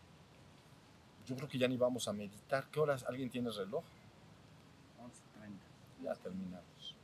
yo 1.26 1.36
creo 1.36 1.48
que 1.48 1.58
ya 1.58 1.68
ni 1.68 1.76
vamos 1.76 2.08
a 2.08 2.12
meditar. 2.12 2.68
¿Qué 2.70 2.80
horas? 2.80 3.04
¿Alguien 3.04 3.30
tiene 3.30 3.50
reloj? 3.50 3.84
11:30. 5.00 6.02
Ya 6.02 6.14
terminamos. 6.14 6.96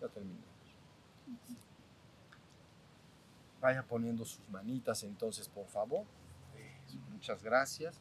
Ya 0.00 0.08
terminamos. 0.08 0.52
Vaya 3.60 3.82
poniendo 3.84 4.24
sus 4.24 4.48
manitas 4.48 5.04
entonces, 5.04 5.48
por 5.48 5.68
favor. 5.68 6.04
Muchas 7.12 7.42
gracias. 7.42 7.96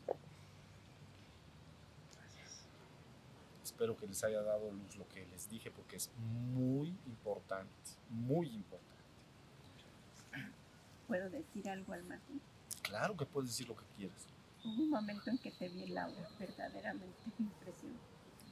Espero 3.64 3.96
que 3.96 4.08
les 4.08 4.24
haya 4.24 4.42
dado 4.42 4.72
luz 4.72 4.96
lo 4.96 5.08
que 5.08 5.26
les 5.28 5.50
dije 5.50 5.70
porque 5.70 5.98
es 5.98 6.12
muy 6.18 6.90
importante, 7.06 7.72
muy 8.10 8.48
importante. 8.48 8.92
¿Puedo 11.08 11.30
decir 11.30 11.70
algo 11.70 11.94
al 11.94 12.04
margen? 12.04 12.42
Claro 12.92 13.16
que 13.16 13.26
puedes 13.26 13.50
decir 13.52 13.70
lo 13.70 13.76
que 13.78 13.86
quieras. 13.96 14.28
Hubo 14.66 14.84
un 14.84 14.90
momento 14.90 15.30
en 15.30 15.38
que 15.38 15.50
te 15.52 15.70
vi, 15.70 15.88
Laura, 15.88 16.28
verdaderamente 16.38 17.16
me 17.40 17.46
impresionó. 17.46 17.96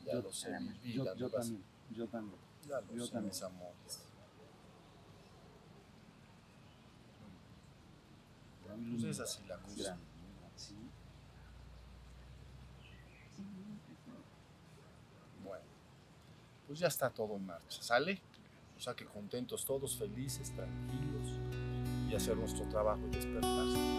Ya 0.05 0.13
Yo- 0.13 0.21
lo 0.21 0.31
sé, 0.31 0.47
vida, 0.81 1.03
Yo, 1.03 1.15
yo 1.15 1.29
también, 1.29 1.63
yo 1.91 2.07
también. 2.07 2.39
Ya 2.65 2.79
lo 2.79 2.93
yo 2.95 3.05
sé, 3.05 3.11
también. 3.11 3.29
mis 3.33 3.43
amores. 3.43 4.05
Muy 8.77 8.91
Pues 9.01 9.03
es 9.03 9.19
así 9.19 9.45
la 9.45 9.57
cosa. 9.57 9.97
sí. 10.55 10.75
Bueno, 15.43 15.63
pues 16.65 16.79
ya 16.79 16.87
está 16.87 17.09
todo 17.09 17.35
en 17.35 17.45
marcha, 17.45 17.81
¿sale? 17.81 18.21
O 18.77 18.79
sea 18.79 18.93
que 18.95 19.05
contentos 19.05 19.65
todos, 19.65 19.97
felices, 19.97 20.53
tranquilos 20.55 21.27
y 22.09 22.15
hacer 22.15 22.37
nuestro 22.37 22.63
trabajo 22.69 23.01
y 23.07 23.09
despertar. 23.09 23.98